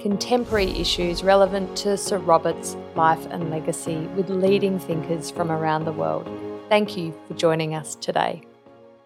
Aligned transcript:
contemporary 0.00 0.70
issues 0.70 1.22
relevant 1.22 1.76
to 1.76 1.96
Sir 1.96 2.18
Robert's 2.18 2.76
life 2.94 3.24
and 3.30 3.50
legacy 3.50 3.98
with 4.16 4.30
leading 4.30 4.78
thinkers 4.78 5.30
from 5.30 5.50
around 5.50 5.84
the 5.84 5.92
world. 5.92 6.28
Thank 6.68 6.96
you 6.96 7.14
for 7.26 7.34
joining 7.34 7.74
us 7.74 7.94
today. 7.96 8.42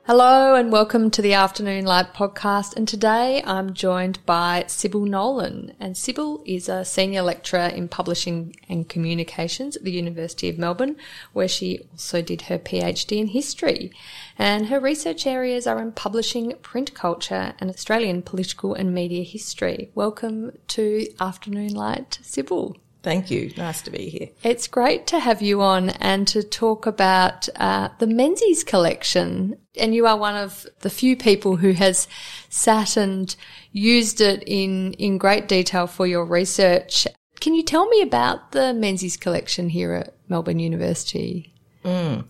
Hello 0.07 0.55
and 0.55 0.71
welcome 0.71 1.11
to 1.13 1.23
the 1.23 1.33
Afternoon 1.33 1.87
Light 1.87 2.13
podcast. 2.13 2.77
And 2.77 2.87
today 2.87 3.43
I'm 3.47 3.73
joined 3.73 4.19
by 4.27 4.65
Sybil 4.67 5.07
Nolan. 5.07 5.73
And 5.81 5.97
Sybil 5.97 6.43
is 6.45 6.69
a 6.69 6.85
senior 6.85 7.23
lecturer 7.23 7.69
in 7.69 7.89
publishing 7.89 8.55
and 8.69 8.87
communications 8.87 9.77
at 9.77 9.85
the 9.85 9.93
University 9.93 10.51
of 10.51 10.59
Melbourne, 10.59 10.97
where 11.33 11.49
she 11.49 11.79
also 11.91 12.21
did 12.21 12.43
her 12.43 12.59
PhD 12.59 13.17
in 13.17 13.29
history. 13.29 13.93
And 14.37 14.67
her 14.67 14.79
research 14.79 15.27
areas 15.27 15.67
are 15.67 15.81
in 15.81 15.93
publishing, 15.93 16.53
print 16.61 16.93
culture, 16.93 17.55
and 17.59 17.71
Australian 17.71 18.21
political 18.21 18.75
and 18.75 18.93
media 18.93 19.25
history. 19.25 19.91
Welcome 19.95 20.53
to 20.69 21.09
Afternoon 21.19 21.73
Light, 21.73 22.19
Sybil. 22.21 22.77
Thank 23.03 23.31
you. 23.31 23.53
Nice 23.57 23.81
to 23.83 23.91
be 23.91 24.11
here. 24.11 24.29
It's 24.43 24.67
great 24.67 25.07
to 25.07 25.19
have 25.19 25.41
you 25.41 25.63
on 25.63 25.91
and 25.91 26.29
to 26.29 26.43
talk 26.43 26.85
about 26.85 27.49
uh, 27.57 27.89
the 27.99 28.07
Menzies 28.07 28.65
collection. 28.65 29.57
And 29.79 29.95
you 29.95 30.07
are 30.07 30.17
one 30.17 30.37
of 30.37 30.67
the 30.81 30.91
few 30.91 31.17
people 31.17 31.57
who 31.57 31.73
has 31.73 32.07
sat 32.49 32.97
and 32.97 33.35
used 33.73 34.21
it 34.21 34.43
in, 34.47 34.93
in 34.95 35.19
great 35.19 35.49
detail 35.49 35.87
for 35.87 36.07
your 36.07 36.25
research. 36.25 37.07
Can 37.41 37.55
you 37.55 37.63
tell 37.63 37.87
me 37.89 38.01
about 38.01 38.53
the 38.53 38.73
Menzies 38.73 39.17
collection 39.17 39.69
here 39.69 39.93
at 39.93 40.15
Melbourne 40.29 40.61
University? 40.61 41.53
Mm. 41.85 42.25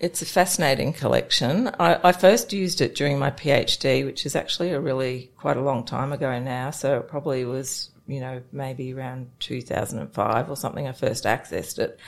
It's 0.00 0.22
a 0.22 0.26
fascinating 0.26 0.92
collection. 0.92 1.68
I, 1.78 1.98
I, 2.02 2.12
first 2.12 2.52
used 2.52 2.80
it 2.80 2.94
during 2.94 3.18
my 3.18 3.30
PhD, 3.30 4.04
which 4.04 4.24
is 4.24 4.34
actually 4.34 4.70
a 4.70 4.80
really 4.80 5.30
quite 5.36 5.58
a 5.58 5.62
long 5.62 5.84
time 5.84 6.12
ago 6.12 6.38
now. 6.40 6.70
So 6.70 6.98
it 6.98 7.08
probably 7.08 7.44
was 7.44 7.90
you 8.10 8.20
know, 8.20 8.42
maybe 8.52 8.92
around 8.92 9.30
2005 9.40 10.50
or 10.50 10.56
something, 10.56 10.86
I 10.88 10.92
first 10.92 11.24
accessed 11.24 11.78
it. 11.78 11.98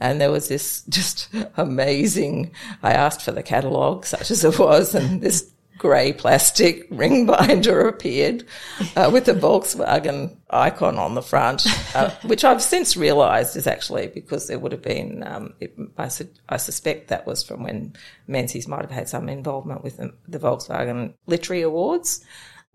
And 0.00 0.20
there 0.20 0.30
was 0.30 0.48
this 0.48 0.82
just 0.88 1.28
amazing, 1.56 2.52
I 2.82 2.92
asked 2.92 3.22
for 3.22 3.32
the 3.32 3.42
catalogue, 3.42 4.06
such 4.06 4.30
as 4.30 4.44
it 4.44 4.58
was, 4.58 4.94
and 4.94 5.20
this 5.20 5.52
grey 5.82 6.12
plastic 6.12 6.86
ring 6.90 7.26
binder 7.26 7.88
appeared 7.88 8.46
uh, 8.94 9.10
with 9.12 9.26
a 9.26 9.34
Volkswagen 9.34 10.36
icon 10.50 10.96
on 10.96 11.14
the 11.14 11.22
front, 11.22 11.66
uh, 11.96 12.10
which 12.22 12.44
I've 12.44 12.62
since 12.62 12.96
realised 12.96 13.56
is 13.56 13.66
actually 13.66 14.06
because 14.06 14.46
there 14.46 14.60
would 14.60 14.70
have 14.70 14.82
been, 14.82 15.24
um, 15.26 15.54
it, 15.58 15.76
I, 15.98 16.06
su- 16.06 16.28
I, 16.48 16.58
suspect 16.58 17.08
that 17.08 17.26
was 17.26 17.42
from 17.42 17.64
when 17.64 17.94
Menzies 18.28 18.68
might 18.68 18.82
have 18.82 18.92
had 18.92 19.08
some 19.08 19.28
involvement 19.28 19.82
with 19.82 19.96
the, 19.96 20.14
the 20.28 20.38
Volkswagen 20.38 21.14
Literary 21.26 21.62
Awards 21.62 22.24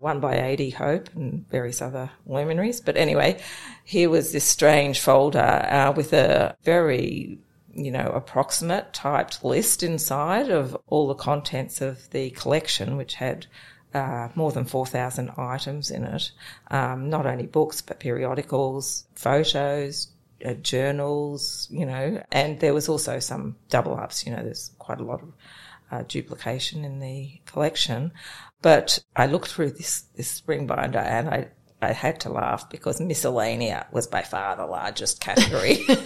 won 0.00 0.20
by 0.20 0.34
A.D. 0.36 0.70
Hope 0.70 1.08
and 1.14 1.48
various 1.48 1.82
other 1.82 2.10
luminaries. 2.26 2.80
But 2.80 2.96
anyway, 2.96 3.40
here 3.84 4.10
was 4.10 4.32
this 4.32 4.44
strange 4.44 5.00
folder 5.00 5.38
uh, 5.38 5.92
with 5.96 6.12
a 6.12 6.56
very, 6.62 7.38
you 7.74 7.90
know, 7.90 8.06
approximate 8.14 8.92
typed 8.92 9.44
list 9.44 9.82
inside 9.82 10.50
of 10.50 10.76
all 10.86 11.08
the 11.08 11.14
contents 11.14 11.80
of 11.80 12.08
the 12.10 12.30
collection, 12.30 12.96
which 12.96 13.14
had 13.14 13.46
uh, 13.94 14.28
more 14.34 14.52
than 14.52 14.64
4,000 14.64 15.30
items 15.36 15.90
in 15.90 16.04
it. 16.04 16.30
Um, 16.70 17.10
not 17.10 17.26
only 17.26 17.46
books, 17.46 17.80
but 17.80 17.98
periodicals, 18.00 19.04
photos, 19.14 20.08
uh, 20.44 20.54
journals, 20.54 21.66
you 21.70 21.86
know, 21.86 22.22
and 22.30 22.60
there 22.60 22.74
was 22.74 22.88
also 22.88 23.18
some 23.18 23.56
double 23.70 23.98
ups, 23.98 24.24
you 24.24 24.30
know, 24.30 24.42
there's 24.42 24.70
quite 24.78 25.00
a 25.00 25.04
lot 25.04 25.22
of 25.22 25.32
uh, 25.90 26.04
duplication 26.06 26.84
in 26.84 27.00
the 27.00 27.40
collection. 27.46 28.12
But 28.60 28.98
I 29.14 29.26
looked 29.26 29.48
through 29.48 29.72
this, 29.72 30.02
this 30.16 30.28
spring 30.28 30.66
binder 30.66 30.98
and 30.98 31.28
I, 31.28 31.48
I 31.80 31.92
had 31.92 32.20
to 32.20 32.30
laugh 32.30 32.68
because 32.70 33.00
miscellanea 33.00 33.90
was 33.92 34.08
by 34.08 34.22
far 34.22 34.56
the 34.56 34.66
largest 34.66 35.20
category. 35.20 35.84
and 35.88 35.98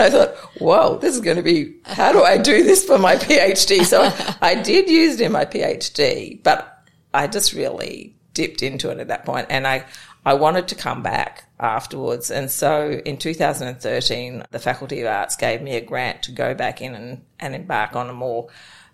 I 0.00 0.10
thought, 0.10 0.36
whoa, 0.58 0.98
this 0.98 1.16
is 1.16 1.20
going 1.20 1.38
to 1.38 1.42
be, 1.42 1.74
how 1.84 2.12
do 2.12 2.22
I 2.22 2.38
do 2.38 2.62
this 2.62 2.84
for 2.84 2.98
my 2.98 3.16
PhD? 3.16 3.84
So 3.84 4.12
I 4.40 4.54
did 4.54 4.88
use 4.88 5.20
it 5.20 5.24
in 5.24 5.32
my 5.32 5.44
PhD, 5.44 6.40
but 6.42 6.84
I 7.12 7.26
just 7.26 7.52
really 7.52 8.14
dipped 8.32 8.62
into 8.62 8.90
it 8.90 9.00
at 9.00 9.08
that 9.08 9.24
point 9.24 9.48
and 9.50 9.66
I, 9.66 9.84
I 10.24 10.34
wanted 10.34 10.68
to 10.68 10.76
come 10.76 11.02
back 11.02 11.50
afterwards. 11.58 12.30
And 12.30 12.48
so 12.48 13.00
in 13.04 13.16
2013, 13.16 14.44
the 14.50 14.58
Faculty 14.60 15.00
of 15.00 15.08
Arts 15.08 15.34
gave 15.34 15.62
me 15.62 15.74
a 15.76 15.80
grant 15.80 16.22
to 16.24 16.32
go 16.32 16.54
back 16.54 16.80
in 16.80 16.94
and, 16.94 17.24
and 17.40 17.56
embark 17.56 17.96
on 17.96 18.08
a 18.08 18.12
more 18.12 18.48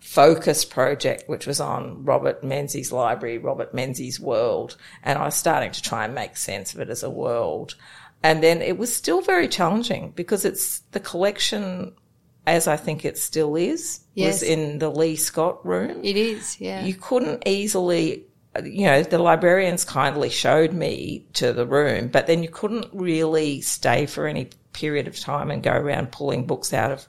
focused 0.06 0.71
project, 0.71 1.28
which 1.28 1.49
was 1.49 1.59
on 1.59 2.05
Robert 2.05 2.44
Menzies' 2.44 2.93
library, 2.93 3.39
Robert 3.39 3.75
Menzies' 3.75 4.21
world. 4.21 4.77
And 5.03 5.19
I 5.19 5.25
was 5.25 5.34
starting 5.34 5.72
to 5.72 5.83
try 5.83 6.05
and 6.05 6.15
make 6.15 6.37
sense 6.37 6.72
of 6.72 6.81
it 6.81 6.91
as 6.91 7.03
a 7.03 7.11
world. 7.11 7.75
And 8.22 8.41
then 8.41 8.62
it 8.62 8.78
was 8.78 8.95
still 8.95 9.21
very 9.21 9.49
challenging 9.49 10.12
because 10.15 10.45
it's 10.45 10.78
the 10.93 11.00
collection 11.00 11.93
as 12.47 12.69
I 12.69 12.77
think 12.77 13.05
it 13.05 13.19
still 13.19 13.56
is, 13.56 14.00
yes. 14.15 14.34
was 14.34 14.43
in 14.45 14.78
the 14.78 14.91
Leigh 14.91 15.16
Scott 15.16 15.66
room. 15.66 16.05
It 16.05 16.16
is, 16.16 16.61
yeah. 16.61 16.84
You 16.84 16.95
couldn't 16.95 17.43
easily 17.45 18.27
you 18.65 18.87
know, 18.87 19.03
the 19.03 19.19
librarians 19.19 19.84
kindly 19.84 20.31
showed 20.31 20.72
me 20.72 21.27
to 21.34 21.53
the 21.53 21.66
room, 21.66 22.09
but 22.09 22.27
then 22.27 22.43
you 22.43 22.49
couldn't 22.49 22.89
really 22.93 23.61
stay 23.61 24.06
for 24.06 24.27
any 24.27 24.49
period 24.72 25.09
of 25.09 25.19
time 25.19 25.50
and 25.50 25.62
go 25.62 25.72
around 25.72 26.11
pulling 26.11 26.47
books 26.47 26.72
out 26.72 26.93
of 26.93 27.06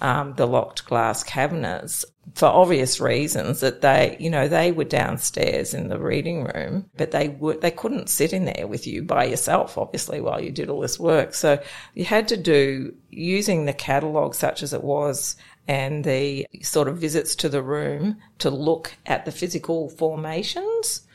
um, 0.00 0.34
the 0.34 0.46
locked 0.46 0.86
glass 0.86 1.22
cabinets 1.22 2.04
for 2.34 2.46
obvious 2.46 3.00
reasons 3.00 3.60
that 3.60 3.80
they, 3.80 4.16
you 4.18 4.30
know, 4.30 4.48
they 4.48 4.72
were 4.72 4.84
downstairs 4.84 5.74
in 5.74 5.88
the 5.88 5.98
reading 5.98 6.44
room, 6.44 6.88
but 6.96 7.10
they 7.10 7.28
were, 7.28 7.54
they 7.54 7.70
couldn't 7.70 8.08
sit 8.08 8.32
in 8.32 8.44
there 8.44 8.66
with 8.66 8.86
you 8.86 9.02
by 9.02 9.24
yourself, 9.24 9.78
obviously, 9.78 10.20
while 10.20 10.40
you 10.40 10.50
did 10.50 10.68
all 10.68 10.80
this 10.80 10.98
work. 10.98 11.34
So 11.34 11.62
you 11.94 12.04
had 12.04 12.28
to 12.28 12.36
do 12.36 12.94
using 13.10 13.64
the 13.64 13.72
catalogue 13.72 14.34
such 14.34 14.62
as 14.62 14.72
it 14.72 14.82
was 14.84 15.36
and 15.66 16.04
the 16.04 16.46
sort 16.62 16.88
of 16.88 16.98
visits 16.98 17.36
to 17.36 17.48
the 17.48 17.62
room 17.62 18.16
to 18.38 18.50
look 18.50 18.96
at 19.06 19.24
the 19.24 19.32
physical 19.32 19.90
formations 19.90 21.06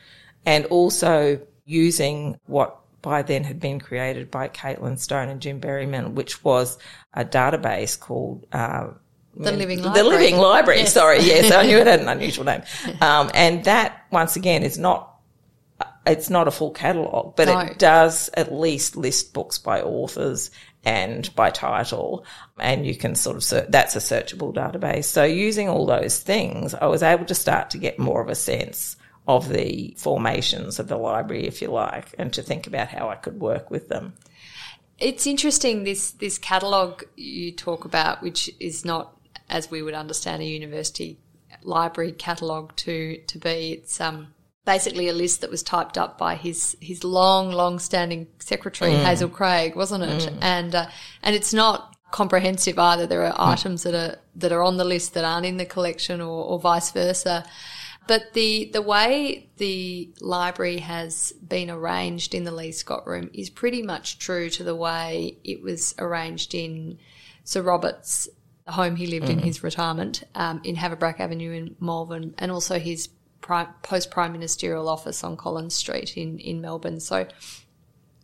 and 0.46 0.66
also 0.66 1.40
using 1.64 2.38
what 2.46 2.78
by 3.02 3.20
then 3.20 3.44
had 3.44 3.60
been 3.60 3.78
created 3.78 4.30
by 4.30 4.48
Caitlin 4.48 4.98
Stone 4.98 5.28
and 5.28 5.40
Jim 5.40 5.60
Berryman, 5.60 6.14
which 6.14 6.42
was 6.42 6.78
a 7.12 7.24
database 7.24 8.00
called 8.00 8.46
uh, 8.52 8.88
the 9.36 9.52
Living 9.52 9.82
Library. 9.82 10.02
The 10.02 10.08
Living 10.08 10.36
Library. 10.38 10.80
Yes. 10.80 10.92
Sorry, 10.92 11.20
yes, 11.20 11.52
I 11.52 11.66
knew 11.66 11.78
it 11.78 11.86
had 11.86 12.00
an 12.00 12.08
unusual 12.16 12.44
name. 12.44 12.62
Um, 13.00 13.30
and 13.34 13.64
that 13.64 14.04
once 14.10 14.36
again 14.36 14.62
is 14.62 14.78
not. 14.78 15.10
It's 16.06 16.28
not 16.28 16.46
a 16.46 16.50
full 16.50 16.70
catalogue, 16.70 17.34
but 17.34 17.48
no. 17.48 17.58
it 17.60 17.78
does 17.78 18.28
at 18.34 18.52
least 18.52 18.94
list 18.94 19.32
books 19.32 19.58
by 19.58 19.80
authors 19.80 20.50
and 20.84 21.34
by 21.34 21.50
title, 21.50 22.26
and 22.58 22.86
you 22.86 22.94
can 22.94 23.14
sort 23.14 23.36
of 23.36 23.42
search, 23.42 23.66
that's 23.70 23.96
a 23.96 24.00
searchable 24.00 24.54
database. 24.54 25.04
So 25.04 25.24
using 25.24 25.68
all 25.68 25.86
those 25.86 26.20
things, 26.20 26.74
I 26.74 26.86
was 26.86 27.02
able 27.02 27.24
to 27.24 27.34
start 27.34 27.70
to 27.70 27.78
get 27.78 27.98
more 27.98 28.20
of 28.20 28.28
a 28.28 28.34
sense 28.34 28.96
of 29.26 29.48
the 29.48 29.94
formations 29.96 30.78
of 30.78 30.88
the 30.88 30.96
library, 30.96 31.46
if 31.46 31.62
you 31.62 31.68
like, 31.68 32.14
and 32.18 32.32
to 32.34 32.42
think 32.42 32.66
about 32.66 32.88
how 32.88 33.08
I 33.08 33.14
could 33.14 33.40
work 33.40 33.70
with 33.70 33.88
them. 33.88 34.14
It's 34.98 35.26
interesting 35.26 35.84
this 35.84 36.12
this 36.12 36.38
catalogue 36.38 37.04
you 37.16 37.50
talk 37.52 37.84
about, 37.84 38.22
which 38.22 38.50
is 38.60 38.84
not 38.84 39.16
as 39.54 39.70
we 39.70 39.82
would 39.82 39.94
understand 39.94 40.42
a 40.42 40.44
university 40.44 41.18
library 41.62 42.12
catalogue 42.12 42.74
to 42.76 43.18
to 43.26 43.38
be. 43.38 43.78
It's 43.78 44.00
um 44.00 44.34
basically 44.66 45.08
a 45.08 45.12
list 45.12 45.40
that 45.42 45.50
was 45.50 45.62
typed 45.62 45.96
up 45.96 46.18
by 46.18 46.34
his 46.34 46.76
his 46.80 47.04
long 47.04 47.52
long 47.52 47.78
standing 47.78 48.26
secretary 48.40 48.92
mm. 48.92 49.04
Hazel 49.04 49.28
Craig, 49.28 49.76
wasn't 49.76 50.04
it? 50.04 50.22
Mm. 50.22 50.38
And 50.42 50.74
uh, 50.74 50.86
and 51.22 51.36
it's 51.36 51.54
not 51.54 51.96
comprehensive 52.10 52.78
either. 52.78 53.06
There 53.06 53.24
are 53.24 53.32
mm. 53.32 53.52
items 53.52 53.84
that 53.84 53.94
are 53.94 54.18
that 54.36 54.52
are 54.52 54.62
on 54.62 54.76
the 54.76 54.84
list 54.84 55.14
that 55.14 55.24
aren't 55.24 55.46
in 55.46 55.56
the 55.56 55.66
collection, 55.66 56.20
or, 56.20 56.44
or 56.44 56.58
vice 56.58 56.90
versa. 56.90 57.44
But 58.06 58.34
the, 58.34 58.68
the 58.70 58.82
way 58.82 59.48
the 59.56 60.12
library 60.20 60.80
has 60.80 61.32
been 61.32 61.70
arranged 61.70 62.34
in 62.34 62.44
the 62.44 62.50
Leigh 62.50 62.72
Scott 62.72 63.06
room 63.06 63.30
is 63.32 63.48
pretty 63.48 63.82
much 63.82 64.18
true 64.18 64.50
to 64.50 64.62
the 64.62 64.74
way 64.74 65.38
it 65.42 65.62
was 65.62 65.94
arranged 65.98 66.54
in 66.54 66.98
Sir 67.44 67.62
Robert's 67.62 68.28
home 68.66 68.96
he 68.96 69.06
lived 69.06 69.26
mm. 69.26 69.30
in 69.30 69.38
his 69.40 69.62
retirement 69.62 70.24
um, 70.34 70.60
in 70.64 70.76
Haverbrack 70.76 71.20
Avenue 71.20 71.52
in 71.52 71.76
Malvern 71.80 72.34
and 72.38 72.50
also 72.50 72.78
his 72.78 73.08
post 73.82 74.10
prime 74.10 74.32
ministerial 74.32 74.88
office 74.88 75.22
on 75.22 75.36
Collins 75.36 75.74
Street 75.74 76.16
in, 76.16 76.38
in 76.38 76.60
Melbourne. 76.60 77.00
So 77.00 77.26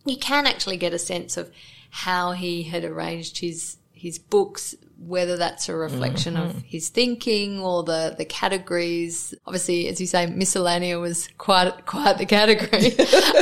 you 0.06 0.16
can 0.16 0.46
actually 0.46 0.78
get 0.78 0.94
a 0.94 0.98
sense 0.98 1.36
of 1.36 1.50
how 1.90 2.32
he 2.32 2.62
had 2.62 2.84
arranged 2.84 3.38
his 3.38 3.76
his 3.92 4.18
books, 4.18 4.74
whether 4.96 5.36
that's 5.36 5.68
a 5.68 5.74
reflection 5.74 6.32
mm-hmm. 6.32 6.56
of 6.56 6.62
his 6.62 6.88
thinking 6.88 7.60
or 7.60 7.82
the, 7.82 8.14
the 8.16 8.24
categories. 8.24 9.34
Obviously, 9.46 9.88
as 9.88 10.00
you 10.00 10.06
say, 10.06 10.26
miscellanea 10.26 10.98
was 10.98 11.28
quite 11.36 11.84
quite 11.84 12.16
the 12.16 12.24
category, 12.24 12.98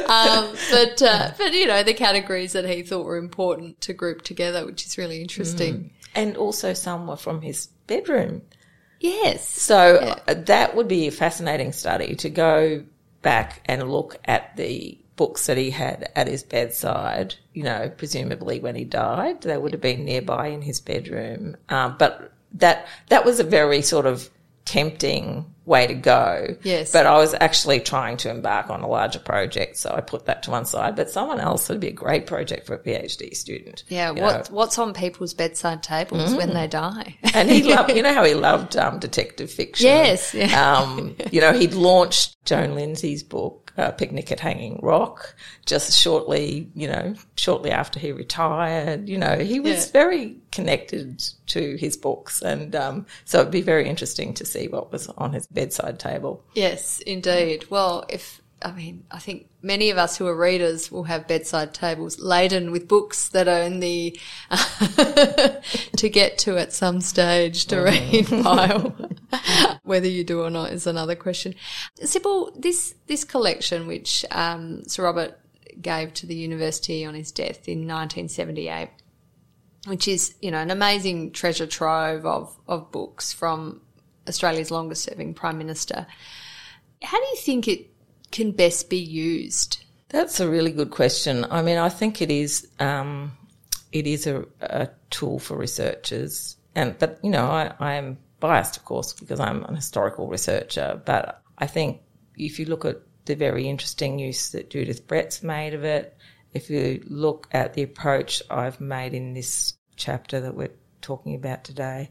um, 0.08 0.52
but 0.72 1.00
uh, 1.00 1.30
but 1.38 1.52
you 1.52 1.66
know 1.68 1.84
the 1.84 1.94
categories 1.94 2.54
that 2.54 2.68
he 2.68 2.82
thought 2.82 3.04
were 3.04 3.18
important 3.18 3.80
to 3.82 3.92
group 3.92 4.22
together, 4.22 4.66
which 4.66 4.84
is 4.84 4.98
really 4.98 5.20
interesting. 5.20 5.74
Mm. 5.74 5.90
And 6.18 6.36
also, 6.36 6.74
some 6.74 7.06
were 7.06 7.16
from 7.16 7.42
his 7.42 7.68
bedroom. 7.86 8.42
Yes. 8.98 9.48
So 9.48 10.00
yeah. 10.00 10.18
Uh, 10.26 10.34
that 10.46 10.74
would 10.74 10.88
be 10.88 11.06
a 11.06 11.12
fascinating 11.12 11.72
study 11.72 12.16
to 12.16 12.28
go 12.28 12.84
back 13.22 13.62
and 13.66 13.88
look 13.88 14.16
at 14.24 14.56
the 14.56 14.98
books 15.14 15.46
that 15.46 15.56
he 15.56 15.70
had 15.70 16.10
at 16.16 16.26
his 16.26 16.42
bedside, 16.42 17.36
you 17.52 17.62
know, 17.62 17.88
presumably 17.96 18.58
when 18.58 18.74
he 18.74 18.82
died, 18.82 19.42
they 19.42 19.56
would 19.56 19.72
have 19.72 19.80
been 19.80 20.04
nearby 20.04 20.48
in 20.48 20.62
his 20.62 20.80
bedroom. 20.80 21.56
Um, 21.68 21.94
but 21.98 22.32
that, 22.54 22.88
that 23.10 23.24
was 23.24 23.38
a 23.38 23.44
very 23.44 23.80
sort 23.80 24.06
of 24.06 24.28
tempting 24.68 25.46
way 25.64 25.86
to 25.86 25.94
go. 25.94 26.56
Yes. 26.62 26.92
But 26.92 27.06
I 27.06 27.16
was 27.16 27.34
actually 27.34 27.80
trying 27.80 28.18
to 28.18 28.30
embark 28.30 28.68
on 28.68 28.82
a 28.82 28.86
larger 28.86 29.18
project, 29.18 29.76
so 29.78 29.90
I 29.94 30.02
put 30.02 30.26
that 30.26 30.42
to 30.42 30.50
one 30.50 30.66
side. 30.66 30.94
But 30.94 31.10
someone 31.10 31.40
else 31.40 31.68
would 31.68 31.80
be 31.80 31.88
a 31.88 31.92
great 31.92 32.26
project 32.26 32.66
for 32.66 32.74
a 32.74 32.78
PhD 32.78 33.34
student. 33.34 33.84
Yeah. 33.88 34.10
What, 34.10 34.50
what's 34.50 34.78
on 34.78 34.92
people's 34.92 35.32
bedside 35.32 35.82
tables 35.82 36.34
mm. 36.34 36.36
when 36.36 36.54
they 36.54 36.66
die? 36.66 37.16
and 37.34 37.50
he 37.50 37.62
loved, 37.74 37.90
you 37.90 38.02
know 38.02 38.12
how 38.12 38.24
he 38.24 38.34
loved 38.34 38.76
um, 38.76 38.98
detective 38.98 39.50
fiction. 39.50 39.86
Yes. 39.86 40.34
Yeah. 40.34 40.76
Um, 40.78 41.16
you 41.30 41.40
know, 41.40 41.52
he'd 41.52 41.74
launched 41.74 42.36
Joan 42.44 42.74
Lindsay's 42.74 43.22
book 43.22 43.67
uh, 43.78 43.92
Picnic 43.92 44.32
at 44.32 44.40
Hanging 44.40 44.80
Rock 44.82 45.34
just 45.64 45.96
shortly, 45.96 46.68
you 46.74 46.88
know, 46.88 47.14
shortly 47.36 47.70
after 47.70 48.00
he 48.00 48.10
retired. 48.12 49.08
You 49.08 49.18
know, 49.18 49.38
he 49.38 49.60
was 49.60 49.86
yeah. 49.86 49.92
very 49.92 50.36
connected 50.50 51.22
to 51.46 51.76
his 51.76 51.96
books. 51.96 52.42
And 52.42 52.74
um, 52.74 53.06
so 53.24 53.40
it'd 53.40 53.52
be 53.52 53.62
very 53.62 53.88
interesting 53.88 54.34
to 54.34 54.44
see 54.44 54.66
what 54.66 54.90
was 54.90 55.08
on 55.16 55.32
his 55.32 55.46
bedside 55.46 56.00
table. 56.00 56.42
Yes, 56.54 57.00
indeed. 57.00 57.70
Well, 57.70 58.04
if 58.08 58.42
I 58.60 58.72
mean, 58.72 59.04
I 59.10 59.20
think 59.20 59.48
many 59.62 59.90
of 59.90 59.98
us 59.98 60.16
who 60.16 60.26
are 60.26 60.36
readers 60.36 60.90
will 60.90 61.04
have 61.04 61.28
bedside 61.28 61.72
tables 61.72 62.18
laden 62.18 62.72
with 62.72 62.88
books 62.88 63.28
that 63.28 63.46
are 63.46 63.60
in 63.60 63.78
the 63.78 64.18
to 65.96 66.08
get 66.08 66.38
to 66.38 66.58
at 66.58 66.72
some 66.72 67.00
stage 67.00 67.66
to 67.66 67.76
mm. 67.76 67.84
read 67.84 68.44
pile. 68.44 68.96
Whether 69.84 70.08
you 70.08 70.24
do 70.24 70.42
or 70.42 70.50
not 70.50 70.72
is 70.72 70.86
another 70.86 71.14
question. 71.14 71.54
Sybil, 72.02 72.52
this 72.56 72.94
this 73.06 73.22
collection, 73.22 73.86
which 73.86 74.24
um, 74.32 74.82
Sir 74.86 75.04
Robert 75.04 75.38
gave 75.80 76.12
to 76.14 76.26
the 76.26 76.34
university 76.34 77.04
on 77.04 77.14
his 77.14 77.30
death 77.30 77.68
in 77.68 77.86
1978, 77.86 78.90
which 79.86 80.08
is 80.08 80.34
you 80.42 80.50
know 80.50 80.58
an 80.58 80.72
amazing 80.72 81.30
treasure 81.30 81.66
trove 81.66 82.26
of 82.26 82.56
of 82.66 82.90
books 82.90 83.32
from 83.32 83.82
Australia's 84.28 84.72
longest 84.72 85.04
serving 85.04 85.34
prime 85.34 85.58
minister. 85.58 86.06
How 87.02 87.18
do 87.18 87.26
you 87.26 87.36
think 87.36 87.68
it 87.68 87.90
can 88.30 88.52
best 88.52 88.90
be 88.90 88.98
used? 88.98 89.84
That's 90.08 90.40
a 90.40 90.48
really 90.48 90.72
good 90.72 90.90
question. 90.90 91.44
I 91.50 91.62
mean, 91.62 91.78
I 91.78 91.88
think 91.88 92.22
it 92.22 92.30
is. 92.30 92.68
Um, 92.78 93.32
it 93.92 94.06
is 94.06 94.26
a, 94.26 94.44
a, 94.60 94.88
tool 95.10 95.38
for 95.38 95.56
researchers, 95.56 96.56
and 96.74 96.98
but 96.98 97.18
you 97.22 97.30
know, 97.30 97.46
I, 97.46 97.72
I 97.78 97.94
am 97.94 98.18
biased, 98.40 98.76
of 98.76 98.84
course, 98.84 99.12
because 99.12 99.40
I'm 99.40 99.64
an 99.64 99.74
historical 99.74 100.28
researcher. 100.28 101.00
But 101.04 101.42
I 101.58 101.66
think 101.66 102.00
if 102.36 102.58
you 102.58 102.66
look 102.66 102.84
at 102.84 103.00
the 103.24 103.34
very 103.34 103.68
interesting 103.68 104.18
use 104.18 104.50
that 104.50 104.70
Judith 104.70 105.06
Brett's 105.06 105.42
made 105.42 105.74
of 105.74 105.84
it, 105.84 106.16
if 106.52 106.70
you 106.70 107.02
look 107.06 107.48
at 107.52 107.74
the 107.74 107.82
approach 107.82 108.42
I've 108.50 108.80
made 108.80 109.14
in 109.14 109.34
this 109.34 109.74
chapter 109.96 110.40
that 110.40 110.54
we're 110.54 110.70
talking 111.02 111.34
about 111.34 111.64
today, 111.64 112.10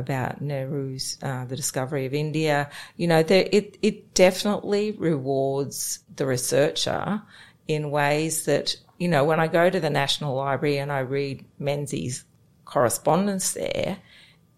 about 0.00 0.40
Nehru's 0.40 1.16
uh, 1.22 1.44
the 1.44 1.56
discovery 1.56 2.06
of 2.06 2.14
India. 2.14 2.68
You 2.96 3.06
know, 3.06 3.22
there, 3.22 3.48
it 3.52 3.78
it 3.82 4.14
definitely 4.14 4.92
rewards 4.92 6.00
the 6.16 6.26
researcher 6.26 7.22
in 7.68 7.92
ways 7.92 8.44
that 8.46 8.74
you 8.98 9.06
know 9.06 9.24
when 9.24 9.38
I 9.38 9.46
go 9.46 9.70
to 9.70 9.78
the 9.78 9.90
National 9.90 10.34
Library 10.34 10.78
and 10.78 10.90
I 10.90 11.00
read 11.00 11.44
Menzies' 11.58 12.24
correspondence 12.64 13.52
there, 13.52 13.98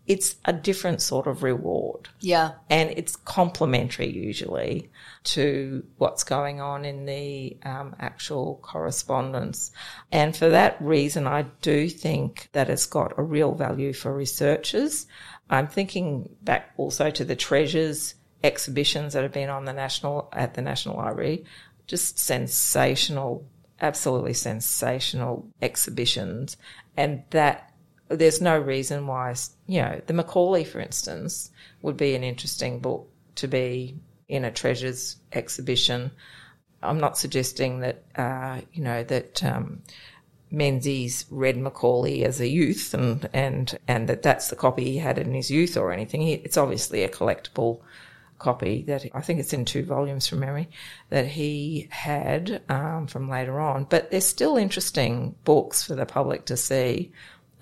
it's 0.07 0.37
a 0.45 0.53
different 0.53 1.01
sort 1.01 1.27
of 1.27 1.43
reward. 1.43 2.09
Yeah. 2.21 2.53
And 2.69 2.91
it's 2.91 3.15
complementary 3.15 4.11
usually 4.11 4.91
to 5.25 5.85
what's 5.99 6.25
going 6.25 6.61
on 6.61 6.85
in 6.85 7.07
the 7.07 7.57
um, 7.65 7.95
actual 8.01 8.59
correspondence. 8.63 9.71
And 10.11 10.37
for 10.37 10.49
that 10.49 10.77
reason, 10.81 11.27
I 11.27 11.43
do 11.63 11.89
think 11.89 12.49
that 12.53 12.69
it's 12.69 12.87
got 12.87 13.17
a 13.17 13.23
real 13.23 13.55
value 13.55 13.93
for 13.93 14.13
researchers. 14.13 15.07
I'm 15.49 15.69
thinking 15.69 16.29
back 16.43 16.73
also 16.77 17.11
to 17.11 17.25
the 17.25 17.37
treasures 17.37 18.15
exhibitions 18.43 19.13
that 19.13 19.23
have 19.23 19.33
been 19.33 19.51
on 19.51 19.65
the 19.67 19.73
national, 19.73 20.29
at 20.33 20.55
the 20.55 20.63
National 20.63 20.97
Library. 20.97 21.45
Just 21.87 22.19
sensational, 22.19 23.47
absolutely 23.81 24.35
sensational 24.35 25.49
exhibitions. 25.61 26.57
And 26.97 27.23
that 27.31 27.72
there's 28.17 28.41
no 28.41 28.59
reason 28.59 29.07
why, 29.07 29.35
you 29.67 29.83
know, 29.83 30.01
the 30.07 30.13
Macaulay, 30.13 30.65
for 30.65 30.81
instance, 30.81 31.51
would 31.83 31.97
be 31.97 32.15
an 32.15 32.25
interesting 32.25 32.81
book 32.81 33.09
to 33.37 33.49
be 33.49 33.97
in 34.29 34.45
a 34.45 34.51
treasures 34.51 35.17
exhibition. 35.33 36.11
I'm 36.83 36.99
not 36.99 37.19
suggesting 37.19 37.81
that, 37.81 38.03
uh, 38.17 38.61
you 38.73 38.83
know, 38.83 39.05
that 39.05 39.45
um, 39.45 39.83
Menzies 40.51 41.27
read 41.31 41.57
Macaulay 41.57 42.25
as 42.25 42.41
a 42.41 42.49
youth 42.49 42.95
and, 42.95 43.29
and, 43.33 43.79
and 43.89 44.09
that 44.09 44.23
that's 44.23 44.49
the 44.49 44.57
copy 44.57 44.85
he 44.85 44.99
had 44.99 45.19
in 45.19 45.33
his 45.33 45.51
youth 45.51 45.77
or 45.77 45.93
anything. 45.93 46.23
He, 46.23 46.35
it's 46.35 46.57
obviously 46.57 47.03
a 47.03 47.09
collectible 47.09 47.81
copy 48.39 48.83
that 48.83 49.07
I 49.15 49.21
think 49.21 49.39
it's 49.39 49.53
in 49.53 49.65
two 49.65 49.85
volumes 49.85 50.27
from 50.27 50.41
memory 50.41 50.69
that 51.11 51.27
he 51.27 51.89
had 51.91 52.61
um, 52.69 53.07
from 53.07 53.31
later 53.31 53.61
on. 53.61 53.85
But 53.85 54.11
they're 54.11 54.21
still 54.21 54.57
interesting 54.57 55.37
books 55.45 55.83
for 55.85 55.95
the 55.95 56.05
public 56.05 56.47
to 56.47 56.57
see 56.57 57.13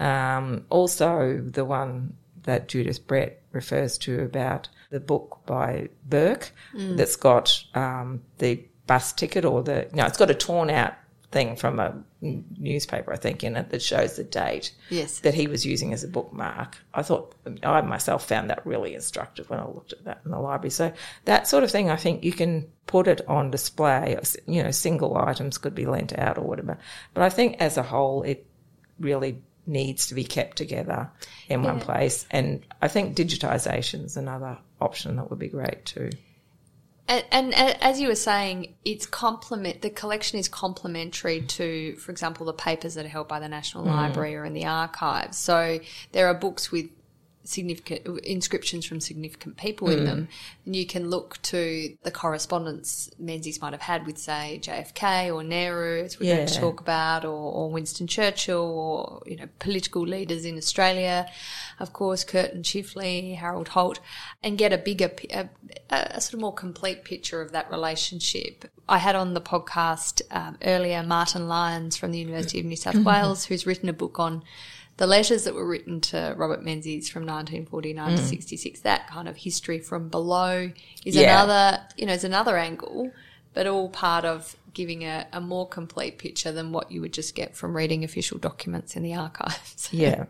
um, 0.00 0.64
also, 0.70 1.40
the 1.44 1.64
one 1.64 2.16
that 2.42 2.68
Judith 2.68 3.06
Brett 3.06 3.42
refers 3.52 3.98
to 3.98 4.22
about 4.22 4.68
the 4.90 4.98
book 4.98 5.40
by 5.46 5.88
Burke 6.08 6.52
mm. 6.74 6.96
that's 6.96 7.16
got 7.16 7.64
um, 7.74 8.22
the 8.38 8.64
bus 8.86 9.12
ticket 9.12 9.44
or 9.44 9.62
the, 9.62 9.88
no, 9.92 10.06
it's 10.06 10.18
got 10.18 10.30
a 10.30 10.34
torn 10.34 10.70
out 10.70 10.94
thing 11.30 11.54
from 11.54 11.78
a 11.78 12.02
newspaper, 12.20 13.12
I 13.12 13.16
think, 13.16 13.44
in 13.44 13.56
it 13.56 13.70
that 13.70 13.82
shows 13.82 14.16
the 14.16 14.24
date 14.24 14.72
yes. 14.88 15.20
that 15.20 15.34
he 15.34 15.46
was 15.46 15.64
using 15.64 15.92
as 15.92 16.02
a 16.02 16.08
bookmark. 16.08 16.76
I 16.92 17.02
thought, 17.02 17.34
I 17.62 17.80
myself 17.82 18.26
found 18.26 18.50
that 18.50 18.66
really 18.66 18.94
instructive 18.94 19.48
when 19.48 19.60
I 19.60 19.66
looked 19.66 19.92
at 19.92 20.04
that 20.04 20.22
in 20.24 20.32
the 20.32 20.40
library. 20.40 20.70
So 20.70 20.92
that 21.26 21.46
sort 21.46 21.62
of 21.62 21.70
thing, 21.70 21.88
I 21.88 21.96
think 21.96 22.24
you 22.24 22.32
can 22.32 22.66
put 22.86 23.06
it 23.06 23.20
on 23.28 23.50
display. 23.50 24.18
You 24.46 24.64
know, 24.64 24.70
single 24.72 25.16
items 25.16 25.58
could 25.58 25.74
be 25.74 25.86
lent 25.86 26.18
out 26.18 26.36
or 26.36 26.42
whatever. 26.42 26.78
But 27.14 27.22
I 27.22 27.30
think 27.30 27.58
as 27.60 27.76
a 27.76 27.82
whole, 27.82 28.22
it 28.22 28.46
really 28.98 29.40
needs 29.66 30.08
to 30.08 30.14
be 30.14 30.24
kept 30.24 30.56
together 30.56 31.10
in 31.48 31.62
yeah. 31.62 31.72
one 31.72 31.80
place. 31.80 32.26
And 32.30 32.64
I 32.80 32.88
think 32.88 33.16
digitization 33.16 34.04
is 34.04 34.16
another 34.16 34.58
option 34.80 35.16
that 35.16 35.30
would 35.30 35.38
be 35.38 35.48
great 35.48 35.84
too. 35.84 36.10
And, 37.08 37.24
and, 37.32 37.54
as 37.82 38.00
you 38.00 38.06
were 38.06 38.14
saying, 38.14 38.74
it's 38.84 39.04
complement. 39.04 39.82
The 39.82 39.90
collection 39.90 40.38
is 40.38 40.48
complementary 40.48 41.40
to, 41.40 41.96
for 41.96 42.12
example, 42.12 42.46
the 42.46 42.52
papers 42.52 42.94
that 42.94 43.04
are 43.04 43.08
held 43.08 43.26
by 43.26 43.40
the 43.40 43.48
National 43.48 43.84
mm. 43.84 43.88
Library 43.88 44.36
or 44.36 44.44
in 44.44 44.52
the 44.52 44.66
archives. 44.66 45.36
So 45.36 45.80
there 46.12 46.28
are 46.28 46.34
books 46.34 46.70
with 46.70 46.88
significant 47.50 48.06
inscriptions 48.24 48.86
from 48.86 49.00
significant 49.00 49.56
people 49.56 49.88
mm. 49.88 49.98
in 49.98 50.04
them, 50.04 50.28
and 50.64 50.76
you 50.76 50.86
can 50.86 51.10
look 51.10 51.40
to 51.42 51.96
the 52.02 52.10
correspondence 52.10 53.10
Menzies 53.18 53.60
might 53.60 53.72
have 53.72 53.82
had 53.82 54.06
with, 54.06 54.18
say, 54.18 54.60
JFK 54.62 55.34
or 55.34 55.42
Nehru, 55.42 56.02
as 56.02 56.18
we're 56.18 56.26
yeah. 56.26 56.36
going 56.36 56.48
to 56.48 56.58
talk 56.58 56.80
about, 56.80 57.24
or, 57.24 57.52
or, 57.52 57.70
Winston 57.70 58.06
Churchill, 58.06 58.62
or 58.62 59.22
you 59.26 59.36
know, 59.36 59.48
political 59.58 60.02
leaders 60.02 60.44
in 60.44 60.56
Australia, 60.56 61.28
of 61.78 61.92
course, 61.92 62.24
Curtin 62.24 62.62
Chifley, 62.62 63.36
Harold 63.36 63.68
Holt, 63.68 64.00
and 64.42 64.56
get 64.56 64.72
a 64.72 64.78
bigger, 64.78 65.10
a, 65.30 65.48
a, 65.90 66.20
sort 66.20 66.34
of 66.34 66.40
more 66.40 66.54
complete 66.54 67.04
picture 67.04 67.40
of 67.40 67.52
that 67.52 67.70
relationship. 67.70 68.64
I 68.88 68.98
had 68.98 69.14
on 69.14 69.34
the 69.34 69.40
podcast 69.40 70.22
um, 70.30 70.58
earlier 70.62 71.02
Martyn 71.02 71.48
Lyons 71.48 71.96
from 71.96 72.12
the 72.12 72.18
University 72.18 72.60
of 72.60 72.66
New 72.66 72.76
South 72.76 72.96
Wales, 73.04 73.44
who's 73.44 73.66
written 73.66 73.88
a 73.88 73.92
book 73.92 74.18
on 74.18 74.42
the 75.00 75.06
letters 75.06 75.44
that 75.44 75.54
were 75.54 75.66
written 75.66 75.98
to 75.98 76.34
Robert 76.36 76.62
Menzies 76.62 77.08
from 77.08 77.22
1949 77.22 78.12
mm. 78.12 78.16
to 78.16 78.22
66, 78.22 78.80
that 78.80 79.08
kind 79.08 79.28
of 79.28 79.36
history 79.38 79.78
from 79.78 80.10
below 80.10 80.70
is 81.06 81.16
yeah. 81.16 81.42
another, 81.42 81.82
you 81.96 82.04
know, 82.04 82.12
is 82.12 82.22
another 82.22 82.58
angle, 82.58 83.10
but 83.54 83.66
all 83.66 83.88
part 83.88 84.26
of 84.26 84.56
giving 84.74 85.04
a, 85.04 85.26
a, 85.32 85.40
more 85.40 85.66
complete 85.66 86.18
picture 86.18 86.52
than 86.52 86.70
what 86.70 86.92
you 86.92 87.00
would 87.00 87.14
just 87.14 87.34
get 87.34 87.56
from 87.56 87.74
reading 87.74 88.04
official 88.04 88.36
documents 88.36 88.94
in 88.94 89.02
the 89.02 89.14
archives. 89.14 89.88
Yeah. 89.92 90.26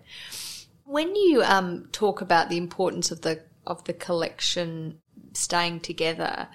when 0.85 1.17
you 1.17 1.43
um, 1.43 1.89
talk 1.91 2.21
about 2.21 2.49
the 2.49 2.57
importance 2.57 3.11
of 3.11 3.23
the 3.23 3.41
of 3.67 3.83
the 3.85 3.93
collection 3.93 5.01
staying 5.33 5.81
together, 5.81 6.47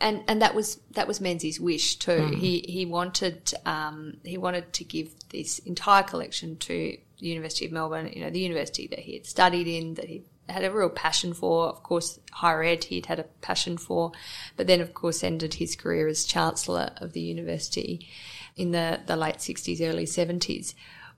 and 0.00 0.22
and 0.28 0.42
that 0.42 0.54
was 0.54 0.80
that 0.92 1.08
was 1.08 1.20
Menzies' 1.20 1.60
wish 1.60 1.96
too. 1.96 2.10
Mm. 2.10 2.34
He 2.34 2.64
he 2.68 2.86
wanted 2.86 3.52
um, 3.64 4.18
he 4.24 4.36
wanted 4.36 4.72
to 4.74 4.84
give 4.84 5.10
this 5.30 5.58
entire 5.60 6.02
collection 6.02 6.56
to 6.58 6.96
the 7.18 7.26
University 7.26 7.66
of 7.66 7.72
Melbourne. 7.72 8.10
You 8.12 8.22
know, 8.22 8.30
the 8.30 8.40
university 8.40 8.86
that 8.88 9.00
he 9.00 9.14
had 9.14 9.26
studied 9.26 9.66
in, 9.66 9.94
that 9.94 10.06
he 10.06 10.22
had 10.48 10.64
a 10.64 10.70
real 10.70 10.90
passion 10.90 11.32
for. 11.32 11.66
Of 11.68 11.82
course, 11.82 12.20
higher 12.32 12.62
ed 12.62 12.84
he'd 12.84 13.06
had 13.06 13.18
a 13.18 13.24
passion 13.40 13.78
for, 13.78 14.12
but 14.56 14.66
then 14.66 14.80
of 14.80 14.92
course 14.92 15.24
ended 15.24 15.54
his 15.54 15.76
career 15.76 16.08
as 16.08 16.24
chancellor 16.24 16.90
of 16.98 17.12
the 17.12 17.20
university 17.20 18.06
in 18.56 18.72
the 18.72 19.00
the 19.06 19.16
late 19.16 19.40
sixties, 19.40 19.80
early 19.80 20.06
seventies. 20.06 20.74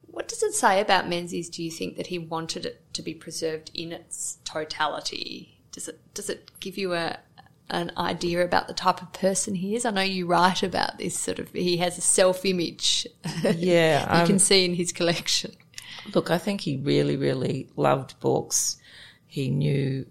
What 0.07 0.29
does 0.29 0.43
it 0.43 0.55
say 0.55 0.81
about 0.81 1.09
Menzies? 1.09 1.51
Do 1.51 1.63
you 1.63 1.71
think 1.71 1.97
that 1.97 2.07
he 2.07 2.19
wanted 2.19 2.65
it 2.65 2.83
to 2.95 3.03
be 3.03 3.13
preserved 3.13 3.71
in 3.75 3.93
its 3.93 4.39
totality? 4.45 5.59
Does 5.73 5.89
it 5.89 6.01
does 6.15 6.31
it 6.31 6.51
give 6.61 6.79
you 6.79 6.95
a 6.95 7.19
an 7.71 7.93
idea 7.97 8.45
about 8.45 8.69
the 8.69 8.75
type 8.75 9.03
of 9.03 9.13
person 9.13 9.55
he 9.55 9.75
is? 9.77 9.85
I 9.85 9.91
know 9.91 10.03
you 10.03 10.27
write 10.27 10.63
about 10.63 10.99
this 10.99 11.19
sort 11.19 11.39
of. 11.39 11.51
He 11.53 11.77
has 11.79 11.99
a 11.99 12.03
self 12.03 12.45
image. 12.45 13.07
Yeah, 13.57 14.17
you 14.17 14.21
um, 14.23 14.27
can 14.27 14.39
see 14.39 14.65
in 14.65 14.75
his 14.75 14.93
collection. 14.93 15.55
Look, 16.15 16.31
I 16.31 16.39
think 16.39 16.61
he 16.61 16.77
really, 16.77 17.17
really 17.17 17.69
loved 17.77 18.19
books. 18.21 18.77
He 19.27 19.51
knew 19.51 20.07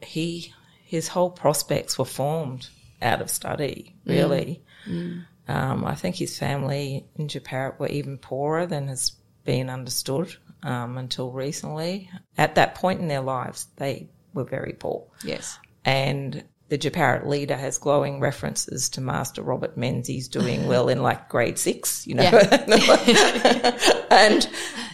he 0.00 0.52
his 0.84 1.08
whole 1.08 1.30
prospects 1.30 1.98
were 1.98 2.04
formed 2.04 2.68
out 3.02 3.20
of 3.20 3.30
study. 3.30 3.94
Really, 4.04 4.62
mm. 4.86 5.24
Mm. 5.48 5.54
Um, 5.54 5.84
I 5.84 5.94
think 5.94 6.16
his 6.16 6.38
family 6.38 7.06
in 7.16 7.28
Jeparit 7.28 7.78
were 7.78 7.88
even 7.88 8.18
poorer 8.18 8.66
than 8.66 8.88
has 8.88 9.12
been 9.44 9.70
understood 9.70 10.34
um, 10.62 10.98
until 10.98 11.30
recently. 11.32 12.10
At 12.36 12.54
that 12.56 12.74
point 12.74 13.00
in 13.00 13.08
their 13.08 13.20
lives, 13.20 13.66
they 13.76 14.08
were 14.34 14.44
very 14.44 14.72
poor. 14.72 15.06
Yes, 15.24 15.58
and 15.84 16.44
the 16.68 16.76
Jeparit 16.76 17.26
leader 17.26 17.56
has 17.56 17.78
glowing 17.78 18.20
references 18.20 18.90
to 18.90 19.00
Master 19.00 19.42
Robert 19.42 19.76
Menzies 19.76 20.28
doing 20.28 20.66
well 20.66 20.88
in 20.90 21.02
like 21.02 21.28
grade 21.28 21.58
six, 21.58 22.06
you 22.06 22.14
know. 22.14 22.24
Yeah. 22.24 23.78
and 24.10 24.48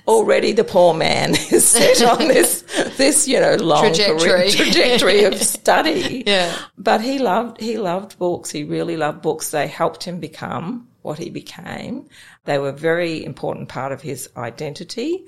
already 0.07 0.53
the 0.53 0.63
poor 0.63 0.95
man 0.95 1.31
is 1.51 1.67
set 1.67 2.01
on 2.03 2.29
this, 2.29 2.63
this, 2.97 3.27
you 3.27 3.41
know, 3.41 3.57
long 3.57 3.87
trajectory, 3.87 4.51
trajectory 4.51 5.25
of 5.25 5.35
study. 5.43 6.23
Yeah. 6.25 6.57
But 6.79 7.01
he 7.01 7.19
loved, 7.19 7.61
he 7.61 7.77
loved 7.77 8.19
books. 8.19 8.51
He 8.51 8.63
really 8.63 8.97
loved 8.97 9.21
books. 9.23 9.51
They 9.51 9.67
helped 9.67 10.05
him 10.05 10.21
become 10.21 10.89
what 11.03 11.19
he 11.19 11.29
became. 11.29 12.09
They 12.45 12.59
were 12.59 12.69
a 12.69 12.73
very 12.73 13.25
important 13.25 13.69
part 13.69 13.91
of 13.91 14.01
his 14.01 14.29
identity. 14.37 15.27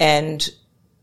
And, 0.00 0.46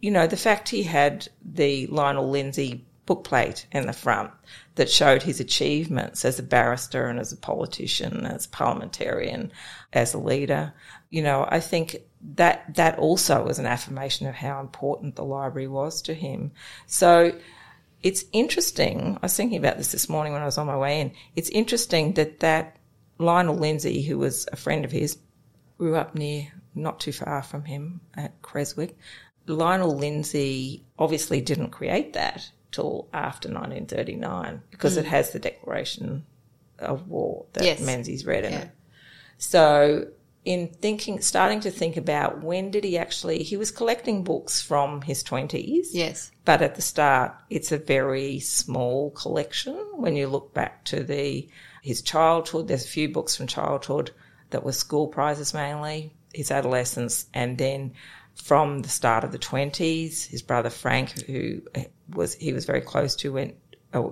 you 0.01 0.11
know, 0.11 0.27
the 0.27 0.35
fact 0.35 0.67
he 0.67 0.83
had 0.83 1.29
the 1.45 1.87
Lionel 1.87 2.29
Lindsay 2.29 2.85
bookplate 3.11 3.65
in 3.71 3.85
the 3.85 3.93
front 3.93 4.31
that 4.75 4.89
showed 4.89 5.23
his 5.23 5.39
achievements 5.39 6.23
as 6.23 6.39
a 6.39 6.43
barrister 6.43 7.07
and 7.07 7.19
as 7.19 7.31
a 7.31 7.37
politician, 7.37 8.25
as 8.25 8.45
a 8.45 8.49
parliamentarian, 8.49 9.51
as 9.91 10.13
a 10.13 10.19
leader. 10.19 10.73
You 11.09 11.23
know, 11.23 11.45
I 11.49 11.59
think 11.59 11.97
that 12.35 12.75
that 12.75 12.97
also 12.97 13.43
was 13.43 13.59
an 13.59 13.65
affirmation 13.65 14.27
of 14.27 14.35
how 14.35 14.59
important 14.59 15.15
the 15.15 15.25
library 15.25 15.67
was 15.67 16.01
to 16.03 16.13
him. 16.13 16.51
So 16.87 17.37
it's 18.01 18.23
interesting. 18.31 19.17
I 19.21 19.25
was 19.25 19.35
thinking 19.35 19.57
about 19.57 19.77
this 19.77 19.91
this 19.91 20.09
morning 20.09 20.33
when 20.33 20.41
I 20.41 20.45
was 20.45 20.57
on 20.57 20.67
my 20.67 20.77
way 20.77 21.01
in. 21.01 21.11
It's 21.35 21.49
interesting 21.49 22.13
that 22.13 22.39
that 22.39 22.77
Lionel 23.17 23.55
Lindsay, 23.55 24.01
who 24.01 24.17
was 24.17 24.47
a 24.51 24.55
friend 24.55 24.85
of 24.85 24.91
his, 24.91 25.17
grew 25.77 25.95
up 25.95 26.15
near, 26.15 26.47
not 26.75 26.99
too 26.99 27.11
far 27.11 27.43
from 27.43 27.65
him 27.65 28.01
at 28.15 28.41
Creswick. 28.41 28.97
Lionel 29.47 29.97
Lindsay 29.97 30.85
obviously 30.97 31.41
didn't 31.41 31.71
create 31.71 32.13
that 32.13 32.49
till 32.71 33.07
after 33.13 33.47
1939 33.47 34.61
because 34.71 34.95
mm. 34.95 34.99
it 34.99 35.05
has 35.05 35.31
the 35.31 35.39
Declaration 35.39 36.25
of 36.79 37.07
War 37.07 37.45
that 37.53 37.63
yes. 37.63 37.81
Menzies 37.81 38.25
read 38.25 38.45
in 38.45 38.53
yeah. 38.53 38.61
it. 38.61 38.71
So 39.37 40.07
in 40.43 40.67
thinking, 40.67 41.21
starting 41.21 41.59
to 41.61 41.71
think 41.71 41.97
about 41.97 42.43
when 42.43 42.71
did 42.71 42.83
he 42.83 42.97
actually, 42.97 43.43
he 43.43 43.57
was 43.57 43.69
collecting 43.69 44.23
books 44.23 44.61
from 44.61 45.01
his 45.01 45.23
20s. 45.23 45.87
Yes. 45.91 46.31
But 46.45 46.61
at 46.61 46.75
the 46.75 46.81
start, 46.81 47.35
it's 47.49 47.71
a 47.71 47.77
very 47.77 48.39
small 48.39 49.11
collection 49.11 49.75
when 49.93 50.15
you 50.15 50.27
look 50.27 50.53
back 50.53 50.83
to 50.85 51.03
the, 51.03 51.47
his 51.83 52.01
childhood. 52.01 52.67
There's 52.67 52.85
a 52.85 52.89
few 52.89 53.09
books 53.09 53.35
from 53.35 53.47
childhood 53.47 54.11
that 54.49 54.63
were 54.63 54.71
school 54.71 55.07
prizes 55.07 55.53
mainly, 55.53 56.13
his 56.33 56.49
adolescence, 56.49 57.27
and 57.33 57.57
then 57.57 57.93
from 58.33 58.79
the 58.79 58.89
start 58.89 59.23
of 59.23 59.31
the 59.31 59.39
20s. 59.39 60.25
His 60.25 60.41
brother 60.41 60.71
Frank, 60.71 61.21
who 61.21 61.61
was 62.15 62.35
he 62.35 62.53
was 62.53 62.65
very 62.65 62.81
close 62.81 63.15
to, 63.17 63.33
went 63.33 63.55
uh, 63.93 64.09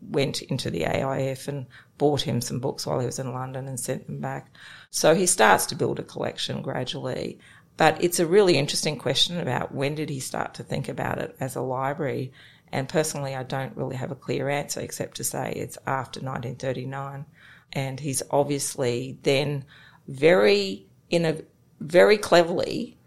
went 0.00 0.42
into 0.42 0.70
the 0.70 0.82
AIF 0.82 1.48
and 1.48 1.66
bought 1.98 2.22
him 2.22 2.40
some 2.40 2.60
books 2.60 2.86
while 2.86 3.00
he 3.00 3.06
was 3.06 3.18
in 3.18 3.32
London 3.32 3.68
and 3.68 3.78
sent 3.78 4.06
them 4.06 4.20
back. 4.20 4.54
So 4.90 5.14
he 5.14 5.26
starts 5.26 5.66
to 5.66 5.74
build 5.74 5.98
a 5.98 6.02
collection 6.02 6.62
gradually. 6.62 7.38
But 7.76 8.02
it's 8.02 8.18
a 8.18 8.26
really 8.26 8.56
interesting 8.56 8.98
question 8.98 9.38
about 9.38 9.74
when 9.74 9.94
did 9.94 10.08
he 10.08 10.18
start 10.18 10.54
to 10.54 10.62
think 10.62 10.88
about 10.88 11.18
it 11.18 11.36
as 11.40 11.56
a 11.56 11.60
library. 11.60 12.32
And 12.72 12.88
personally, 12.88 13.36
I 13.36 13.44
don't 13.44 13.76
really 13.76 13.96
have 13.96 14.10
a 14.10 14.16
clear 14.16 14.48
answer 14.48 14.80
except 14.80 15.18
to 15.18 15.24
say 15.24 15.52
it's 15.54 15.78
after 15.86 16.20
1939. 16.20 17.26
And 17.72 18.00
he's 18.00 18.22
obviously 18.30 19.18
then 19.22 19.64
very, 20.08 20.86
in 21.10 21.24
a 21.24 21.42
very 21.80 22.18
cleverly 22.18 22.98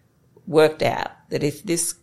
worked 0.48 0.83
out 0.83 1.12
that 1.29 1.43
if 1.43 1.63
this 1.63 1.95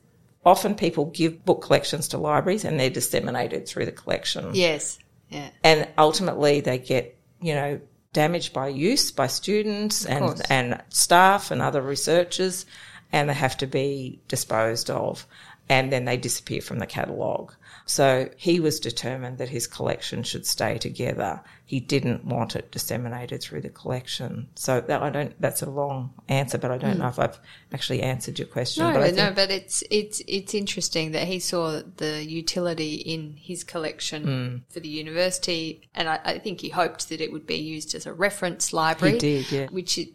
often 0.44 0.74
people 0.74 1.06
give 1.06 1.44
book 1.44 1.62
collections 1.62 2.08
to 2.08 2.18
libraries 2.18 2.64
and 2.64 2.78
they're 2.78 2.90
disseminated 2.90 3.66
through 3.66 3.84
the 3.84 3.92
collection. 3.92 4.54
Yes. 4.54 4.98
Yeah. 5.28 5.50
And 5.62 5.88
ultimately 5.98 6.60
they 6.60 6.78
get, 6.78 7.16
you 7.40 7.54
know, 7.54 7.80
damaged 8.12 8.52
by 8.52 8.68
use 8.68 9.10
by 9.10 9.26
students 9.26 10.06
and, 10.06 10.40
and 10.48 10.82
staff 10.88 11.50
and 11.50 11.60
other 11.60 11.82
researchers 11.82 12.64
and 13.12 13.28
they 13.28 13.34
have 13.34 13.56
to 13.58 13.66
be 13.66 14.20
disposed 14.28 14.90
of 14.90 15.26
and 15.68 15.92
then 15.92 16.04
they 16.04 16.16
disappear 16.16 16.60
from 16.60 16.78
the 16.78 16.86
catalogue. 16.86 17.54
So 17.88 18.28
he 18.36 18.60
was 18.60 18.80
determined 18.80 19.38
that 19.38 19.48
his 19.48 19.66
collection 19.66 20.22
should 20.22 20.44
stay 20.44 20.76
together. 20.76 21.40
He 21.64 21.80
didn't 21.80 22.22
want 22.22 22.54
it 22.54 22.70
disseminated 22.70 23.42
through 23.42 23.62
the 23.62 23.70
collection. 23.70 24.48
So 24.56 24.82
that 24.82 25.02
I 25.02 25.08
don't. 25.08 25.40
That's 25.40 25.62
a 25.62 25.70
long 25.70 26.12
answer, 26.28 26.58
but 26.58 26.70
I 26.70 26.76
don't 26.76 26.96
mm. 26.96 26.98
know 26.98 27.08
if 27.08 27.18
I've 27.18 27.40
actually 27.72 28.02
answered 28.02 28.38
your 28.38 28.46
question. 28.46 28.84
No, 28.84 28.92
but 28.92 29.14
no, 29.14 29.32
but 29.34 29.50
it's 29.50 29.82
it's 29.90 30.20
it's 30.28 30.52
interesting 30.52 31.12
that 31.12 31.26
he 31.26 31.38
saw 31.38 31.80
the 31.96 32.22
utility 32.22 32.96
in 32.96 33.38
his 33.38 33.64
collection 33.64 34.26
mm. 34.26 34.72
for 34.72 34.80
the 34.80 34.88
university, 34.88 35.88
and 35.94 36.10
I, 36.10 36.20
I, 36.24 36.38
think 36.38 36.60
he 36.60 36.68
hoped 36.68 37.08
that 37.08 37.22
it 37.22 37.32
would 37.32 37.46
be 37.46 37.56
used 37.56 37.94
as 37.94 38.04
a 38.04 38.12
reference 38.12 38.74
library. 38.74 39.14
He 39.14 39.18
did, 39.18 39.50
yeah. 39.50 39.66
Which 39.68 39.96
it, 39.96 40.10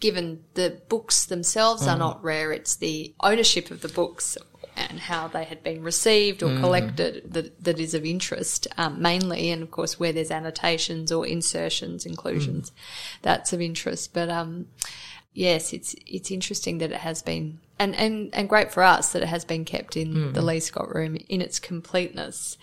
given 0.00 0.44
the 0.54 0.80
books 0.88 1.26
themselves 1.26 1.82
mm. 1.82 1.92
are 1.92 1.98
not 1.98 2.24
rare, 2.24 2.52
it's 2.52 2.76
the 2.76 3.14
ownership 3.20 3.70
of 3.70 3.82
the 3.82 3.88
books 3.88 4.38
and 4.90 5.00
how 5.00 5.28
they 5.28 5.44
had 5.44 5.62
been 5.62 5.82
received 5.82 6.42
or 6.42 6.48
mm. 6.48 6.60
collected 6.60 7.32
that, 7.32 7.62
that 7.64 7.78
is 7.78 7.94
of 7.94 8.04
interest 8.04 8.66
um, 8.76 9.00
mainly, 9.00 9.50
and 9.50 9.62
of 9.62 9.70
course 9.70 9.98
where 9.98 10.12
there's 10.12 10.30
annotations 10.30 11.12
or 11.12 11.26
insertions, 11.26 12.06
inclusions, 12.06 12.70
mm. 12.70 12.74
that's 13.22 13.52
of 13.52 13.60
interest. 13.60 14.12
But 14.12 14.28
um, 14.28 14.66
yes, 15.32 15.72
it's 15.72 15.94
it's 16.06 16.30
interesting 16.30 16.78
that 16.78 16.92
it 16.92 17.00
has 17.00 17.22
been 17.22 17.58
and, 17.82 17.96
and, 17.96 18.32
and 18.32 18.48
great 18.48 18.70
for 18.70 18.82
us 18.82 19.12
that 19.12 19.22
it 19.22 19.28
has 19.28 19.44
been 19.44 19.64
kept 19.64 19.96
in 19.96 20.14
mm. 20.14 20.34
the 20.34 20.42
Leigh 20.42 20.60
Scott 20.60 20.94
room 20.94 21.16
in 21.28 21.40
its 21.40 21.58
completeness. 21.58 22.56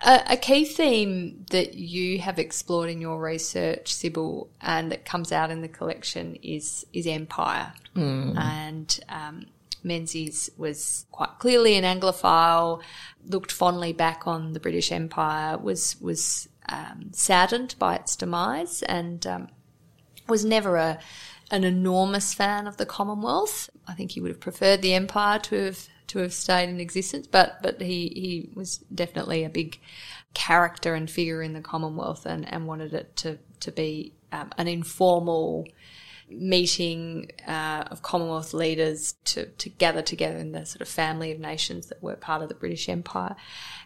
A, 0.00 0.22
a, 0.30 0.36
key 0.36 0.64
theme 0.64 1.44
that 1.50 1.74
you 1.74 2.20
have 2.20 2.38
explored 2.38 2.90
in 2.90 3.00
your 3.00 3.20
research, 3.20 3.92
Sybil, 3.92 4.48
and 4.60 4.92
that 4.92 5.04
comes 5.04 5.32
out 5.32 5.50
in 5.50 5.60
the 5.60 5.68
collection 5.68 6.36
is 6.42 6.86
is 6.92 7.06
empire, 7.06 7.72
mm. 7.96 8.36
and 8.38 9.00
um, 9.08 9.46
Menzies 9.84 10.50
was 10.56 11.06
quite 11.12 11.38
clearly 11.38 11.76
an 11.76 11.84
Anglophile, 11.84 12.82
looked 13.26 13.52
fondly 13.52 13.92
back 13.92 14.26
on 14.26 14.52
the 14.52 14.60
British 14.60 14.90
Empire, 14.90 15.58
was 15.58 15.96
was 16.00 16.48
um, 16.68 17.10
saddened 17.12 17.74
by 17.78 17.96
its 17.96 18.16
demise, 18.16 18.82
and 18.82 19.26
um, 19.26 19.48
was 20.28 20.44
never 20.44 20.76
a 20.76 20.98
an 21.50 21.64
enormous 21.64 22.32
fan 22.32 22.66
of 22.66 22.78
the 22.78 22.86
Commonwealth. 22.86 23.70
I 23.86 23.94
think 23.94 24.12
he 24.12 24.20
would 24.20 24.30
have 24.30 24.40
preferred 24.40 24.82
the 24.82 24.94
Empire 24.94 25.38
to 25.40 25.64
have 25.64 25.88
to 26.08 26.18
have 26.20 26.32
stayed 26.32 26.68
in 26.68 26.80
existence, 26.80 27.26
but 27.26 27.62
but 27.62 27.80
he 27.80 28.08
he 28.14 28.50
was 28.54 28.78
definitely 28.94 29.44
a 29.44 29.50
big 29.50 29.80
character 30.32 30.94
and 30.94 31.10
figure 31.10 31.42
in 31.42 31.52
the 31.52 31.60
Commonwealth, 31.60 32.26
and 32.26 32.50
and 32.52 32.66
wanted 32.66 32.94
it 32.94 33.14
to 33.16 33.38
to 33.60 33.70
be 33.70 34.12
um, 34.32 34.50
an 34.58 34.68
informal 34.68 35.66
meeting 36.28 37.30
uh, 37.46 37.84
of 37.90 38.02
Commonwealth 38.02 38.54
leaders 38.54 39.14
to, 39.24 39.46
to 39.46 39.68
gather 39.68 40.02
together 40.02 40.38
in 40.38 40.52
the 40.52 40.64
sort 40.64 40.80
of 40.80 40.88
family 40.88 41.32
of 41.32 41.38
nations 41.38 41.86
that 41.88 42.02
were 42.02 42.16
part 42.16 42.42
of 42.42 42.48
the 42.48 42.54
British 42.54 42.88
Empire. 42.88 43.36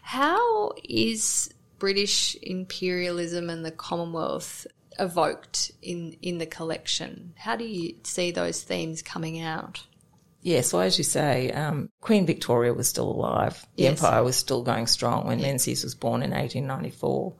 How 0.01 0.73
is 0.83 1.53
British 1.77 2.35
imperialism 2.41 3.49
and 3.49 3.65
the 3.65 3.71
Commonwealth 3.71 4.67
evoked 4.97 5.71
in, 5.81 6.17
in 6.21 6.37
the 6.37 6.45
collection? 6.45 7.33
How 7.37 7.55
do 7.55 7.65
you 7.65 7.95
see 8.03 8.31
those 8.31 8.61
themes 8.61 9.01
coming 9.01 9.41
out? 9.41 9.83
Yes, 10.41 10.71
well, 10.71 10.83
as 10.83 10.97
you 10.97 11.03
say, 11.03 11.51
um, 11.51 11.89
Queen 11.99 12.25
Victoria 12.25 12.73
was 12.73 12.87
still 12.87 13.09
alive. 13.09 13.65
The 13.75 13.83
yes. 13.83 14.01
empire 14.01 14.23
was 14.23 14.37
still 14.37 14.63
going 14.63 14.87
strong 14.87 15.27
when 15.27 15.39
yeah. 15.39 15.47
Menzies 15.47 15.83
was 15.83 15.95
born 15.95 16.23
in 16.23 16.31
1894. 16.31 17.33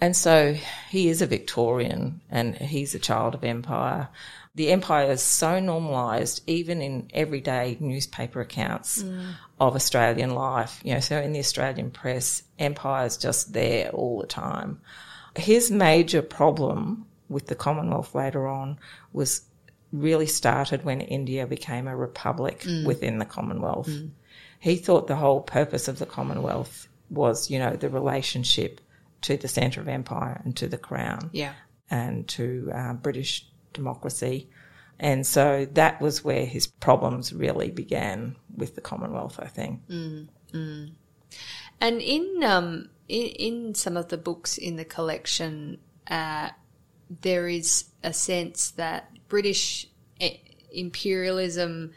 And 0.00 0.14
so 0.14 0.54
he 0.90 1.08
is 1.08 1.22
a 1.22 1.26
Victorian 1.26 2.20
and 2.30 2.56
he's 2.56 2.94
a 2.94 2.98
child 2.98 3.34
of 3.34 3.44
empire. 3.44 4.08
The 4.54 4.70
empire 4.70 5.10
is 5.10 5.22
so 5.22 5.58
normalised, 5.60 6.42
even 6.46 6.80
in 6.80 7.10
everyday 7.12 7.76
newspaper 7.80 8.40
accounts 8.40 9.02
mm. 9.02 9.34
of 9.60 9.74
Australian 9.74 10.34
life. 10.34 10.80
You 10.84 10.94
know, 10.94 11.00
so 11.00 11.18
in 11.18 11.32
the 11.32 11.38
Australian 11.38 11.90
press, 11.90 12.42
empire 12.58 13.06
is 13.06 13.16
just 13.16 13.52
there 13.52 13.90
all 13.90 14.20
the 14.20 14.26
time. 14.26 14.80
His 15.34 15.70
major 15.70 16.22
problem 16.22 17.06
with 17.28 17.46
the 17.46 17.54
Commonwealth 17.54 18.14
later 18.14 18.46
on 18.46 18.78
was 19.12 19.42
really 19.92 20.26
started 20.26 20.84
when 20.84 21.00
India 21.00 21.46
became 21.46 21.86
a 21.86 21.96
republic 21.96 22.60
mm. 22.60 22.84
within 22.84 23.18
the 23.18 23.24
Commonwealth. 23.24 23.88
Mm. 23.88 24.10
He 24.58 24.76
thought 24.76 25.06
the 25.06 25.16
whole 25.16 25.40
purpose 25.40 25.88
of 25.88 25.98
the 25.98 26.06
Commonwealth 26.06 26.88
was, 27.10 27.50
you 27.50 27.58
know, 27.58 27.76
the 27.76 27.88
relationship 27.88 28.80
to 29.26 29.36
the 29.36 29.48
centre 29.48 29.80
of 29.80 29.88
empire 29.88 30.40
and 30.44 30.56
to 30.56 30.68
the 30.68 30.78
crown. 30.78 31.30
Yeah. 31.32 31.52
And 31.90 32.26
to 32.28 32.70
uh, 32.72 32.92
British 32.94 33.46
democracy. 33.72 34.48
And 35.00 35.26
so 35.26 35.66
that 35.72 36.00
was 36.00 36.24
where 36.24 36.46
his 36.46 36.66
problems 36.68 37.32
really 37.32 37.70
began 37.70 38.36
with 38.56 38.76
the 38.76 38.80
Commonwealth, 38.80 39.38
I 39.40 39.46
think. 39.46 39.86
Mm, 39.88 40.28
mm. 40.52 40.92
And 41.80 42.00
in, 42.00 42.44
um, 42.44 42.88
in, 43.08 43.26
in 43.26 43.74
some 43.74 43.96
of 43.96 44.08
the 44.08 44.16
books 44.16 44.58
in 44.58 44.76
the 44.76 44.84
collection, 44.84 45.78
uh, 46.08 46.50
there 47.20 47.48
is 47.48 47.86
a 48.04 48.12
sense 48.12 48.70
that 48.72 49.10
British 49.28 49.88
eh, 50.20 50.36
imperialism 50.72 51.92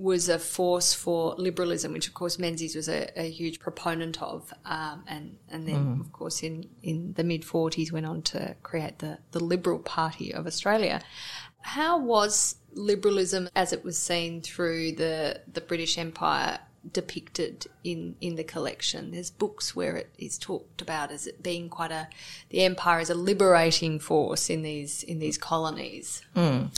was 0.00 0.28
a 0.28 0.38
force 0.38 0.94
for 0.94 1.34
liberalism, 1.36 1.92
which 1.92 2.08
of 2.08 2.14
course 2.14 2.38
Menzies 2.38 2.74
was 2.74 2.88
a, 2.88 3.10
a 3.20 3.30
huge 3.30 3.60
proponent 3.60 4.20
of, 4.22 4.52
um, 4.64 5.04
and 5.06 5.36
and 5.50 5.68
then 5.68 5.96
mm. 5.96 6.00
of 6.00 6.12
course 6.12 6.42
in 6.42 6.68
in 6.82 7.12
the 7.14 7.24
mid 7.24 7.44
forties 7.44 7.92
went 7.92 8.06
on 8.06 8.22
to 8.22 8.56
create 8.62 8.98
the 9.00 9.18
the 9.32 9.40
Liberal 9.40 9.78
Party 9.78 10.32
of 10.32 10.46
Australia. 10.46 11.02
How 11.60 11.98
was 11.98 12.56
liberalism, 12.72 13.48
as 13.54 13.72
it 13.72 13.84
was 13.84 13.98
seen 13.98 14.40
through 14.40 14.92
the 14.92 15.42
the 15.52 15.60
British 15.60 15.98
Empire, 15.98 16.60
depicted 16.90 17.66
in 17.84 18.16
in 18.22 18.36
the 18.36 18.44
collection? 18.44 19.10
There's 19.10 19.30
books 19.30 19.76
where 19.76 19.96
it 19.96 20.10
is 20.18 20.38
talked 20.38 20.80
about 20.80 21.10
as 21.10 21.26
it 21.26 21.42
being 21.42 21.68
quite 21.68 21.92
a 21.92 22.08
the 22.48 22.62
empire 22.62 23.00
is 23.00 23.10
a 23.10 23.14
liberating 23.14 23.98
force 23.98 24.48
in 24.48 24.62
these 24.62 25.02
in 25.02 25.18
these 25.18 25.36
colonies. 25.36 26.22
Mm. 26.34 26.70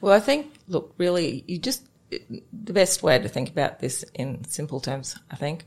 Well, 0.00 0.14
I 0.14 0.20
think 0.20 0.54
look, 0.68 0.94
really, 0.98 1.44
you 1.48 1.58
just 1.58 1.82
the 2.10 2.72
best 2.72 3.02
way 3.02 3.18
to 3.18 3.28
think 3.28 3.50
about 3.50 3.78
this 3.78 4.04
in 4.14 4.44
simple 4.44 4.80
terms, 4.80 5.16
I 5.30 5.36
think, 5.36 5.64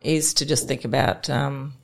is 0.00 0.34
to 0.34 0.46
just 0.46 0.68
think 0.68 0.84
about 0.84 1.28
um, 1.28 1.74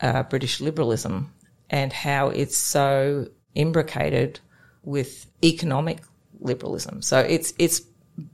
uh, 0.00 0.22
British 0.24 0.60
liberalism 0.60 1.32
and 1.70 1.92
how 1.92 2.28
it's 2.28 2.56
so 2.56 3.28
imbricated 3.54 4.40
with 4.82 5.26
economic 5.42 6.00
liberalism. 6.40 7.02
So 7.02 7.20
it's 7.20 7.52
it's 7.58 7.82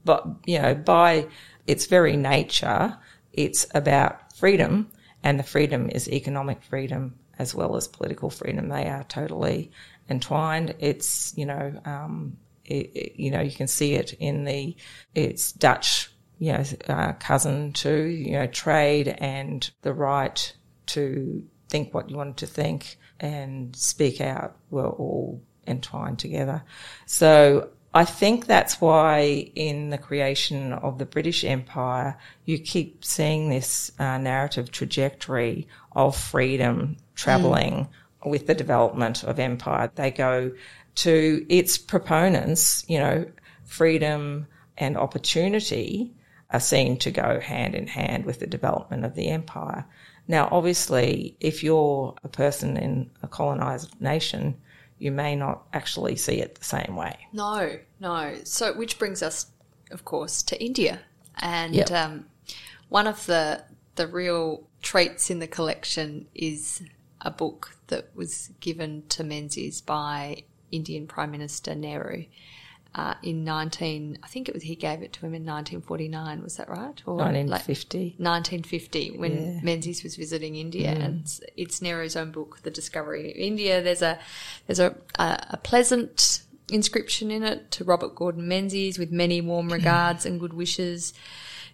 but 0.03 0.27
you 0.45 0.59
know 0.59 0.75
by 0.75 1.27
its 1.67 1.85
very 1.85 2.17
nature, 2.17 2.97
it's 3.33 3.65
about 3.73 4.35
freedom, 4.35 4.91
and 5.23 5.39
the 5.39 5.43
freedom 5.43 5.89
is 5.89 6.09
economic 6.09 6.63
freedom 6.63 7.15
as 7.39 7.55
well 7.55 7.75
as 7.75 7.87
political 7.87 8.29
freedom. 8.29 8.69
They 8.69 8.87
are 8.87 9.03
totally 9.05 9.71
entwined. 10.09 10.75
It's 10.79 11.33
you 11.37 11.45
know 11.45 11.73
um, 11.85 12.37
it, 12.71 12.91
it, 12.95 13.19
you 13.19 13.31
know, 13.31 13.41
you 13.41 13.51
can 13.51 13.67
see 13.67 13.93
it 13.93 14.13
in 14.13 14.45
the, 14.45 14.75
it's 15.15 15.51
Dutch, 15.51 16.11
you 16.39 16.53
know, 16.53 16.63
uh, 16.87 17.13
cousin 17.13 17.73
to, 17.73 17.93
you 18.03 18.31
know, 18.31 18.47
trade 18.47 19.07
and 19.19 19.69
the 19.81 19.93
right 19.93 20.53
to 20.87 21.43
think 21.69 21.93
what 21.93 22.09
you 22.09 22.17
wanted 22.17 22.37
to 22.37 22.47
think 22.47 22.97
and 23.19 23.75
speak 23.75 24.19
out 24.21 24.57
were 24.69 24.89
all 24.89 25.41
entwined 25.67 26.19
together. 26.19 26.63
So 27.05 27.69
I 27.93 28.05
think 28.05 28.45
that's 28.45 28.79
why 28.79 29.51
in 29.55 29.89
the 29.89 29.97
creation 29.97 30.73
of 30.73 30.97
the 30.97 31.05
British 31.05 31.43
Empire, 31.43 32.17
you 32.45 32.57
keep 32.57 33.03
seeing 33.03 33.49
this 33.49 33.91
uh, 33.99 34.17
narrative 34.17 34.71
trajectory 34.71 35.67
of 35.91 36.15
freedom 36.15 36.97
traveling 37.15 37.73
mm. 38.23 38.29
with 38.29 38.47
the 38.47 38.55
development 38.55 39.23
of 39.23 39.39
empire. 39.39 39.91
They 39.93 40.11
go 40.11 40.51
to 40.95 41.45
its 41.49 41.77
proponents, 41.77 42.83
you 42.87 42.99
know, 42.99 43.25
freedom 43.65 44.47
and 44.77 44.97
opportunity 44.97 46.13
are 46.49 46.59
seen 46.59 46.97
to 46.97 47.11
go 47.11 47.39
hand 47.39 47.75
in 47.75 47.87
hand 47.87 48.25
with 48.25 48.39
the 48.39 48.47
development 48.47 49.05
of 49.05 49.15
the 49.15 49.29
empire. 49.29 49.85
Now, 50.27 50.49
obviously, 50.51 51.35
if 51.39 51.63
you're 51.63 52.15
a 52.23 52.27
person 52.27 52.77
in 52.77 53.09
a 53.21 53.27
colonized 53.27 53.99
nation, 54.01 54.59
you 54.99 55.11
may 55.11 55.35
not 55.35 55.63
actually 55.73 56.15
see 56.15 56.35
it 56.35 56.55
the 56.55 56.63
same 56.63 56.95
way. 56.95 57.17
No, 57.33 57.79
no. 57.99 58.35
So, 58.43 58.73
which 58.73 58.99
brings 58.99 59.23
us, 59.23 59.47
of 59.91 60.05
course, 60.05 60.43
to 60.43 60.63
India. 60.63 61.01
And 61.37 61.73
yep. 61.73 61.91
um, 61.91 62.25
one 62.89 63.07
of 63.07 63.25
the 63.25 63.63
the 63.95 64.07
real 64.07 64.67
treats 64.81 65.29
in 65.29 65.39
the 65.39 65.47
collection 65.47 66.27
is 66.33 66.81
a 67.19 67.31
book 67.31 67.75
that 67.87 68.15
was 68.15 68.51
given 68.59 69.03
to 69.09 69.23
Menzies 69.23 69.81
by 69.81 70.43
Indian 70.71 71.07
Prime 71.07 71.31
Minister 71.31 71.75
Nehru. 71.75 72.25
Uh, 72.93 73.13
in 73.23 73.45
19, 73.45 74.17
I 74.21 74.27
think 74.27 74.49
it 74.49 74.53
was 74.53 74.63
he 74.63 74.75
gave 74.75 75.01
it 75.01 75.13
to 75.13 75.19
him 75.21 75.33
in 75.33 75.45
1949. 75.45 76.43
Was 76.43 76.57
that 76.57 76.67
right? 76.67 77.01
Or 77.05 77.15
1950. 77.15 77.97
Like 78.19 78.19
1950, 78.19 79.11
when 79.17 79.31
yeah. 79.31 79.59
Menzies 79.63 80.03
was 80.03 80.17
visiting 80.17 80.57
India, 80.57 80.93
mm. 80.93 81.01
and 81.01 81.21
it's, 81.21 81.41
it's 81.55 81.81
Nehru's 81.81 82.17
own 82.17 82.31
book, 82.31 82.59
The 82.63 82.69
Discovery 82.69 83.31
of 83.31 83.37
India. 83.37 83.81
There's 83.81 84.01
a 84.01 84.19
there's 84.67 84.79
a, 84.79 84.97
a, 85.17 85.39
a 85.51 85.57
pleasant 85.63 86.41
inscription 86.69 87.31
in 87.31 87.43
it 87.43 87.71
to 87.71 87.85
Robert 87.85 88.13
Gordon 88.13 88.49
Menzies 88.49 88.99
with 88.99 89.09
many 89.09 89.39
warm 89.39 89.69
regards 89.71 90.25
and 90.25 90.37
good 90.37 90.53
wishes. 90.53 91.13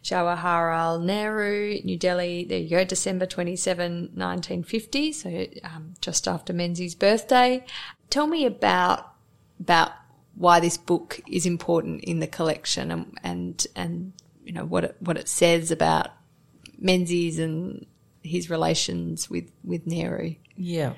Jawaharlal 0.03 1.03
Nehru, 1.03 1.79
New 1.83 1.97
Delhi. 1.97 2.45
There 2.45 2.59
you 2.59 2.69
go, 2.69 2.83
December 2.85 3.25
27, 3.25 4.11
1950. 4.13 5.11
So 5.11 5.47
um, 5.63 5.95
just 5.99 6.27
after 6.27 6.53
Menzies' 6.53 6.95
birthday. 6.95 7.65
Tell 8.09 8.27
me 8.27 8.45
about 8.45 9.13
about 9.59 9.91
why 10.35 10.59
this 10.59 10.77
book 10.77 11.19
is 11.27 11.45
important 11.45 12.03
in 12.03 12.19
the 12.19 12.27
collection 12.27 12.91
and 12.91 13.19
and, 13.23 13.67
and 13.75 14.13
you 14.43 14.53
know 14.53 14.65
what 14.65 14.83
it, 14.85 14.95
what 14.99 15.17
it 15.17 15.27
says 15.27 15.71
about 15.71 16.11
Menzies 16.77 17.39
and 17.39 17.85
his 18.23 18.49
relations 18.49 19.29
with 19.29 19.51
with 19.63 19.87
Nehru. 19.87 20.35
Yeah. 20.55 20.93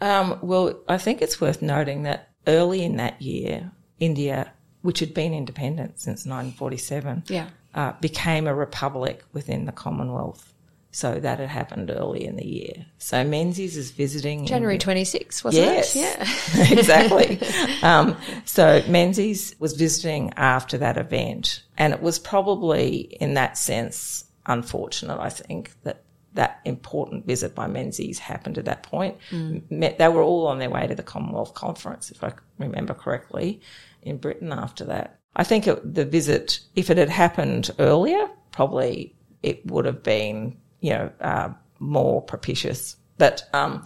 Um, 0.00 0.38
well, 0.42 0.78
I 0.88 0.98
think 0.98 1.22
it's 1.22 1.40
worth 1.40 1.62
noting 1.62 2.02
that 2.02 2.30
early 2.46 2.82
in 2.82 2.96
that 2.96 3.20
year, 3.22 3.72
India, 3.98 4.52
which 4.82 5.00
had 5.00 5.14
been 5.14 5.32
independent 5.32 5.98
since 6.00 6.26
1947, 6.26 7.24
yeah. 7.28 7.48
uh, 7.74 7.92
became 8.00 8.46
a 8.46 8.54
republic 8.54 9.24
within 9.32 9.64
the 9.64 9.72
Commonwealth. 9.72 10.52
So 10.96 11.20
that 11.20 11.40
had 11.40 11.50
happened 11.50 11.90
early 11.90 12.24
in 12.24 12.36
the 12.36 12.46
year. 12.46 12.86
So 12.96 13.22
Menzies 13.22 13.76
is 13.76 13.90
visiting 13.90 14.46
January 14.46 14.78
26, 14.78 15.44
wasn't 15.44 15.66
yes, 15.66 15.94
it? 15.94 15.98
Yes, 15.98 16.56
yeah, 16.56 16.72
exactly. 16.78 17.38
Um, 17.82 18.16
so 18.46 18.82
Menzies 18.88 19.54
was 19.58 19.74
visiting 19.74 20.32
after 20.38 20.78
that 20.78 20.96
event, 20.96 21.64
and 21.76 21.92
it 21.92 22.00
was 22.00 22.18
probably 22.18 22.96
in 22.96 23.34
that 23.34 23.58
sense 23.58 24.24
unfortunate. 24.46 25.20
I 25.20 25.28
think 25.28 25.72
that 25.82 26.02
that 26.32 26.60
important 26.64 27.26
visit 27.26 27.54
by 27.54 27.66
Menzies 27.66 28.18
happened 28.18 28.56
at 28.56 28.64
that 28.64 28.82
point. 28.82 29.18
Mm. 29.30 29.98
They 29.98 30.08
were 30.08 30.22
all 30.22 30.46
on 30.46 30.58
their 30.58 30.70
way 30.70 30.86
to 30.86 30.94
the 30.94 31.02
Commonwealth 31.02 31.52
Conference, 31.52 32.10
if 32.10 32.24
I 32.24 32.32
remember 32.58 32.94
correctly, 32.94 33.60
in 34.00 34.16
Britain 34.16 34.50
after 34.50 34.86
that. 34.86 35.20
I 35.36 35.44
think 35.44 35.66
it, 35.66 35.94
the 35.94 36.06
visit, 36.06 36.60
if 36.74 36.88
it 36.88 36.96
had 36.96 37.10
happened 37.10 37.70
earlier, 37.78 38.30
probably 38.50 39.14
it 39.42 39.66
would 39.66 39.84
have 39.84 40.02
been 40.02 40.56
you 40.80 40.90
know, 40.90 41.10
uh, 41.20 41.50
more 41.78 42.22
propitious. 42.22 42.96
But 43.18 43.48
um, 43.52 43.84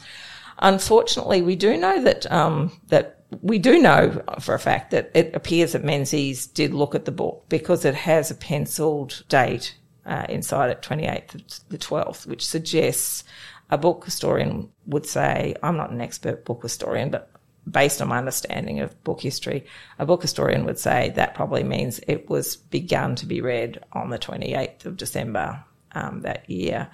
unfortunately, 0.58 1.42
we 1.42 1.56
do 1.56 1.76
know 1.76 2.02
that 2.02 2.30
um, 2.30 2.72
that 2.88 3.20
we 3.42 3.58
do 3.58 3.78
know 3.78 4.22
for 4.40 4.54
a 4.54 4.58
fact 4.58 4.90
that 4.90 5.10
it 5.14 5.34
appears 5.34 5.72
that 5.72 5.84
Menzies 5.84 6.46
did 6.46 6.74
look 6.74 6.94
at 6.94 7.04
the 7.04 7.12
book 7.12 7.44
because 7.48 7.84
it 7.84 7.94
has 7.94 8.30
a 8.30 8.34
penciled 8.34 9.22
date 9.28 9.76
uh, 10.04 10.26
inside 10.28 10.70
it, 10.70 10.82
28th 10.82 11.34
of 11.34 11.68
the 11.68 11.78
12th, 11.78 12.26
which 12.26 12.46
suggests 12.46 13.24
a 13.70 13.78
book 13.78 14.04
historian 14.04 14.68
would 14.86 15.06
say, 15.06 15.54
I'm 15.62 15.76
not 15.76 15.90
an 15.90 16.00
expert 16.00 16.44
book 16.44 16.62
historian, 16.62 17.10
but 17.10 17.30
based 17.70 18.02
on 18.02 18.08
my 18.08 18.18
understanding 18.18 18.80
of 18.80 19.02
book 19.04 19.20
history, 19.20 19.66
a 19.98 20.06
book 20.06 20.22
historian 20.22 20.64
would 20.64 20.78
say 20.78 21.12
that 21.14 21.34
probably 21.34 21.62
means 21.62 22.00
it 22.08 22.28
was 22.28 22.56
begun 22.56 23.14
to 23.16 23.26
be 23.26 23.40
read 23.40 23.78
on 23.92 24.10
the 24.10 24.18
28th 24.18 24.86
of 24.86 24.96
December 24.96 25.62
um, 25.92 26.22
that 26.22 26.48
year. 26.48 26.88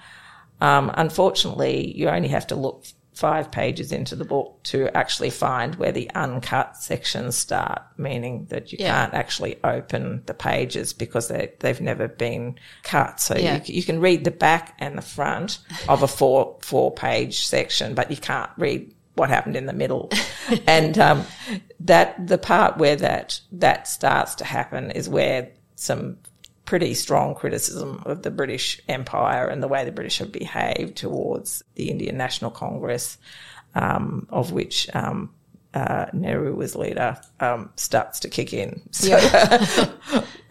Um, 0.61 0.91
unfortunately, 0.95 1.95
you 1.95 2.09
only 2.09 2.29
have 2.29 2.47
to 2.47 2.55
look 2.55 2.85
five 3.13 3.49
pages 3.51 3.91
into 3.91 4.15
the 4.15 4.23
book 4.25 4.59
to 4.61 4.95
actually 4.95 5.31
find 5.31 5.73
where 5.75 5.91
the 5.91 6.09
uncut 6.13 6.77
sections 6.77 7.35
start, 7.35 7.81
meaning 7.97 8.45
that 8.49 8.71
you 8.71 8.77
Yeah. 8.79 8.93
can't 8.93 9.13
actually 9.15 9.57
open 9.63 10.21
the 10.27 10.35
pages 10.35 10.93
because 10.93 11.27
they, 11.27 11.51
they've 11.59 11.81
never 11.81 12.07
been 12.07 12.59
cut. 12.83 13.19
So 13.19 13.35
Yeah. 13.35 13.55
you, 13.65 13.75
you 13.75 13.83
can 13.83 13.99
read 14.01 14.23
the 14.23 14.29
back 14.29 14.75
and 14.77 14.95
the 14.95 15.01
front 15.01 15.57
of 15.89 16.03
a 16.03 16.07
four 16.07 16.57
four 16.61 16.91
page 16.93 17.47
section, 17.47 17.95
but 17.95 18.11
you 18.11 18.17
can't 18.17 18.51
read 18.55 18.93
what 19.15 19.29
happened 19.29 19.55
in 19.55 19.65
the 19.65 19.73
middle. 19.73 20.11
and 20.67 20.99
um, 20.99 21.23
that 21.79 22.27
the 22.27 22.37
part 22.37 22.77
where 22.77 22.95
that 22.97 23.41
that 23.51 23.87
starts 23.87 24.35
to 24.35 24.45
happen 24.45 24.91
is 24.91 25.09
where 25.09 25.49
some 25.75 26.17
pretty 26.67 26.93
strong 26.93 27.33
criticism 27.33 28.03
of 28.05 28.21
the 28.21 28.29
British 28.29 28.79
Empire 28.89 29.47
and 29.47 29.63
the 29.63 29.69
way 29.69 29.85
the 29.85 29.91
British 29.91 30.19
have 30.19 30.33
behaved 30.33 30.97
towards 30.97 31.63
the 31.75 31.89
Indian 31.89 32.17
National 32.17 32.51
Congress, 32.51 33.17
um, 33.73 34.27
of 34.29 34.51
which 34.51 34.93
um, 34.93 35.33
uh, 35.73 36.05
Nehru 36.13 36.55
was 36.55 36.75
leader, 36.75 37.17
um, 37.39 37.69
starts 37.75 38.19
to 38.21 38.29
kick 38.29 38.53
in. 38.53 38.81
So 38.91 39.15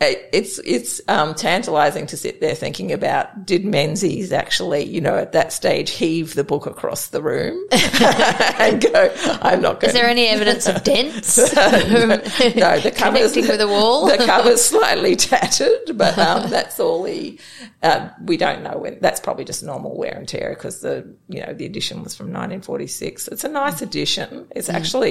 it- 0.01 0.29
it's 0.33 0.59
it's 0.59 1.01
um, 1.09 1.35
tantalising 1.35 2.07
to 2.09 2.17
sit 2.19 2.41
there 2.43 2.55
thinking 2.55 2.93
about 2.93 3.47
did 3.47 3.65
Menzies 3.65 4.31
actually, 4.31 4.85
you 4.85 5.01
know, 5.01 5.17
at 5.17 5.33
that 5.33 5.53
stage 5.55 5.91
heave 5.91 6.35
the 6.35 6.45
book 6.45 6.67
across 6.67 7.07
the 7.09 7.23
room 7.23 7.59
and 7.73 8.83
go, 8.83 9.11
I'm 9.41 9.63
not 9.63 9.81
going. 9.81 9.89
Is 9.89 9.95
there 9.95 10.07
any 10.07 10.27
evidence 10.27 10.67
of 10.69 10.85
dents? 10.85 11.39
no, 11.39 11.49
the 11.49 12.93
cover's 12.95 13.33
Connecting 13.33 13.47
with 13.49 13.61
a 13.63 13.67
wall? 13.69 14.07
The 14.07 14.19
cover's 14.19 14.63
slightly 14.63 15.17
tattered, 15.17 15.97
but 15.97 16.19
um, 16.19 16.51
that's 16.51 16.79
all 16.79 17.05
he. 17.05 17.39
Uh, 17.83 18.11
we 18.23 18.37
don't 18.37 18.63
know 18.63 18.77
when. 18.77 18.99
That's 19.01 19.21
probably 19.21 19.45
just 19.47 19.63
normal 19.63 19.97
wear 19.97 20.13
and 20.15 20.29
tear 20.29 20.51
because 20.51 20.81
the 20.81 21.15
you 21.29 21.41
know 21.41 21.55
the 21.55 21.65
edition 21.65 22.03
was 22.03 22.15
from 22.15 22.27
1946. 22.27 23.29
It's 23.29 23.45
a 23.45 23.49
nice 23.49 23.81
edition. 23.81 24.47
It's 24.55 24.69
actually 24.69 25.06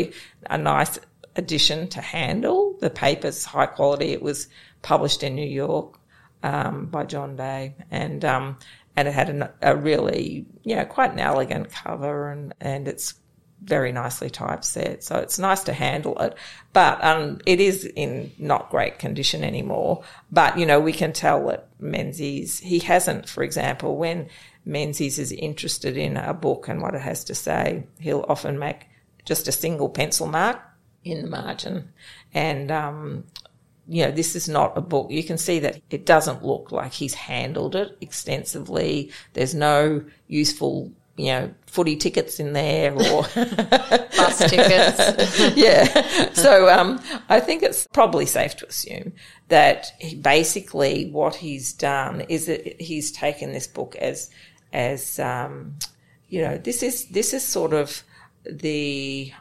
a 0.49 0.57
nice 0.57 0.99
edition 1.35 1.87
to 1.89 2.01
handle. 2.01 2.77
The 2.79 2.89
paper's 2.89 3.45
high 3.45 3.65
quality. 3.65 4.11
It 4.11 4.21
was 4.21 4.47
published 4.81 5.23
in 5.23 5.35
New 5.35 5.47
York 5.47 5.99
um, 6.43 6.85
by 6.87 7.05
John 7.05 7.35
Day, 7.35 7.75
and 7.91 8.23
um, 8.23 8.57
and 8.95 9.07
it 9.07 9.13
had 9.13 9.29
an, 9.29 9.49
a 9.61 9.75
really 9.75 10.45
you 10.63 10.75
know 10.75 10.85
quite 10.85 11.11
an 11.11 11.19
elegant 11.19 11.71
cover, 11.71 12.29
and 12.29 12.53
and 12.61 12.87
it's 12.87 13.15
very 13.63 13.91
nicely 13.91 14.29
typeset. 14.29 15.03
So 15.03 15.15
it's 15.17 15.39
nice 15.39 15.63
to 15.63 15.73
handle 15.73 16.17
it, 16.19 16.37
but 16.71 17.03
um, 17.03 17.39
it 17.45 17.59
is 17.59 17.85
in 17.85 18.31
not 18.37 18.69
great 18.69 18.99
condition 18.99 19.43
anymore. 19.43 20.03
But 20.31 20.57
you 20.59 20.65
know 20.65 20.79
we 20.79 20.93
can 20.93 21.13
tell 21.13 21.47
that 21.47 21.67
Menzies 21.79 22.59
he 22.59 22.79
hasn't, 22.79 23.27
for 23.27 23.43
example, 23.43 23.97
when 23.97 24.29
Menzies 24.65 25.19
is 25.19 25.31
interested 25.31 25.97
in 25.97 26.17
a 26.17 26.33
book 26.33 26.67
and 26.67 26.81
what 26.81 26.95
it 26.95 27.01
has 27.01 27.23
to 27.25 27.35
say, 27.35 27.87
he'll 27.99 28.25
often 28.27 28.59
make 28.59 28.87
just 29.25 29.47
a 29.47 29.51
single 29.51 29.89
pencil 29.89 30.27
mark 30.27 30.61
in 31.03 31.21
the 31.21 31.27
margin, 31.27 31.91
and 32.33 32.71
um, 32.71 33.25
you 33.87 34.03
know, 34.03 34.11
this 34.11 34.35
is 34.35 34.49
not 34.49 34.77
a 34.77 34.81
book. 34.81 35.11
You 35.11 35.23
can 35.23 35.37
see 35.37 35.59
that 35.59 35.81
it 35.89 36.05
doesn't 36.05 36.43
look 36.43 36.71
like 36.71 36.91
he's 36.91 37.13
handled 37.13 37.75
it 37.75 37.97
extensively. 38.01 39.11
There's 39.33 39.53
no 39.53 40.03
useful, 40.27 40.91
you 41.17 41.27
know, 41.27 41.53
footy 41.67 41.95
tickets 41.95 42.39
in 42.39 42.53
there 42.53 42.93
or, 42.93 43.21
Bus 44.17 44.49
tickets. 44.49 45.39
yeah. 45.55 46.33
So, 46.33 46.67
um, 46.69 46.99
I 47.29 47.39
think 47.39 47.61
it's 47.61 47.87
probably 47.93 48.25
safe 48.25 48.55
to 48.57 48.67
assume 48.67 49.13
that 49.49 49.91
he, 49.99 50.15
basically 50.15 51.11
what 51.11 51.35
he's 51.35 51.71
done 51.73 52.21
is 52.21 52.47
that 52.47 52.81
he's 52.81 53.11
taken 53.11 53.53
this 53.53 53.67
book 53.67 53.95
as, 53.97 54.31
as, 54.73 55.19
um, 55.19 55.75
you 56.27 56.41
know, 56.41 56.57
this 56.57 56.81
is, 56.81 57.05
this 57.09 57.35
is 57.35 57.43
sort 57.43 57.73
of 57.73 58.03
the, 58.51 59.31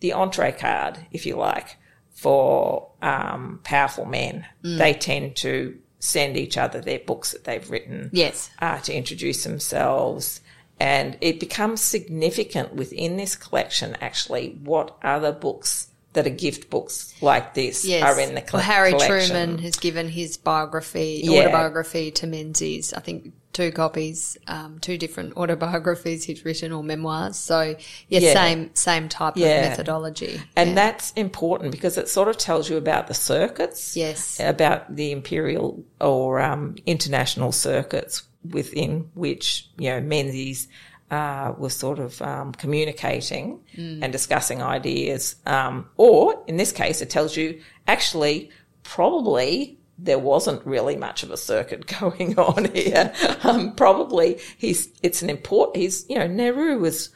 the 0.00 0.12
entree 0.12 0.52
card, 0.52 0.98
if 1.10 1.26
you 1.26 1.36
like, 1.36 1.76
for 2.12 2.90
um, 3.02 3.60
powerful 3.64 4.04
men. 4.04 4.46
They 4.62 4.94
tend 4.94 5.36
to 5.36 5.78
send 5.98 6.36
each 6.36 6.56
other 6.58 6.80
their 6.80 6.98
books 7.00 7.32
that 7.32 7.44
they've 7.44 7.70
written 7.70 8.10
Yes. 8.12 8.50
uh, 8.60 8.78
to 8.80 8.94
introduce 8.94 9.42
themselves. 9.44 10.40
And 10.78 11.16
it 11.20 11.38
becomes 11.40 11.80
significant 11.80 12.74
within 12.74 13.16
this 13.16 13.36
collection, 13.36 13.96
actually, 14.00 14.58
what 14.62 14.96
other 15.02 15.32
books 15.32 15.88
that 16.12 16.26
are 16.26 16.30
gift 16.30 16.70
books 16.70 17.14
like 17.20 17.54
this 17.54 17.84
Yes. 17.84 18.02
are 18.02 18.20
in 18.20 18.34
the 18.34 18.40
coll- 18.40 18.58
well, 18.58 18.66
Harry 18.66 18.90
collection. 18.92 19.30
Truman 19.36 19.58
has 19.58 19.76
given 19.76 20.08
his 20.08 20.36
biography, 20.36 21.22
Yeah. 21.24 21.40
autobiography 21.40 22.10
to 22.12 22.26
Menzies. 22.26 22.92
I 22.92 23.00
think 23.00 23.32
two 23.54 23.72
copies, 23.72 24.36
um, 24.46 24.78
two 24.80 24.98
different 24.98 25.34
autobiographies 25.38 26.24
he's 26.24 26.44
written 26.44 26.72
or 26.72 26.82
memoirs. 26.82 27.36
So 27.36 27.76
yeah, 28.08 28.20
Yeah. 28.20 28.32
same 28.34 28.70
same 28.74 29.08
type 29.08 29.34
Yeah. 29.36 29.46
of 29.46 29.68
methodology. 29.70 30.42
And 30.56 30.70
Yeah. 30.70 30.74
that's 30.74 31.12
important 31.12 31.72
because 31.72 31.96
it 31.96 32.08
sort 32.10 32.28
of 32.28 32.36
tells 32.36 32.68
you 32.68 32.76
about 32.76 33.06
the 33.06 33.14
circuits. 33.14 33.96
Yes. 33.96 34.38
About 34.40 34.94
the 34.94 35.12
imperial 35.12 35.82
or 36.00 36.40
um, 36.40 36.76
international 36.84 37.52
circuits 37.52 38.24
within 38.50 39.08
which, 39.14 39.68
you 39.78 39.88
know, 39.88 40.00
Menzies 40.02 40.68
uh, 41.10 41.52
was 41.58 41.74
sort 41.76 41.98
of 42.00 42.20
um, 42.22 42.50
communicating 42.52 43.60
and 43.76 44.10
discussing 44.10 44.60
ideas. 44.62 45.36
Um, 45.46 45.86
or 45.96 46.42
in 46.48 46.56
this 46.56 46.72
case, 46.72 47.00
it 47.02 47.10
tells 47.10 47.36
you 47.36 47.60
actually 47.86 48.50
probably 48.82 49.78
there 49.98 50.18
wasn't 50.18 50.64
really 50.66 50.96
much 50.96 51.22
of 51.22 51.30
a 51.30 51.36
circuit 51.36 51.86
going 52.00 52.38
on 52.38 52.66
here. 52.72 53.12
Um, 53.42 53.74
probably 53.74 54.40
he's, 54.58 54.88
it's 55.02 55.22
an 55.22 55.30
important, 55.30 55.76
he's, 55.76 56.04
you 56.08 56.18
know, 56.18 56.26
Nehru 56.26 56.78
was 56.78 57.08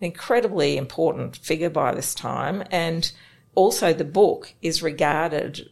an 0.00 0.06
incredibly 0.06 0.76
important 0.76 1.36
figure 1.36 1.70
by 1.70 1.94
this 1.94 2.14
time. 2.14 2.62
And 2.70 3.10
also 3.54 3.92
the 3.92 4.04
book 4.04 4.52
is 4.62 4.82
regarded 4.82 5.68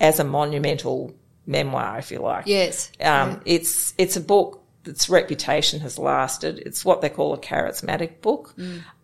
as 0.00 0.18
a 0.18 0.24
monumental 0.24 1.14
memoir, 1.46 1.98
if 1.98 2.10
you 2.10 2.18
like. 2.18 2.46
yes. 2.46 2.90
Um, 3.00 3.40
It's 3.44 3.94
it's 3.98 4.16
a 4.16 4.20
book 4.20 4.62
that's 4.82 5.08
reputation 5.08 5.80
has 5.80 5.98
lasted. 5.98 6.58
It's 6.58 6.84
what 6.84 7.00
they 7.00 7.08
call 7.08 7.32
a 7.32 7.38
charismatic 7.38 8.20
book 8.20 8.54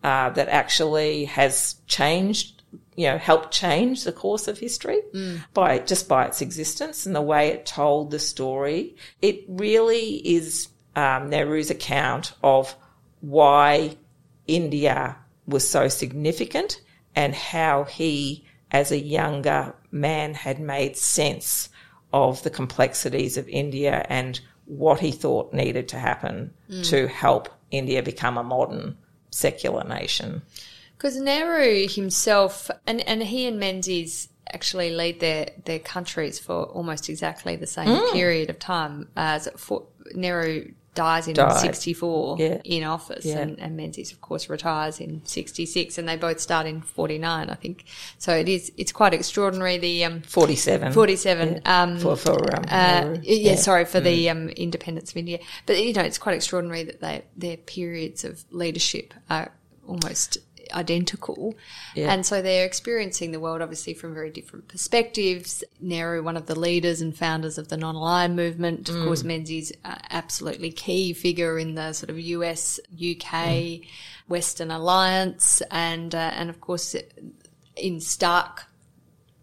uh, 0.02 0.30
that 0.30 0.48
actually 0.48 1.26
has 1.26 1.76
changed, 1.86 2.60
you 2.96 3.06
know, 3.06 3.18
helped 3.18 3.50
change 3.52 4.04
the 4.04 4.12
course 4.12 4.48
of 4.48 4.59
history 4.59 5.00
by 5.54 5.78
just 5.78 6.09
by 6.09 6.26
its 6.26 6.40
existence 6.40 7.06
and 7.06 7.14
the 7.14 7.22
way 7.22 7.48
it 7.48 7.66
told 7.66 8.11
the 8.11 8.18
story. 8.18 8.96
It 9.22 9.44
really 9.48 10.16
is 10.16 10.68
um, 10.96 11.30
Nehru's 11.30 11.70
account 11.70 12.35
of 12.42 12.74
why 13.20 13.96
India 14.46 15.16
was 15.46 15.68
so 15.68 15.88
significant 15.88 16.80
and 17.14 17.35
how 17.35 17.85
he, 17.85 18.44
as 18.70 18.92
a 18.92 18.98
younger 18.98 19.74
man, 19.90 20.35
had 20.35 20.61
made 20.61 20.96
sense 20.96 21.68
of 22.12 22.42
the 22.42 22.50
complexities 22.50 23.37
of 23.37 23.48
India 23.48 24.04
and 24.09 24.40
what 24.66 25.00
he 25.00 25.11
thought 25.11 25.52
needed 25.52 25.88
to 25.88 25.98
happen 25.98 26.52
to 26.85 27.09
help 27.09 27.48
India 27.70 28.02
become 28.02 28.38
a 28.38 28.42
modern 28.44 28.96
secular 29.30 29.85
nation. 29.85 30.42
Because 31.00 31.16
Nehru 31.16 31.88
himself, 31.88 32.70
and, 32.86 33.00
and 33.08 33.22
he 33.22 33.46
and 33.46 33.58
Menzies 33.58 34.28
actually 34.52 34.90
lead 34.90 35.18
their, 35.20 35.48
their 35.64 35.78
countries 35.78 36.38
for 36.38 36.64
almost 36.64 37.08
exactly 37.08 37.56
the 37.56 37.66
same 37.66 37.88
Mm. 37.88 38.12
period 38.12 38.50
of 38.50 38.58
time. 38.58 39.08
As 39.16 39.48
for, 39.56 39.86
Nehru 40.14 40.72
dies 40.94 41.26
in 41.26 41.32
Died. 41.32 41.58
64 41.58 42.36
Yeah. 42.38 42.60
in 42.64 42.84
office, 42.84 43.24
Yeah. 43.24 43.38
and, 43.38 43.58
and 43.58 43.78
Menzies, 43.78 44.12
of 44.12 44.20
course, 44.20 44.50
retires 44.50 45.00
in 45.00 45.22
66, 45.24 45.96
and 45.96 46.06
they 46.06 46.16
both 46.16 46.38
start 46.38 46.66
in 46.66 46.82
49, 46.82 47.48
I 47.48 47.54
think. 47.54 47.84
So 48.18 48.34
it 48.34 48.46
is, 48.50 48.70
it's 48.76 48.92
quite 48.92 49.14
extraordinary. 49.14 49.78
The 49.78 50.04
um, 50.04 50.20
47. 50.20 50.92
47. 50.92 51.62
Um, 51.64 51.98
For, 51.98 52.14
for 52.14 52.56
um, 52.56 52.64
uh, 52.68 53.16
yeah, 53.22 53.54
sorry 53.54 53.86
for 53.86 54.00
the 54.00 54.28
um, 54.28 54.50
independence 54.50 55.12
of 55.12 55.16
India, 55.16 55.38
but 55.64 55.82
you 55.82 55.94
know 55.94 56.02
it's 56.02 56.18
quite 56.18 56.34
extraordinary 56.34 56.82
that 56.82 57.00
they, 57.00 57.22
their 57.38 57.56
periods 57.56 58.22
of 58.24 58.44
leadership 58.50 59.14
are 59.30 59.50
almost 59.88 60.38
identical, 60.72 61.54
Yeah. 61.94 62.12
and 62.12 62.24
so 62.24 62.42
they're 62.42 62.66
experiencing 62.66 63.33
the 63.33 63.40
world 63.40 63.62
obviously 63.62 63.94
from 63.94 64.14
very 64.14 64.30
different 64.30 64.68
perspectives. 64.68 65.64
Nehru, 65.80 66.22
one 66.22 66.37
of 66.37 66.46
the 66.46 66.59
leaders 66.59 67.00
and 67.00 67.16
founders 67.16 67.59
of 67.59 67.68
the 67.68 67.76
non-aligned 67.76 68.37
movement, 68.37 68.88
of 68.88 68.96
course, 69.04 69.24
Menzies, 69.24 69.72
uh, 69.85 69.96
absolutely 70.11 70.70
key 70.70 71.12
figure 71.12 71.59
in 71.59 71.74
the 71.74 71.92
sort 71.92 72.11
of 72.11 72.18
US, 72.18 72.80
UK, 72.92 73.83
Western 74.28 74.70
alliance, 74.70 75.62
and 75.70 76.14
uh, 76.14 76.30
and 76.35 76.50
of 76.50 76.61
course 76.61 76.94
in 77.76 78.00
stark 78.00 78.66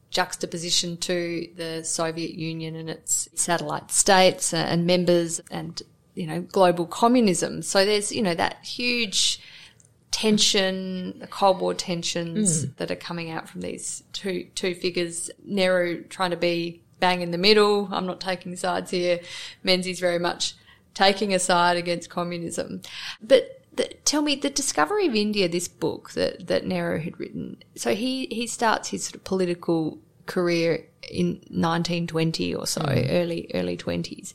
juxtaposition 0.10 0.98
to 0.98 1.50
the 1.56 1.84
Soviet 1.84 2.34
Union 2.36 2.76
and 2.76 2.90
its 2.90 3.30
satellite 3.36 3.92
states 3.92 4.54
and 4.54 4.86
members 4.86 5.40
and, 5.52 5.82
you 6.16 6.26
know, 6.26 6.42
global 6.42 6.86
communism. 6.86 7.62
So 7.62 7.86
there's, 7.86 8.12
you 8.12 8.22
know, 8.22 8.34
that 8.36 8.63
huge 8.63 9.40
tension, 10.12 11.20
the 11.20 11.28
Cold 11.28 11.60
War 11.60 11.74
tensions 11.74 12.67
that 12.76 12.91
are 12.91 12.96
coming 12.96 13.30
out 13.30 13.48
from 13.48 13.62
these 13.62 14.04
two, 14.13 14.48
two 14.56 14.74
figures. 14.74 15.30
Nehru 15.43 16.04
trying 16.04 16.32
to 16.32 16.38
be 16.38 16.82
bang 17.00 17.22
in 17.22 17.32
the 17.32 17.38
middle. 17.38 17.89
I'm 17.91 18.06
not 18.06 18.20
taking 18.20 18.56
sides 18.56 18.91
here. 18.91 19.20
Menzies 19.63 20.00
very 20.00 20.20
much 20.20 20.56
taking 20.93 21.34
a 21.34 21.39
side 21.39 21.78
against 21.78 22.10
communism. 22.10 22.82
But 23.22 23.62
the, 23.76 23.86
tell 24.06 24.22
me 24.22 24.36
the 24.36 24.50
discovery 24.50 25.08
of 25.08 25.15
India, 25.15 25.48
this 25.48 25.67
book 25.67 26.12
that 26.12 26.48
that 26.48 26.65
Nehru 26.65 27.00
had 27.00 27.20
written. 27.20 27.58
So 27.76 27.96
he 27.96 28.26
he 28.32 28.48
starts 28.48 28.89
his 28.89 29.06
sort 29.06 29.15
of 29.15 29.24
political 29.24 30.00
career 30.26 30.86
in 31.10 31.36
1920 31.50 32.54
or 32.54 32.67
so, 32.67 32.82
mm. 32.82 33.08
early 33.10 33.50
early 33.54 33.78
20s, 33.78 34.34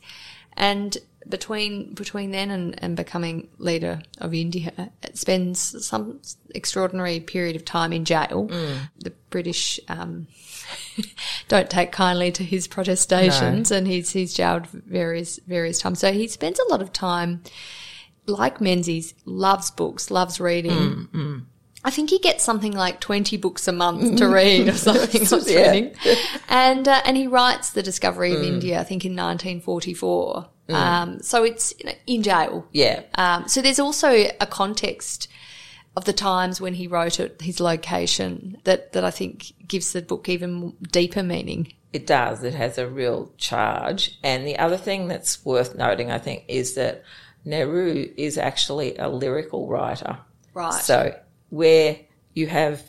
and 0.53 0.97
between 1.27 1.93
between 1.93 2.31
then 2.31 2.51
and, 2.51 2.81
and 2.83 2.95
becoming 2.95 3.49
leader 3.57 4.01
of 4.19 4.33
India, 4.33 4.91
spends 5.13 5.85
some 5.85 6.19
extraordinary 6.53 7.19
period 7.19 7.55
of 7.55 7.65
time 7.65 7.93
in 7.93 8.05
jail. 8.05 8.47
Mm. 8.47 8.89
The 8.99 9.11
British 9.29 9.79
um, 9.87 10.27
don't 11.47 11.69
take 11.69 11.91
kindly 11.91 12.31
to 12.33 12.43
his 12.43 12.67
protestations, 12.67 13.71
no. 13.71 13.77
and 13.77 13.87
he's 13.87 14.11
he's 14.11 14.33
jailed 14.33 14.67
various 14.67 15.39
various 15.47 15.79
times. 15.79 15.99
So 15.99 16.11
he 16.11 16.27
spends 16.27 16.59
a 16.59 16.69
lot 16.69 16.81
of 16.81 16.91
time, 16.91 17.43
like 18.25 18.61
Menzies, 18.61 19.13
loves 19.25 19.71
books, 19.71 20.11
loves 20.11 20.39
reading. 20.39 20.71
Mm, 20.71 21.07
mm. 21.09 21.45
I 21.85 21.91
think 21.91 22.09
he 22.09 22.19
gets 22.19 22.43
something 22.43 22.71
like 22.71 23.01
20 23.01 23.37
books 23.37 23.67
a 23.67 23.71
month 23.71 24.17
to 24.19 24.27
read 24.27 24.69
or 24.69 24.73
something. 24.73 25.23
yeah. 25.47 25.89
And, 26.49 26.87
uh, 26.87 27.01
and 27.03 27.17
he 27.17 27.27
writes 27.27 27.71
The 27.71 27.83
Discovery 27.83 28.33
of 28.33 28.41
mm. 28.41 28.47
India, 28.47 28.79
I 28.79 28.83
think 28.83 29.05
in 29.05 29.13
1944. 29.13 30.49
Mm. 30.69 30.73
Um, 30.73 31.19
so 31.21 31.43
it's 31.43 31.73
you 31.79 31.87
know, 31.87 31.93
in 32.07 32.23
jail. 32.23 32.67
Yeah. 32.71 33.03
Um, 33.15 33.47
so 33.47 33.61
there's 33.61 33.79
also 33.79 34.09
a 34.09 34.45
context 34.45 35.27
of 35.95 36.05
the 36.05 36.13
times 36.13 36.61
when 36.61 36.73
he 36.75 36.87
wrote 36.87 37.19
it, 37.19 37.41
his 37.41 37.59
location, 37.59 38.57
that, 38.63 38.93
that 38.93 39.03
I 39.03 39.11
think 39.11 39.53
gives 39.67 39.93
the 39.93 40.01
book 40.01 40.29
even 40.29 40.73
deeper 40.91 41.21
meaning. 41.21 41.73
It 41.91 42.07
does. 42.07 42.43
It 42.43 42.55
has 42.55 42.77
a 42.77 42.87
real 42.87 43.31
charge. 43.37 44.17
And 44.23 44.47
the 44.47 44.57
other 44.57 44.77
thing 44.77 45.07
that's 45.07 45.43
worth 45.45 45.75
noting, 45.75 46.11
I 46.11 46.17
think, 46.17 46.45
is 46.47 46.73
that 46.75 47.03
Nehru 47.45 48.09
is 48.17 48.37
actually 48.37 48.97
a 48.97 49.09
lyrical 49.09 49.67
writer. 49.67 50.17
Right. 50.53 50.73
So 50.73 51.15
where 51.53 51.99
you 52.33 52.47
have 52.47 52.81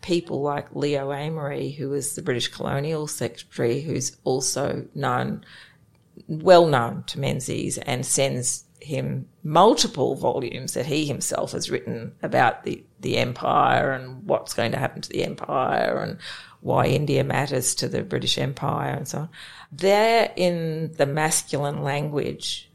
people 0.00 0.40
like 0.40 0.74
Leo 0.74 1.10
Amery, 1.10 1.76
who 1.76 1.90
was 1.90 2.14
the 2.14 2.22
British 2.22 2.48
Colonial 2.48 3.06
Secretary, 3.06 3.82
who's 3.82 4.16
also 4.24 4.86
known, 4.94 5.44
well 6.26 6.66
known 6.66 7.04
to 7.08 7.20
Menzies, 7.20 7.76
and 7.76 8.06
sends 8.06 8.64
him 8.80 9.28
multiple 9.42 10.14
volumes 10.14 10.72
that 10.72 10.86
he 10.86 11.04
himself 11.04 11.52
has 11.52 11.70
written 11.70 12.14
about 12.22 12.64
the, 12.64 12.82
the 13.00 13.18
empire 13.18 13.92
and 13.92 14.26
what's 14.26 14.54
going 14.54 14.72
to 14.72 14.78
happen 14.78 15.02
to 15.02 15.10
the 15.10 15.22
empire 15.22 15.98
and 15.98 16.16
why 16.62 16.86
India 16.86 17.22
matters 17.22 17.74
to 17.74 17.86
the 17.86 18.02
British 18.02 18.38
Empire 18.38 18.94
and 18.94 19.06
so 19.06 19.18
on. 19.18 19.28
They're 19.72 20.32
in 20.36 20.94
the 20.96 21.06
masculine 21.06 21.82
language 21.82 22.70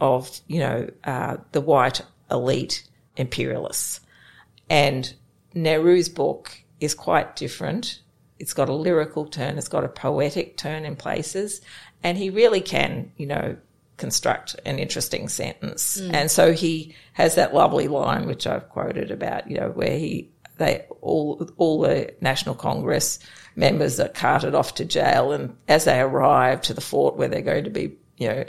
of, 0.00 0.40
you 0.46 0.60
know, 0.60 0.88
uh, 1.02 1.38
the 1.50 1.60
white 1.60 2.02
elite 2.30 2.86
imperialists. 3.16 4.00
And 4.68 5.12
Nehru's 5.54 6.08
book 6.08 6.62
is 6.80 6.94
quite 6.94 7.36
different. 7.36 8.02
It's 8.38 8.52
got 8.52 8.68
a 8.68 8.74
lyrical 8.74 9.26
turn, 9.26 9.56
it's 9.56 9.68
got 9.68 9.84
a 9.84 9.88
poetic 9.88 10.56
turn 10.58 10.84
in 10.84 10.96
places, 10.96 11.62
and 12.02 12.18
he 12.18 12.28
really 12.28 12.60
can, 12.60 13.12
you 13.16 13.26
know, 13.26 13.56
construct 13.96 14.56
an 14.66 14.78
interesting 14.78 15.28
sentence. 15.28 15.98
Mm. 15.98 16.12
And 16.12 16.30
so 16.30 16.52
he 16.52 16.94
has 17.14 17.34
that 17.36 17.54
lovely 17.54 17.88
line, 17.88 18.26
which 18.26 18.46
I've 18.46 18.68
quoted 18.68 19.10
about, 19.10 19.50
you 19.50 19.58
know, 19.58 19.70
where 19.70 19.98
he, 19.98 20.30
they, 20.58 20.84
all, 21.00 21.48
all 21.56 21.80
the 21.80 22.14
National 22.20 22.54
Congress 22.54 23.18
members 23.54 23.98
are 23.98 24.08
carted 24.08 24.54
off 24.54 24.74
to 24.74 24.84
jail. 24.84 25.32
And 25.32 25.56
as 25.66 25.84
they 25.86 25.98
arrive 25.98 26.60
to 26.62 26.74
the 26.74 26.82
fort 26.82 27.16
where 27.16 27.28
they're 27.28 27.40
going 27.40 27.64
to 27.64 27.70
be, 27.70 27.96
you 28.18 28.28
know, 28.28 28.44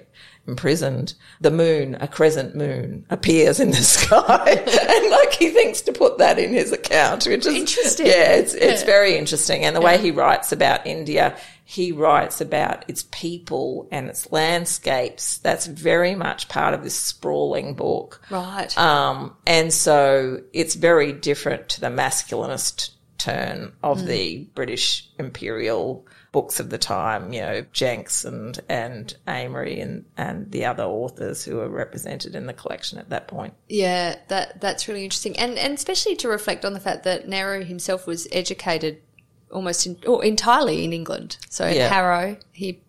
imprisoned, 0.48 1.14
the 1.42 1.52
moon, 1.52 1.98
a 2.00 2.08
crescent 2.08 2.56
moon, 2.56 3.06
appears 3.10 3.60
in 3.60 3.72
the 3.72 3.76
sky. 3.78 4.52
and 4.52 5.12
like 5.12 5.34
he 5.34 5.50
thinks 5.50 5.82
to 5.82 5.92
put 5.92 6.18
that 6.18 6.40
in 6.40 6.54
his 6.54 6.72
account, 6.72 7.26
which 7.26 7.46
is 7.46 7.54
interesting. 7.56 8.08
Yeah, 8.08 8.34
it's, 8.34 8.54
it's 8.54 8.82
yeah. 8.82 8.86
very 8.86 9.18
interesting. 9.18 9.64
And 9.64 9.76
the 9.76 9.82
yeah. 9.82 9.86
way 9.86 9.98
he 9.98 10.12
writes 10.12 10.52
about 10.52 10.88
India, 10.88 11.38
he 11.66 11.92
writes 11.92 12.40
about 12.40 12.86
its 12.88 13.06
people 13.12 13.88
and 13.92 14.08
its 14.08 14.32
landscapes. 14.32 15.40
That's 15.40 15.66
very 15.66 16.16
much 16.16 16.48
part 16.48 16.74
of 16.74 16.84
this 16.84 16.96
sprawling 16.96 17.74
book. 17.74 18.22
Right. 18.30 18.76
Um, 18.78 19.36
and 19.46 19.74
so 19.74 20.42
it's 20.54 20.76
very 20.76 21.12
different 21.12 21.70
to 21.70 21.82
the 21.82 21.88
masculinist 21.88 22.92
turn 23.18 23.74
of 23.84 24.00
mm. 24.00 24.06
the 24.06 24.48
British 24.56 25.10
imperial 25.20 26.06
books 26.32 26.60
of 26.60 26.70
the 26.70 26.78
time, 26.78 27.34
you 27.34 27.42
know, 27.42 27.66
Jenks 27.72 28.26
and, 28.26 28.60
and 28.70 29.16
Amery 29.28 29.82
and, 29.82 30.06
and 30.18 30.52
the 30.52 30.66
other 30.66 30.84
authors 30.84 31.44
who 31.44 31.58
were 31.58 31.70
represented 31.70 32.36
in 32.36 32.46
the 32.46 32.54
collection 32.54 33.00
at 33.00 33.10
that 33.10 33.28
point. 33.28 33.54
Yeah, 33.70 34.18
that, 34.28 34.62
that's 34.62 34.88
really 34.88 35.04
interesting. 35.04 35.38
And, 35.38 35.58
and 35.58 35.74
especially 35.74 36.16
to 36.18 36.28
reflect 36.28 36.66
on 36.66 36.74
the 36.74 36.80
fact 36.80 37.04
that 37.04 37.28
Nehru 37.28 37.64
himself 37.64 38.06
was 38.08 38.28
educated 38.32 39.02
almost 39.52 39.86
in, 39.86 39.98
or 40.06 40.24
entirely 40.24 40.84
in 40.84 40.94
England. 40.94 41.38
So 41.50 41.68
yeah. 41.68 41.88
Harrow, 41.88 42.38
he 42.52 42.82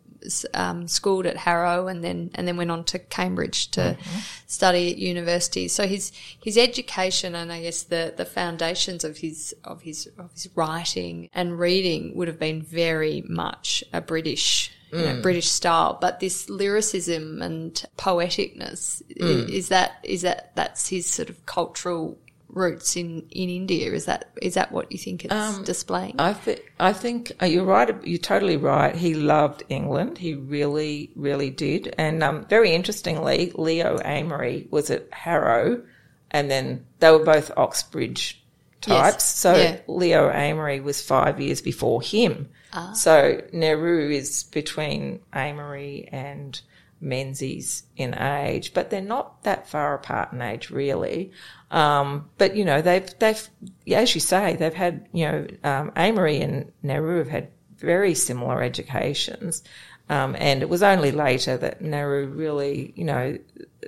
um, 0.54 0.88
schooled 0.88 1.26
at 1.26 1.36
Harrow 1.36 1.86
and 1.86 2.02
then 2.02 2.30
and 2.34 2.46
then 2.46 2.56
went 2.56 2.70
on 2.70 2.84
to 2.84 2.98
Cambridge 2.98 3.70
to 3.72 3.80
mm-hmm. 3.80 4.18
study 4.46 4.90
at 4.90 4.98
university. 4.98 5.68
So 5.68 5.86
his 5.86 6.12
his 6.42 6.56
education 6.56 7.34
and 7.34 7.52
I 7.52 7.62
guess 7.62 7.84
the 7.84 8.14
the 8.16 8.24
foundations 8.24 9.04
of 9.04 9.18
his 9.18 9.54
of 9.64 9.82
his 9.82 10.08
of 10.18 10.32
his 10.32 10.48
writing 10.54 11.30
and 11.32 11.58
reading 11.58 12.16
would 12.16 12.28
have 12.28 12.38
been 12.38 12.62
very 12.62 13.22
much 13.28 13.84
a 13.92 14.00
British 14.00 14.72
you 14.92 14.98
know, 15.00 15.16
mm. 15.16 15.22
British 15.22 15.48
style, 15.48 15.98
but 16.00 16.18
this 16.20 16.48
lyricism 16.48 17.42
and 17.42 17.84
poeticness 17.98 19.02
mm. 19.02 19.48
is 19.50 19.68
that 19.68 19.98
is 20.02 20.22
that 20.22 20.52
that's 20.54 20.88
his 20.88 21.06
sort 21.06 21.28
of 21.28 21.44
cultural 21.44 22.18
roots 22.48 22.96
in, 22.96 23.26
in 23.30 23.48
India. 23.48 23.92
Is 23.92 24.06
that 24.06 24.30
is 24.40 24.54
that 24.54 24.72
what 24.72 24.90
you 24.90 24.98
think 24.98 25.24
it's 25.24 25.34
um, 25.34 25.64
displaying? 25.64 26.16
I 26.18 26.32
think 26.32 26.72
I 26.80 26.92
think 26.92 27.32
uh, 27.42 27.46
you're 27.46 27.64
right. 27.64 27.94
You're 28.06 28.18
totally 28.18 28.56
right. 28.56 28.94
He 28.94 29.14
loved 29.14 29.62
England. 29.68 30.18
He 30.18 30.34
really, 30.34 31.10
really 31.14 31.50
did. 31.50 31.94
And 31.98 32.22
um, 32.22 32.46
very 32.46 32.74
interestingly, 32.74 33.52
Leo 33.54 33.98
Amery 33.98 34.70
was 34.70 34.90
at 34.90 35.12
Harrow, 35.12 35.82
and 36.30 36.50
then 36.50 36.86
they 37.00 37.10
were 37.10 37.24
both 37.24 37.50
Oxbridge 37.56 38.42
types. 38.80 39.14
Yes. 39.14 39.36
So 39.36 39.56
yeah. 39.56 39.80
Leo 39.86 40.30
Amery 40.30 40.82
was 40.82 41.02
five 41.02 41.40
years 41.40 41.60
before 41.60 42.02
him. 42.02 42.48
Ah. 42.72 42.92
So 42.92 43.42
Nehru 43.52 44.10
is 44.10 44.44
between 44.44 45.20
Amery 45.32 46.08
and 46.12 46.60
Menzies 47.00 47.84
in 47.96 48.14
age, 48.18 48.74
but 48.74 48.90
they're 48.90 49.00
not 49.00 49.42
that 49.44 49.68
far 49.68 49.94
apart 49.94 50.32
in 50.32 50.42
age, 50.42 50.70
really. 50.70 51.32
Um, 51.70 52.28
but 52.38 52.56
you 52.56 52.64
know, 52.64 52.82
they've 52.82 53.08
they've 53.18 53.48
as 53.92 54.14
you 54.14 54.20
say, 54.20 54.56
they've 54.56 54.74
had 54.74 55.08
you 55.12 55.26
know, 55.26 55.46
um, 55.64 55.90
Amery 55.92 56.42
and 56.42 56.72
Nehru 56.82 57.18
have 57.18 57.28
had 57.28 57.48
very 57.76 58.14
similar 58.14 58.62
educations. 58.62 59.62
Um, 60.10 60.36
and 60.38 60.62
it 60.62 60.68
was 60.68 60.82
only 60.82 61.12
later 61.12 61.56
that 61.58 61.82
Nehru 61.82 62.28
really, 62.28 62.94
you 62.96 63.04
know, 63.04 63.38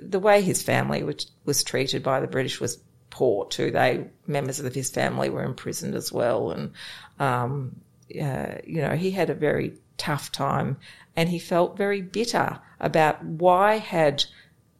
the 0.01 0.19
way 0.19 0.41
his 0.41 0.61
family 0.61 1.01
was, 1.03 1.31
was 1.45 1.63
treated 1.63 2.03
by 2.03 2.19
the 2.19 2.27
British 2.27 2.61
was 2.61 2.77
poor 3.09 3.45
too. 3.47 3.71
They 3.71 4.05
members 4.27 4.59
of 4.59 4.73
his 4.73 4.89
family 4.89 5.29
were 5.29 5.43
imprisoned 5.43 5.95
as 5.95 6.11
well, 6.11 6.51
and 6.51 6.71
um, 7.19 7.75
uh, 8.19 8.55
you 8.65 8.81
know, 8.81 8.95
he 8.95 9.11
had 9.11 9.29
a 9.29 9.35
very 9.35 9.73
tough 9.97 10.31
time, 10.31 10.77
and 11.15 11.29
he 11.29 11.39
felt 11.39 11.77
very 11.77 12.01
bitter 12.01 12.59
about 12.79 13.23
why 13.23 13.77
had 13.77 14.25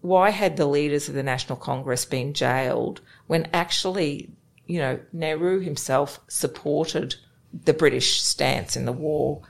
why 0.02 0.32
had 0.32 0.58
the 0.58 0.66
leaders 0.66 1.08
of 1.08 1.14
the 1.14 1.24
National 1.24 1.56
Congress 1.56 2.06
been 2.06 2.34
jailed 2.34 3.02
when 3.28 3.48
actually, 3.54 4.32
you 4.66 4.80
know, 4.80 5.00
Nehru 5.14 5.60
himself 5.60 6.20
supported 6.28 7.16
the 7.54 7.74
British 7.74 8.20
stance 8.20 8.76
in 8.76 8.86
the 8.86 8.92
war, 8.92 9.44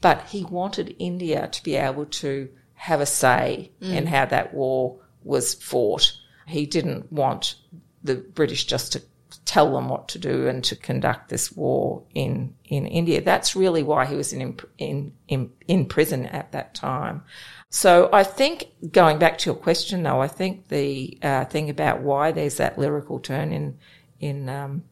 but 0.00 0.22
he 0.28 0.44
wanted 0.44 0.94
India 1.00 1.48
to 1.50 1.62
be 1.64 1.74
able 1.74 2.06
to 2.06 2.48
have 2.74 3.00
a 3.00 3.06
say 3.06 3.72
mm. 3.80 3.92
in 3.92 4.06
how 4.06 4.26
that 4.26 4.54
war 4.54 4.96
was 5.24 5.54
fought. 5.54 6.12
He 6.46 6.66
didn't 6.66 7.10
want 7.10 7.56
the 8.04 8.14
British 8.14 8.66
just 8.66 8.92
to 8.92 9.02
tell 9.46 9.72
them 9.72 9.88
what 9.88 10.08
to 10.08 10.18
do 10.18 10.48
and 10.48 10.62
to 10.64 10.76
conduct 10.76 11.30
this 11.30 11.50
war 11.52 12.02
in 12.12 12.54
in 12.64 12.86
India. 12.86 13.22
That's 13.22 13.56
really 13.56 13.82
why 13.82 14.04
he 14.04 14.16
was 14.16 14.32
in 14.32 14.58
in 14.76 15.12
in, 15.28 15.50
in 15.66 15.86
prison 15.86 16.26
at 16.26 16.52
that 16.52 16.74
time. 16.74 17.22
So 17.70 18.10
I 18.12 18.24
think 18.24 18.66
going 18.92 19.18
back 19.18 19.38
to 19.38 19.50
your 19.50 19.56
question 19.56 20.02
though, 20.02 20.20
I 20.20 20.28
think 20.28 20.68
the 20.68 21.18
uh, 21.22 21.44
thing 21.46 21.70
about 21.70 22.02
why 22.02 22.32
there's 22.32 22.56
that 22.56 22.78
lyrical 22.78 23.20
turn 23.20 23.52
in 23.52 23.78
in 24.20 24.48
um, 24.48 24.82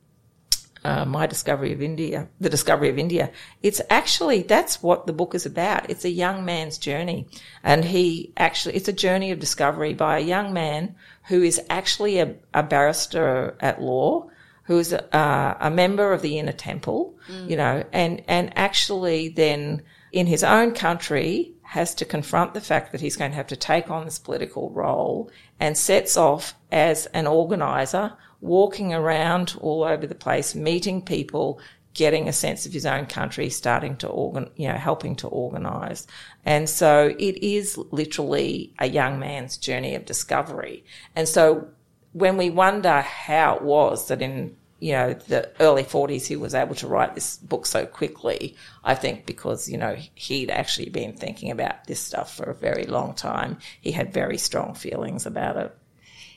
uh, 0.85 1.05
my 1.05 1.27
discovery 1.27 1.73
of 1.73 1.81
India, 1.81 2.29
the 2.41 2.51
discovery 2.51 2.91
of 2.91 2.99
India, 2.99 3.31
it's 3.63 3.81
actually 3.91 4.43
that's 4.43 4.83
what 4.83 5.07
the 5.07 5.13
book 5.13 5.35
is 5.35 5.47
about. 5.47 5.91
It's 5.91 6.05
a 6.05 6.11
young 6.11 6.45
man's 6.45 6.79
journey, 6.79 7.27
and 7.63 7.85
he 7.85 8.33
actually 8.37 8.77
it's 8.77 8.89
a 8.89 8.93
journey 8.93 9.33
of 9.33 9.41
discovery 9.41 9.95
by 9.95 10.19
a 10.19 10.31
young 10.35 10.53
man 10.53 10.95
who 11.25 11.43
is 11.43 11.61
actually 11.71 12.19
a, 12.19 12.35
a 12.53 12.63
barrister 12.63 13.57
at 13.61 13.81
law, 13.81 14.29
who 14.65 14.79
is 14.79 14.93
a, 14.93 15.57
a 15.61 15.71
member 15.71 16.13
of 16.13 16.23
the 16.23 16.39
Inner 16.39 16.53
Temple, 16.53 17.15
mm. 17.29 17.49
you 17.49 17.57
know, 17.57 17.85
and 17.93 18.23
and 18.29 18.57
actually 18.57 19.29
then 19.29 19.83
in 20.13 20.27
his 20.27 20.45
own 20.45 20.73
country 20.73 21.53
has 21.63 21.95
to 21.97 22.05
confront 22.05 22.55
the 22.55 22.61
fact 22.61 22.93
that 22.93 23.01
he's 23.01 23.17
going 23.17 23.31
to 23.31 23.37
have 23.37 23.49
to 23.49 23.57
take 23.57 23.91
on 23.91 24.05
this 24.05 24.19
political 24.19 24.71
role 24.71 25.31
and 25.59 25.77
sets 25.77 26.17
off 26.17 26.55
as 26.71 27.07
an 27.07 27.27
organizer, 27.27 28.13
walking 28.41 28.95
around 28.95 29.57
all 29.61 29.83
over 29.83 30.07
the 30.07 30.15
place, 30.15 30.55
meeting 30.55 31.03
people, 31.03 31.59
getting 31.95 32.29
a 32.29 32.33
sense 32.33 32.67
of 32.67 32.73
his 32.73 32.87
own 32.87 33.07
country, 33.07 33.49
starting 33.51 33.97
to 33.97 34.09
organ, 34.09 34.49
you 34.57 34.69
know, 34.69 34.75
helping 34.75 35.17
to 35.17 35.29
organize. 35.29 36.07
And 36.45 36.69
so 36.69 37.15
it 37.19 37.43
is 37.43 37.77
literally 37.77 38.73
a 38.79 38.89
young 38.89 39.19
man's 39.19 39.57
journey 39.57 39.95
of 39.95 40.05
discovery. 40.05 40.85
And 41.17 41.29
so 41.29 41.69
when 42.15 42.39
we 42.39 42.49
wonder 42.49 43.03
how 43.03 43.57
it 43.57 43.63
was 43.63 44.09
that 44.09 44.23
in 44.23 44.57
you 44.81 44.93
know, 44.93 45.15
the 45.15 45.51
early 45.61 45.83
40s, 45.83 46.27
he 46.27 46.37
was 46.37 46.55
able 46.55 46.75
to 46.75 46.87
write 46.87 47.15
this 47.15 47.39
book 47.39 47.65
so 47.65 47.87
quickly. 47.87 48.55
I 48.85 48.95
think 48.95 49.25
because, 49.25 49.67
you 49.69 49.79
know, 49.79 49.97
he'd 50.15 50.51
actually 50.51 50.91
been 50.91 51.15
thinking 51.15 51.51
about 51.51 51.87
this 51.87 52.01
stuff 52.01 52.37
for 52.37 52.45
a 52.45 52.55
very 52.55 52.85
long 52.85 53.15
time. 53.15 53.59
He 53.81 53.93
had 53.93 54.13
very 54.13 54.37
strong 54.37 54.75
feelings 54.75 55.25
about 55.25 55.57
it. 55.57 55.75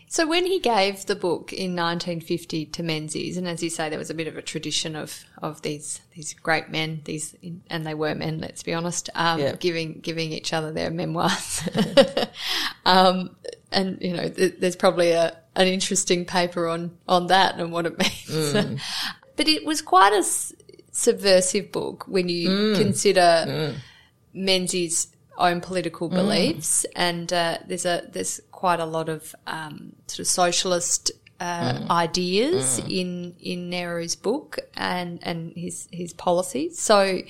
So 0.10 0.26
when 0.26 0.46
he 0.46 0.60
gave 0.60 1.06
the 1.06 1.16
book 1.18 1.52
in 1.52 1.76
1950 1.76 2.68
to 2.68 2.84
Menzies, 2.84 3.36
and 3.36 3.46
as 3.46 3.62
you 3.62 3.70
say, 3.70 3.90
there 3.90 4.00
was 4.00 4.10
a 4.10 4.14
bit 4.14 4.28
of 4.28 4.38
a 4.38 4.42
tradition 4.42 4.96
of, 4.96 5.26
of 5.42 5.62
these 5.62 6.00
these 6.16 6.34
great 6.34 6.70
men, 6.70 7.02
these 7.04 7.36
and 7.70 7.86
they 7.86 7.94
were 7.94 8.16
men, 8.16 8.40
let's 8.40 8.64
be 8.64 8.74
honest, 8.74 9.10
um, 9.16 9.42
yeah. 9.42 9.56
giving 9.58 10.00
giving 10.00 10.32
each 10.32 10.54
other 10.54 10.72
their 10.72 10.90
memoirs. 10.90 11.68
um, 12.86 13.36
and 13.74 13.98
you 14.00 14.14
know, 14.14 14.30
th- 14.30 14.56
there's 14.60 14.78
probably 14.78 15.12
a 15.12 15.38
an 15.58 15.68
interesting 15.68 16.24
paper 16.24 16.68
on 16.68 16.98
on 17.08 17.28
that 17.28 17.60
and 17.60 17.72
what 17.72 17.86
it 17.86 17.98
means. 18.00 18.54
Mm. 18.54 18.80
but 19.36 19.48
it 19.48 19.66
was 19.66 19.82
quite 19.82 20.14
a 20.14 20.18
s- 20.18 20.54
subversive 20.92 21.72
book 21.72 22.06
when 22.08 22.30
you 22.30 22.50
mm. 22.50 22.76
consider 22.78 23.46
mm. 23.48 23.76
Menzies' 24.34 25.08
own 25.38 25.60
political 25.62 26.10
mm. 26.10 26.14
beliefs, 26.14 26.86
and 26.96 27.34
uh, 27.34 27.58
there's 27.68 27.86
a 27.86 28.04
there's 28.12 28.40
quite 28.52 28.80
a 28.80 28.86
lot 28.86 29.10
of 29.10 29.36
um, 29.48 29.94
sort 30.08 30.20
of 30.20 30.28
socialist 30.28 31.12
uh, 31.40 31.74
mm. 31.74 31.90
ideas 31.90 32.80
mm. 32.80 33.00
in 33.00 33.36
in 33.40 33.70
Nehru's 33.70 34.16
book 34.16 34.60
and 34.76 35.20
and 35.24 35.54
his 35.56 35.88
his 35.92 36.14
policies. 36.14 36.80
So, 36.80 37.22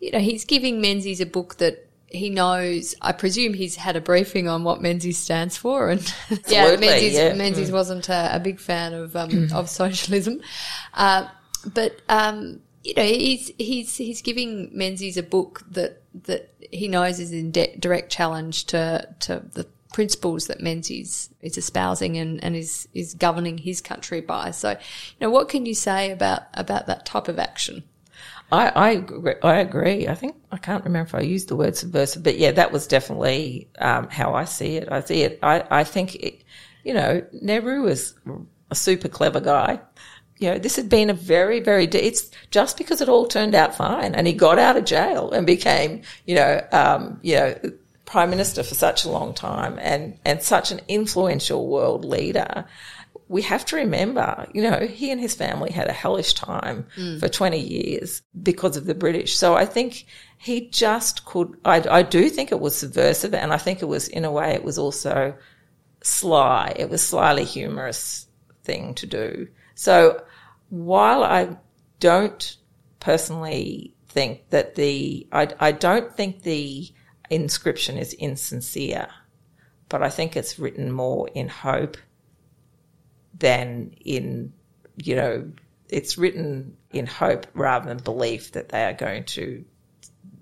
you 0.00 0.10
know, 0.10 0.20
he's 0.20 0.44
giving 0.44 0.80
Menzies 0.80 1.20
a 1.20 1.26
book 1.26 1.56
that 1.56 1.86
he 2.14 2.30
knows. 2.30 2.94
I 3.00 3.12
presume 3.12 3.54
he's 3.54 3.76
had 3.76 3.96
a 3.96 4.00
briefing 4.00 4.48
on 4.48 4.64
what 4.64 4.80
Menzies 4.80 5.18
stands 5.18 5.56
for, 5.56 5.90
and 5.90 6.00
yeah, 6.48 6.76
Menzies, 6.76 7.14
yeah. 7.14 7.34
Menzies 7.34 7.70
mm. 7.70 7.74
wasn't 7.74 8.08
a, 8.08 8.36
a, 8.36 8.40
big 8.40 8.60
fan 8.60 8.94
of 8.94 9.16
um, 9.16 9.48
of 9.52 9.68
socialism, 9.68 10.40
uh, 10.94 11.28
but 11.72 12.00
um, 12.08 12.60
you 12.82 12.94
know 12.94 13.04
he's 13.04 13.50
he's 13.58 13.96
he's 13.96 14.22
giving 14.22 14.70
Menzies 14.72 15.16
a 15.16 15.22
book 15.22 15.62
that 15.70 16.02
that 16.24 16.54
he 16.70 16.88
knows 16.88 17.20
is 17.20 17.32
in 17.32 17.50
de- 17.50 17.76
direct 17.78 18.10
challenge 18.10 18.64
to 18.66 19.08
to 19.20 19.42
the 19.52 19.66
principles 19.94 20.48
that 20.48 20.60
Menzies 20.60 21.30
is 21.40 21.56
espousing 21.56 22.18
and, 22.18 22.42
and 22.42 22.56
is 22.56 22.88
is 22.94 23.14
governing 23.14 23.58
his 23.58 23.80
country 23.80 24.20
by. 24.20 24.50
So, 24.50 24.70
you 24.70 24.76
know, 25.20 25.30
what 25.30 25.48
can 25.48 25.66
you 25.66 25.74
say 25.74 26.10
about 26.10 26.42
about 26.54 26.86
that 26.86 27.06
type 27.06 27.28
of 27.28 27.38
action? 27.38 27.84
I, 28.54 28.72
I 28.90 29.04
I 29.42 29.56
agree. 29.56 30.06
I 30.06 30.14
think 30.14 30.36
I 30.52 30.58
can't 30.58 30.84
remember 30.84 31.08
if 31.08 31.14
I 31.14 31.20
used 31.20 31.48
the 31.48 31.56
word 31.56 31.76
subversive, 31.76 32.22
but 32.22 32.38
yeah, 32.38 32.52
that 32.52 32.70
was 32.70 32.86
definitely 32.86 33.68
um, 33.78 34.08
how 34.08 34.34
I 34.34 34.44
see 34.44 34.76
it. 34.76 34.90
I 34.92 35.00
see 35.00 35.22
it. 35.22 35.40
I, 35.42 35.64
I 35.70 35.84
think 35.84 36.14
it, 36.16 36.44
you 36.84 36.94
know 36.94 37.24
Nehru 37.32 37.82
was 37.82 38.14
a 38.70 38.74
super 38.74 39.08
clever 39.08 39.40
guy. 39.40 39.80
You 40.38 40.50
know, 40.50 40.58
this 40.58 40.76
had 40.76 40.88
been 40.88 41.10
a 41.10 41.14
very, 41.14 41.60
very. 41.60 41.84
It's 41.86 42.30
just 42.50 42.78
because 42.78 43.00
it 43.00 43.08
all 43.08 43.26
turned 43.26 43.54
out 43.56 43.74
fine, 43.74 44.14
and 44.14 44.26
he 44.26 44.32
got 44.32 44.58
out 44.58 44.76
of 44.76 44.84
jail 44.84 45.32
and 45.32 45.46
became, 45.46 46.02
you 46.26 46.36
know, 46.36 46.60
um, 46.70 47.18
you 47.22 47.34
know, 47.36 47.54
prime 48.04 48.30
minister 48.30 48.62
for 48.62 48.74
such 48.74 49.04
a 49.04 49.10
long 49.10 49.34
time, 49.34 49.78
and 49.80 50.16
and 50.24 50.42
such 50.42 50.70
an 50.70 50.80
influential 50.86 51.66
world 51.66 52.04
leader 52.04 52.66
we 53.34 53.42
have 53.42 53.64
to 53.64 53.74
remember, 53.74 54.46
you 54.54 54.62
know, 54.62 54.86
he 54.86 55.10
and 55.10 55.20
his 55.20 55.34
family 55.34 55.72
had 55.72 55.88
a 55.88 55.92
hellish 55.92 56.34
time 56.34 56.86
mm. 56.96 57.18
for 57.18 57.28
20 57.28 57.58
years 57.58 58.22
because 58.40 58.76
of 58.76 58.84
the 58.84 58.94
British. 58.94 59.36
So 59.36 59.56
I 59.56 59.66
think 59.66 60.06
he 60.38 60.68
just 60.68 61.24
could, 61.24 61.58
I, 61.64 61.82
I 61.90 62.02
do 62.04 62.28
think 62.30 62.52
it 62.52 62.60
was 62.60 62.76
subversive 62.76 63.34
and 63.34 63.52
I 63.52 63.56
think 63.56 63.82
it 63.82 63.86
was, 63.86 64.06
in 64.06 64.24
a 64.24 64.30
way, 64.30 64.54
it 64.54 64.62
was 64.62 64.78
also 64.78 65.34
sly. 66.00 66.74
It 66.76 66.90
was 66.90 67.04
slyly 67.04 67.42
humorous 67.42 68.28
thing 68.62 68.94
to 68.94 69.06
do. 69.06 69.48
So 69.74 70.22
while 70.68 71.24
I 71.24 71.56
don't 71.98 72.56
personally 73.00 73.96
think 74.10 74.48
that 74.50 74.76
the, 74.76 75.26
I, 75.32 75.48
I 75.58 75.72
don't 75.72 76.16
think 76.16 76.44
the 76.44 76.88
inscription 77.30 77.98
is 77.98 78.12
insincere, 78.12 79.08
but 79.88 80.04
I 80.04 80.08
think 80.08 80.36
it's 80.36 80.56
written 80.56 80.92
more 80.92 81.28
in 81.34 81.48
hope 81.48 81.96
than 83.38 83.94
in, 84.04 84.52
you 84.96 85.16
know, 85.16 85.50
it's 85.88 86.18
written 86.18 86.76
in 86.92 87.06
hope 87.06 87.46
rather 87.54 87.86
than 87.86 87.98
belief 87.98 88.52
that 88.52 88.70
they 88.70 88.84
are 88.84 88.92
going 88.92 89.24
to 89.24 89.64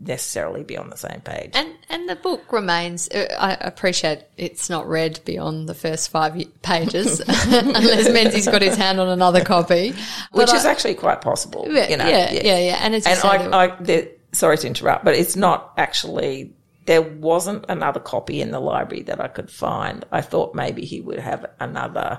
necessarily 0.05 0.65
be 0.65 0.77
on 0.77 0.91
the 0.91 0.97
same 0.97 1.21
page. 1.21 1.51
And 1.55 1.73
and 1.89 2.09
the 2.09 2.17
book 2.17 2.53
remains. 2.53 3.09
Uh, 3.09 3.27
I 3.39 3.55
appreciate 3.55 4.25
it's 4.37 4.69
not 4.69 4.89
read 4.89 5.21
beyond 5.25 5.69
the 5.69 5.75
first 5.75 6.11
five 6.11 6.43
pages, 6.63 7.21
unless 7.27 8.11
Menzies 8.11 8.47
got 8.47 8.63
his 8.63 8.77
hand 8.77 9.01
on 9.01 9.09
another 9.09 9.45
copy, 9.45 9.95
which 10.33 10.51
I, 10.51 10.57
is 10.57 10.65
actually 10.65 10.95
quite 10.95 11.21
possible. 11.21 11.67
Yeah, 11.69 11.89
you 11.89 11.97
know, 11.97 12.09
yeah, 12.09 12.33
yeah, 12.33 12.59
yeah. 12.59 12.79
And 12.81 12.95
it's 12.95 13.07
and 13.07 13.21
I, 13.53 13.65
I 13.65 14.09
sorry 14.33 14.59
to 14.59 14.67
interrupt, 14.67 15.05
but 15.05 15.15
it's 15.15 15.37
not 15.37 15.73
actually. 15.77 16.55
There 16.85 17.03
wasn't 17.03 17.67
another 17.69 18.01
copy 18.01 18.41
in 18.41 18.51
the 18.51 18.59
library 18.59 19.05
that 19.05 19.21
I 19.21 19.29
could 19.29 19.49
find. 19.49 20.05
I 20.11 20.21
thought 20.21 20.57
maybe 20.57 20.85
he 20.85 21.01
would 21.01 21.21
have 21.21 21.47
another 21.61 22.19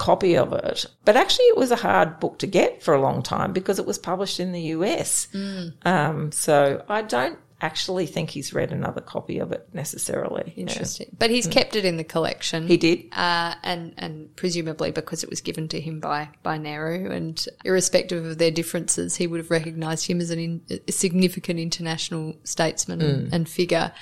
copy 0.00 0.34
of 0.34 0.54
it. 0.54 0.86
But 1.04 1.16
actually, 1.16 1.44
it 1.44 1.58
was 1.58 1.70
a 1.70 1.76
hard 1.76 2.18
book 2.20 2.38
to 2.38 2.46
get 2.46 2.82
for 2.82 2.94
a 2.94 3.00
long 3.00 3.22
time 3.22 3.52
because 3.52 3.78
it 3.78 3.84
was 3.86 3.98
published 3.98 4.40
in 4.40 4.52
the 4.52 4.62
US. 4.76 5.28
Mm. 5.34 5.86
Um, 5.86 6.32
so 6.32 6.82
I 6.88 7.02
don't 7.02 7.38
actually 7.60 8.06
think 8.06 8.30
he's 8.30 8.52
read 8.52 8.72
another 8.72 9.00
copy 9.00 9.38
of 9.38 9.52
it 9.52 9.68
necessarily. 9.72 10.52
Interesting, 10.56 11.08
yeah. 11.10 11.16
but 11.18 11.30
he's 11.30 11.46
mm. 11.46 11.52
kept 11.52 11.76
it 11.76 11.84
in 11.84 11.96
the 11.96 12.04
collection. 12.04 12.66
He 12.66 12.76
did, 12.76 13.08
uh, 13.12 13.54
and 13.62 13.94
and 13.96 14.34
presumably 14.36 14.90
because 14.90 15.22
it 15.22 15.30
was 15.30 15.40
given 15.40 15.68
to 15.68 15.80
him 15.80 16.00
by 16.00 16.28
by 16.42 16.58
Nehru, 16.58 17.10
and 17.10 17.44
irrespective 17.64 18.24
of 18.24 18.38
their 18.38 18.50
differences, 18.50 19.16
he 19.16 19.26
would 19.26 19.38
have 19.38 19.50
recognised 19.50 20.06
him 20.06 20.20
as 20.20 20.30
an 20.30 20.38
in, 20.38 20.80
a 20.88 20.92
significant 20.92 21.58
international 21.58 22.34
statesman 22.44 23.00
mm. 23.00 23.32
and 23.32 23.48
figure 23.48 23.92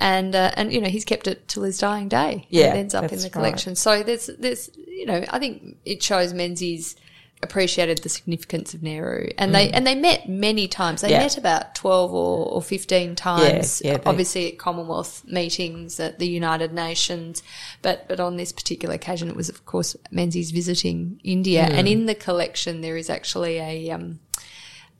and 0.00 0.34
uh, 0.34 0.50
and 0.54 0.72
you 0.72 0.80
know 0.80 0.88
he's 0.88 1.04
kept 1.04 1.26
it 1.28 1.46
till 1.46 1.62
his 1.62 1.78
dying 1.78 2.08
day. 2.08 2.46
Yeah, 2.48 2.74
it 2.74 2.78
ends 2.78 2.94
up 2.94 3.12
in 3.12 3.20
the 3.20 3.30
collection. 3.30 3.72
Right. 3.72 3.78
So 3.78 4.02
there's 4.02 4.30
there's 4.38 4.70
you 4.76 5.06
know 5.06 5.24
I 5.30 5.38
think 5.38 5.76
it 5.84 6.02
shows 6.02 6.32
Menzies 6.32 6.96
appreciated 7.42 7.98
the 7.98 8.08
significance 8.08 8.74
of 8.74 8.82
Nehru, 8.82 9.28
and 9.38 9.50
mm. 9.50 9.54
they 9.54 9.70
and 9.70 9.86
they 9.86 9.94
met 9.94 10.28
many 10.28 10.68
times. 10.68 11.00
They 11.00 11.10
yeah. 11.10 11.20
met 11.20 11.38
about 11.38 11.74
twelve 11.74 12.12
or, 12.12 12.46
or 12.46 12.62
fifteen 12.62 13.14
times. 13.14 13.80
Yeah, 13.84 13.92
yeah, 13.92 13.98
obviously 14.06 14.52
at 14.52 14.58
Commonwealth 14.58 15.24
meetings 15.26 15.98
at 16.00 16.18
the 16.18 16.28
United 16.28 16.72
Nations, 16.72 17.42
but 17.82 18.06
but 18.08 18.20
on 18.20 18.36
this 18.36 18.52
particular 18.52 18.94
occasion, 18.94 19.28
it 19.28 19.36
was 19.36 19.48
of 19.48 19.64
course 19.64 19.96
Menzies 20.10 20.50
visiting 20.50 21.20
India, 21.24 21.64
mm. 21.64 21.72
and 21.72 21.88
in 21.88 22.06
the 22.06 22.14
collection 22.14 22.80
there 22.80 22.96
is 22.96 23.08
actually 23.08 23.58
a 23.58 23.90
um, 23.90 24.20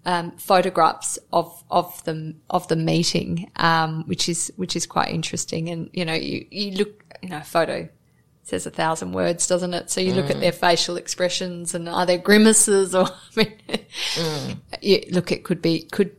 um, 0.05 0.33
photographs 0.33 1.18
of 1.33 1.62
of 1.70 2.03
the 2.05 2.35
of 2.48 2.68
the 2.68 2.76
meeting, 2.76 3.50
um, 3.57 4.05
which 4.07 4.29
is 4.29 4.53
which 4.57 4.76
is 4.76 4.87
quite 4.87 5.11
interesting. 5.11 5.68
And 5.68 5.90
you 5.92 6.05
know, 6.05 6.14
you 6.14 6.46
you 6.50 6.72
look, 6.72 7.05
you 7.22 7.29
know, 7.29 7.40
photo 7.40 7.88
says 8.51 8.67
a 8.67 8.71
thousand 8.71 9.13
words, 9.13 9.47
doesn't 9.47 9.73
it? 9.73 9.91
So 9.91 10.01
you 10.01 10.13
mm. 10.13 10.17
look 10.17 10.31
at 10.31 10.37
mm. 10.37 10.41
their 10.41 10.53
facial 10.53 10.97
expressions 10.97 11.75
and 11.75 11.89
are 11.89 12.05
there 12.05 12.19
grimaces 12.19 12.95
or, 12.95 13.07
I 13.37 13.37
mean, 13.37 13.53
mm. 13.69 14.57
you, 14.83 15.03
look, 15.11 15.33
it 15.33 15.45
could 15.45 15.63
be, 15.63 15.83
could, 15.83 16.15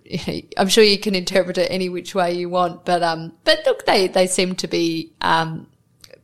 I'm 0.57 0.69
sure 0.69 0.83
you 0.83 0.97
can 0.97 1.13
interpret 1.13 1.57
it 1.57 1.69
any 1.69 1.89
which 1.89 2.15
way 2.15 2.33
you 2.33 2.49
want, 2.49 2.85
but, 2.85 3.03
um, 3.03 3.33
but 3.43 3.59
look, 3.65 3.85
they, 3.85 4.07
they 4.07 4.27
seem 4.27 4.55
to 4.55 4.67
be, 4.67 5.11
um, 5.21 5.67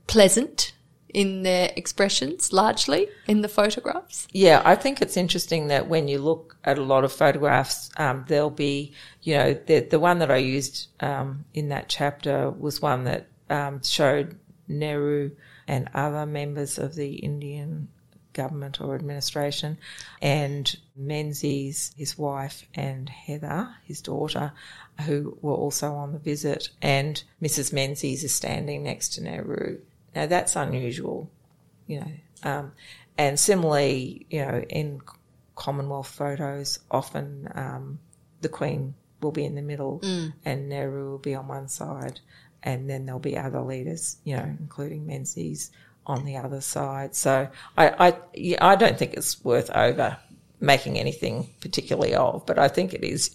pleasant 0.07 0.71
in 1.09 1.43
their 1.43 1.71
expressions 1.75 2.53
largely 2.53 3.07
in 3.27 3.41
the 3.41 3.49
photographs. 3.49 4.27
Yeah, 4.31 4.61
I 4.63 4.75
think 4.75 5.01
it's 5.01 5.17
interesting 5.17 5.67
that 5.67 5.87
when 5.87 6.07
you 6.07 6.19
look 6.19 6.57
at 6.63 6.77
a 6.77 6.83
lot 6.83 7.03
of 7.03 7.11
photographs, 7.11 7.89
um, 7.97 8.25
there'll 8.27 8.49
be, 8.49 8.93
you 9.23 9.35
know, 9.35 9.53
the, 9.53 9.79
the 9.79 9.99
one 9.99 10.19
that 10.19 10.31
I 10.31 10.37
used 10.37 10.87
um, 10.99 11.45
in 11.53 11.69
that 11.69 11.89
chapter 11.89 12.49
was 12.51 12.81
one 12.81 13.05
that 13.05 13.27
um, 13.49 13.81
showed 13.83 14.37
Nehru 14.67 15.31
and 15.67 15.89
other 15.93 16.25
members 16.25 16.77
of 16.77 16.95
the 16.95 17.15
Indian 17.15 17.89
government 18.33 18.79
or 18.79 18.95
administration, 18.95 19.77
and 20.21 20.77
Menzies, 20.95 21.93
his 21.97 22.17
wife, 22.17 22.67
and 22.75 23.09
Heather, 23.09 23.75
his 23.83 24.01
daughter, 24.01 24.53
who 25.05 25.37
were 25.41 25.53
also 25.53 25.93
on 25.93 26.13
the 26.13 26.19
visit, 26.19 26.69
and 26.81 27.23
Mrs. 27.41 27.73
Menzies 27.73 28.23
is 28.23 28.33
standing 28.33 28.83
next 28.83 29.15
to 29.15 29.23
Nehru 29.23 29.79
now 30.17 30.25
that's 30.25 30.55
unusual, 30.55 31.29
you 31.85 31.99
know. 31.99 32.11
Um, 32.41 32.71
and 33.19 33.39
similarly, 33.39 34.25
you 34.31 34.43
know, 34.43 34.63
in 34.67 34.99
Commonwealth 35.55 36.07
photos, 36.07 36.79
often 36.89 37.47
um, 37.53 37.99
the 38.41 38.49
Queen 38.49 38.95
will 39.21 39.31
be 39.31 39.45
in 39.45 39.53
the 39.53 39.61
middle 39.61 39.99
mm. 39.99 40.33
and 40.43 40.69
Nehru 40.69 41.11
will 41.11 41.19
be 41.19 41.35
on 41.35 41.47
one 41.47 41.67
side. 41.67 42.19
And 42.67 42.89
then 42.89 43.05
there'll 43.05 43.17
be 43.17 43.37
other 43.37 43.61
leaders, 43.61 44.17
you 44.25 44.35
know, 44.35 44.43
including 44.59 45.07
Menzies 45.07 45.71
on 46.05 46.25
the 46.25 46.35
other 46.35 46.59
side. 46.59 47.15
So 47.15 47.47
I, 47.77 48.09
I, 48.09 48.17
yeah, 48.33 48.57
I 48.59 48.75
don't 48.75 48.99
think 48.99 49.13
it's 49.13 49.41
worth 49.41 49.69
over 49.69 50.17
making 50.59 50.99
anything 50.99 51.49
particularly 51.61 52.13
of, 52.13 52.45
but 52.45 52.59
I 52.59 52.67
think 52.67 52.93
it 52.93 53.05
is 53.05 53.33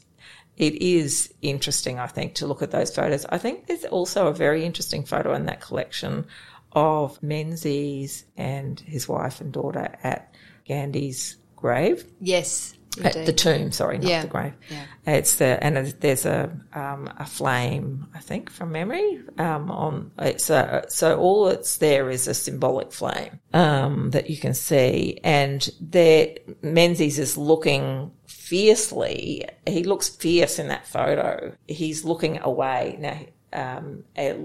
it 0.58 0.74
is 0.82 1.32
interesting, 1.40 1.98
I 1.98 2.08
think, 2.08 2.34
to 2.34 2.46
look 2.46 2.60
at 2.60 2.72
those 2.72 2.94
photos. 2.94 3.24
I 3.24 3.38
think 3.38 3.66
there's 3.66 3.86
also 3.86 4.26
a 4.26 4.34
very 4.34 4.66
interesting 4.66 5.02
photo 5.02 5.32
in 5.32 5.46
that 5.46 5.62
collection 5.62 6.26
of 6.72 7.22
Menzies 7.22 8.26
and 8.36 8.78
his 8.80 9.08
wife 9.08 9.40
and 9.40 9.50
daughter 9.50 9.96
at 10.02 10.34
Gandhi's 10.66 11.38
grave. 11.56 12.04
Yes. 12.20 12.74
At 13.02 13.24
the 13.24 13.32
tomb, 13.32 13.72
sorry, 13.72 13.96
not 13.98 14.06
Yeah. 14.10 14.22
the 14.22 14.28
grave. 14.28 14.52
Yeah. 14.70 14.84
It's 15.06 15.36
the 15.36 15.62
and 15.64 15.76
there's 16.00 16.26
a 16.26 16.50
um, 16.74 17.10
a 17.18 17.24
flame, 17.24 18.06
I 18.14 18.18
think, 18.18 18.50
from 18.50 18.70
memory. 18.72 19.20
Um, 19.38 19.70
on 19.70 20.10
it's 20.18 20.50
a, 20.50 20.84
so 20.88 21.18
all 21.18 21.46
that's 21.46 21.78
there 21.78 22.10
is 22.10 22.28
a 22.28 22.34
symbolic 22.34 22.92
flame 22.92 23.40
um, 23.54 24.10
that 24.10 24.28
you 24.28 24.36
can 24.36 24.52
see, 24.54 25.18
and 25.24 25.66
there 25.80 26.34
Menzies 26.60 27.18
is 27.18 27.38
looking 27.38 28.10
fiercely. 28.26 29.46
He 29.66 29.84
looks 29.84 30.08
fierce 30.10 30.58
in 30.58 30.68
that 30.68 30.86
photo. 30.86 31.52
He's 31.66 32.04
looking 32.04 32.38
away 32.40 32.96
now. 33.00 33.18
Um, 33.52 34.04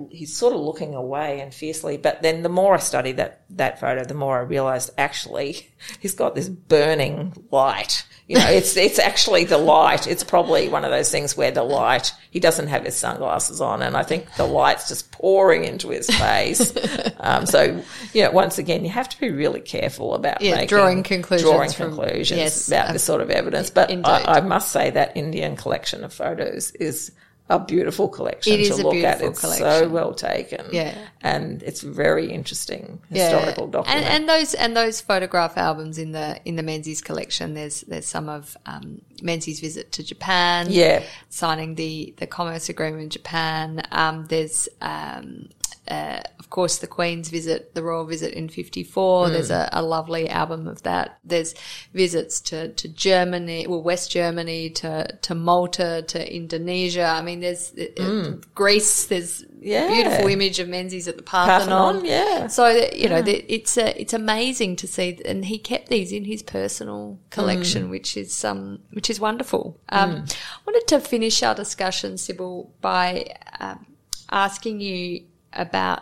he's 0.09 0.35
sort 0.35 0.53
of 0.53 0.59
looking 0.59 0.93
away 0.93 1.39
and 1.39 1.53
fiercely, 1.53 1.97
but 1.97 2.21
then 2.21 2.43
the 2.43 2.49
more 2.49 2.75
I 2.75 2.79
study 2.79 3.13
that 3.13 3.41
that 3.51 3.79
photo, 3.79 4.03
the 4.03 4.13
more 4.13 4.37
I 4.37 4.41
realised 4.41 4.91
actually 4.97 5.69
he's 5.99 6.13
got 6.13 6.35
this 6.35 6.49
burning 6.49 7.33
light. 7.51 8.05
You 8.27 8.37
know, 8.37 8.49
it's 8.49 8.75
it's 8.77 8.99
actually 8.99 9.45
the 9.45 9.57
light. 9.57 10.07
It's 10.07 10.23
probably 10.23 10.67
one 10.67 10.83
of 10.83 10.91
those 10.91 11.09
things 11.09 11.37
where 11.37 11.51
the 11.51 11.63
light 11.63 12.13
he 12.31 12.39
doesn't 12.39 12.67
have 12.67 12.83
his 12.83 12.95
sunglasses 12.95 13.61
on, 13.61 13.81
and 13.81 13.95
I 13.95 14.03
think 14.03 14.33
the 14.35 14.45
light's 14.45 14.89
just 14.89 15.11
pouring 15.11 15.63
into 15.63 15.89
his 15.89 16.09
face. 16.09 16.73
um, 17.19 17.45
so, 17.45 17.81
you 18.13 18.23
know, 18.23 18.31
once 18.31 18.57
again, 18.57 18.83
you 18.83 18.91
have 18.91 19.07
to 19.09 19.19
be 19.19 19.29
really 19.29 19.61
careful 19.61 20.13
about 20.13 20.41
Yeah, 20.41 20.55
making, 20.55 20.67
drawing 20.67 21.03
conclusions 21.03 21.49
drawing 21.49 21.71
from- 21.71 21.95
conclusions 21.95 22.39
yes, 22.39 22.67
about 22.67 22.87
um, 22.87 22.93
this 22.93 23.03
sort 23.03 23.21
of 23.21 23.29
evidence. 23.29 23.69
But. 23.69 23.89
I, 24.03 24.23
I 24.37 24.41
must 24.41 24.71
say 24.71 24.89
that 24.91 25.15
Indian 25.15 25.55
collection 25.55 26.03
of 26.03 26.13
photos 26.13 26.71
is 26.71 27.11
a 27.49 27.59
beautiful 27.59 28.09
collection 28.09 28.59
It 28.59 28.67
to 28.67 28.75
look 28.83 28.95
at. 28.95 29.21
It's 29.21 29.41
so 29.57 29.87
well 29.87 30.13
taken, 30.13 30.65
Yeah. 30.71 30.97
and 31.21 31.63
it's 31.63 31.81
very 31.81 32.31
interesting 32.31 32.99
historical 33.09 33.67
document. 33.67 34.05
And, 34.05 34.15
and 34.15 34.29
those 34.29 34.53
and 34.53 34.75
those 34.75 34.99
photograph 35.01 35.57
albums 35.57 35.97
in 35.97 36.11
the 36.11 36.39
in 36.43 36.55
the 36.57 36.63
Menzies 36.63 37.01
collection. 37.01 37.53
There's 37.53 37.81
there's 37.81 38.05
some 38.05 38.27
of 38.27 38.57
um, 38.65 39.01
Menzies' 39.21 39.59
visit 39.59 39.91
to 39.93 40.03
Japan. 40.03 40.67
Yeah. 40.69 41.03
signing 41.29 41.75
the 41.75 42.13
the 42.17 42.27
commerce 42.27 42.67
agreement 42.69 43.03
in 43.03 43.09
Japan. 43.09 43.83
Um, 43.91 44.25
there's 44.25 44.67
um, 44.81 45.49
uh, 45.89 46.21
of 46.39 46.49
course 46.49 46.77
the 46.77 46.87
Queen's 46.87 47.29
visit, 47.29 47.73
the 47.75 47.83
royal 47.83 48.05
visit 48.05 48.33
in 48.33 48.49
'54. 48.49 49.29
There's 49.29 49.51
a, 49.51 49.69
a 49.71 49.81
lovely 49.81 50.29
album 50.29 50.67
of 50.67 50.83
that. 50.83 51.17
There's 51.23 51.53
visits 51.93 52.39
to 52.41 52.73
to 52.73 52.87
Germany, 52.87 53.67
well 53.67 53.81
West 53.83 54.11
Germany, 54.11 54.69
to 54.71 55.07
to 55.21 55.35
Malta, 55.35 56.03
to 56.07 56.35
Indonesia. 56.35 57.03
I 57.05 57.21
mean, 57.21 57.39
there's 57.41 57.73
uh, 57.77 58.35
Greece. 58.55 59.05
There's 59.05 59.43
Yeah. 59.59 59.87
beautiful 59.87 60.27
image 60.27 60.59
of 60.59 60.67
Menzies 60.69 61.07
at 61.07 61.17
the 61.17 61.23
Parthenon. 61.23 61.69
Parthenon, 61.69 62.05
yeah. 62.05 62.47
So 62.47 62.63
that, 62.73 62.97
you 62.97 63.09
know, 63.09 63.21
that 63.21 63.53
it's 63.53 63.75
a, 63.77 63.99
it's 63.99 64.13
amazing 64.13 64.75
to 64.77 64.87
see, 64.87 65.19
and 65.25 65.43
he 65.45 65.57
kept 65.57 65.89
these 65.89 66.11
in 66.11 66.25
his 66.25 66.43
personal 66.43 67.19
collection, 67.31 67.89
which 67.89 68.15
is 68.15 68.45
um, 68.45 68.79
which 68.93 69.09
is 69.09 69.19
wonderful. 69.19 69.79
Um, 69.89 70.25
I 70.29 70.59
wanted 70.65 70.87
to 70.87 70.99
finish 70.99 71.41
our 71.43 71.55
discussion, 71.55 72.17
Sybil, 72.17 72.71
by 72.81 73.33
um, 73.59 73.85
asking 74.31 74.79
you 74.81 75.23
about 75.57 76.01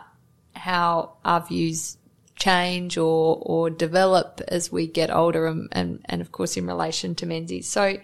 how 0.53 1.17
our 1.23 1.45
views 1.45 1.97
change 2.35 2.97
or 2.97 3.37
or 3.41 3.69
develop 3.69 4.41
as 4.47 4.71
we 4.71 4.87
get 4.87 5.09
older, 5.09 5.47
and 5.47 5.67
and, 5.71 6.01
and 6.05 6.21
of 6.21 6.31
course 6.31 6.57
in 6.57 6.67
relation 6.67 7.15
to 7.15 7.25
Menzies. 7.25 7.67
So 7.67 7.97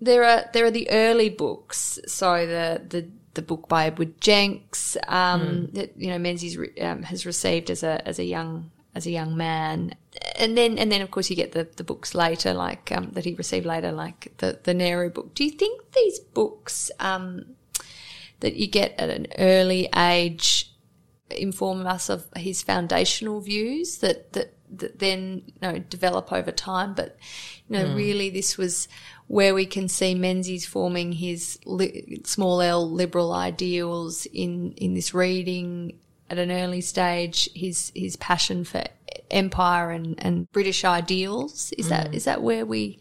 there 0.00 0.24
are 0.24 0.44
there 0.52 0.64
are 0.64 0.70
the 0.70 0.90
early 0.90 1.28
books. 1.28 1.98
So 2.06 2.46
the 2.46 2.82
the 2.88 3.08
the 3.34 3.42
book 3.42 3.68
by 3.68 3.86
Edward 3.86 4.20
Jenks 4.20 4.96
um, 5.08 5.68
that 5.72 5.96
you 5.96 6.08
know 6.08 6.18
Menzies 6.18 6.56
re- 6.56 6.76
um, 6.80 7.02
has 7.02 7.26
received 7.26 7.70
as 7.70 7.82
a 7.82 8.06
as 8.06 8.18
a 8.18 8.24
young 8.24 8.70
as 8.94 9.06
a 9.06 9.10
young 9.10 9.36
man, 9.36 9.94
and 10.36 10.56
then 10.56 10.78
and 10.78 10.90
then 10.90 11.02
of 11.02 11.10
course 11.10 11.30
you 11.30 11.36
get 11.36 11.52
the, 11.52 11.68
the 11.76 11.84
books 11.84 12.14
later 12.14 12.54
like 12.54 12.90
um, 12.92 13.10
that 13.12 13.24
he 13.24 13.34
received 13.34 13.66
later 13.66 13.92
like 13.92 14.32
the 14.38 14.58
the 14.62 14.74
Nehru 14.74 15.10
book. 15.10 15.34
Do 15.34 15.44
you 15.44 15.50
think 15.50 15.92
these 15.92 16.18
books 16.18 16.90
um, 16.98 17.55
that 18.40 18.54
you 18.54 18.66
get 18.66 18.94
at 18.98 19.10
an 19.10 19.26
early 19.38 19.88
age 19.96 20.70
inform 21.30 21.86
us 21.86 22.08
of 22.08 22.26
his 22.36 22.62
foundational 22.62 23.40
views 23.40 23.98
that 23.98 24.32
that 24.32 24.52
that 24.70 24.98
then 24.98 25.42
you 25.46 25.54
know 25.62 25.78
develop 25.78 26.32
over 26.32 26.52
time. 26.52 26.94
But 26.94 27.16
you 27.68 27.78
know 27.78 27.88
hmm. 27.88 27.96
really 27.96 28.30
this 28.30 28.56
was 28.56 28.88
where 29.26 29.54
we 29.54 29.66
can 29.66 29.88
see 29.88 30.14
Menzies 30.14 30.66
forming 30.66 31.12
his 31.12 31.58
li- 31.64 32.20
small 32.24 32.60
L 32.60 32.88
liberal 32.88 33.32
ideals 33.32 34.26
in 34.26 34.72
in 34.72 34.94
this 34.94 35.14
reading 35.14 35.98
at 36.28 36.38
an 36.38 36.50
early 36.50 36.80
stage 36.80 37.48
his 37.54 37.92
his 37.94 38.16
passion 38.16 38.64
for 38.64 38.84
empire 39.30 39.90
and 39.90 40.14
and 40.18 40.50
British 40.52 40.84
ideals. 40.84 41.72
Is 41.78 41.88
that 41.88 42.08
hmm. 42.08 42.14
is 42.14 42.24
that 42.24 42.42
where 42.42 42.66
we 42.66 42.98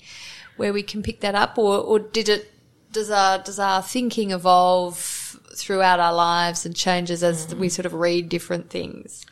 where 0.57 0.73
we 0.73 0.83
can 0.83 1.03
pick 1.03 1.21
that 1.21 1.35
up? 1.35 1.57
Or 1.57 1.77
or 1.79 1.99
did 1.99 2.29
it 2.29 2.51
does 2.91 3.11
our 3.11 3.39
does 3.39 3.59
our 3.59 3.81
thinking 3.81 4.31
evolve 4.31 5.14
throughout 5.55 5.99
our 5.99 6.13
lives 6.13 6.65
and 6.65 6.75
changes 6.75 7.23
as 7.23 7.53
we 7.55 7.69
sort 7.69 7.85
of 7.85 7.93
read 7.93 8.29
different 8.29 8.69
things? 8.69 9.25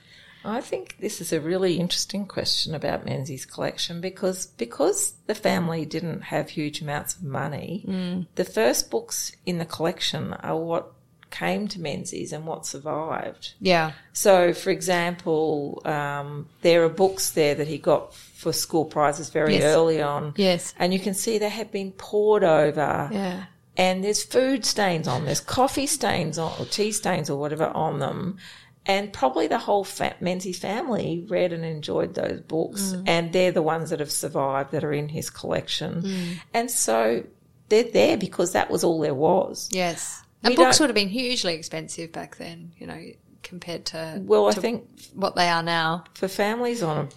I 0.45 0.59
think 0.59 0.97
this 0.99 1.21
is 1.21 1.31
a 1.31 1.39
really 1.39 1.79
interesting 1.79 2.25
question 2.25 2.75
about 2.75 3.05
Menzies' 3.05 3.45
collection 3.45 4.01
because 4.01 4.47
because 4.47 5.13
the 5.27 5.35
family 5.35 5.85
didn't 5.85 6.21
have 6.21 6.49
huge 6.49 6.81
amounts 6.81 7.15
of 7.15 7.23
money, 7.23 8.25
the 8.35 8.43
first 8.43 8.91
books 8.91 9.31
in 9.45 9.57
the 9.57 9.65
collection 9.65 10.33
are 10.33 10.57
what 10.57 10.91
came 11.31 11.67
to 11.69 11.79
Menzies 11.81 12.31
and 12.33 12.45
what 12.45 12.63
survived. 12.65 13.53
Yeah, 13.59 13.93
So, 14.11 14.53
for 14.53 14.69
example, 14.69 15.81
um, 15.85 16.47
there 16.61 16.83
are 16.83 16.89
books 16.89 17.31
there 17.31 17.55
that 17.55 17.67
he 17.67 17.77
got 17.79 18.13
for 18.13 18.53
school 18.53 18.85
prizes 18.85 19.29
very 19.29 19.53
Yes. 19.55 19.63
early 19.63 19.99
on. 20.01 20.33
Yes. 20.35 20.73
And 20.77 20.93
you 20.93 20.99
can 20.99 21.13
see 21.15 21.37
they 21.39 21.49
have 21.49 21.71
been 21.71 21.91
poured 21.93 22.43
over. 22.43 23.09
yeah, 23.11 23.45
And 23.75 24.03
there's 24.03 24.23
food 24.23 24.65
stains 24.65 25.07
on, 25.07 25.25
there's 25.25 25.39
coffee 25.39 25.87
stains 25.87 26.37
on, 26.37 26.51
or 26.59 26.65
tea 26.65 26.91
stains 26.91 27.29
or 27.29 27.39
whatever 27.39 27.65
on 27.67 27.99
them. 27.99 28.37
And 28.85 29.11
probably 29.13 29.47
the 29.47 29.57
whole 29.57 29.83
fa- 29.83 30.15
Menzies 30.19 30.59
family 30.59 31.25
read 31.29 31.53
and 31.53 31.63
enjoyed 31.65 32.13
those 32.15 32.41
books. 32.41 32.93
Mm. 32.93 33.03
And 33.07 33.33
they're 33.33 33.51
the 33.51 33.61
ones 33.63 33.89
that 33.91 33.99
have 33.99 34.11
survived 34.11 34.71
that 34.71 34.83
are 34.83 34.91
in 34.93 35.09
his 35.09 35.29
collection. 35.29 36.01
Mm. 36.03 36.35
And 36.53 36.69
so 36.69 37.23
they're 37.69 37.83
there 37.91 38.17
because 38.17 38.51
that 38.51 38.69
was 38.69 38.83
all 38.83 38.99
there 38.99 39.15
was. 39.15 39.69
yes. 39.71 40.21
We 40.43 40.47
And 40.49 40.55
books 40.57 40.79
would 40.81 40.89
have 40.89 40.95
been 40.95 41.07
hugely 41.07 41.53
expensive 41.53 42.11
back 42.11 42.35
then, 42.35 42.73
you 42.77 42.85
know, 42.85 43.01
compared 43.43 43.85
to 43.87 44.21
Well, 44.25 44.49
I 44.49 44.51
think 44.51 44.85
what 45.13 45.35
they 45.37 45.47
are 45.47 45.63
now. 45.63 46.03
for 46.13 46.27
families 46.27 46.83
on 46.83 47.05
a 47.05 47.09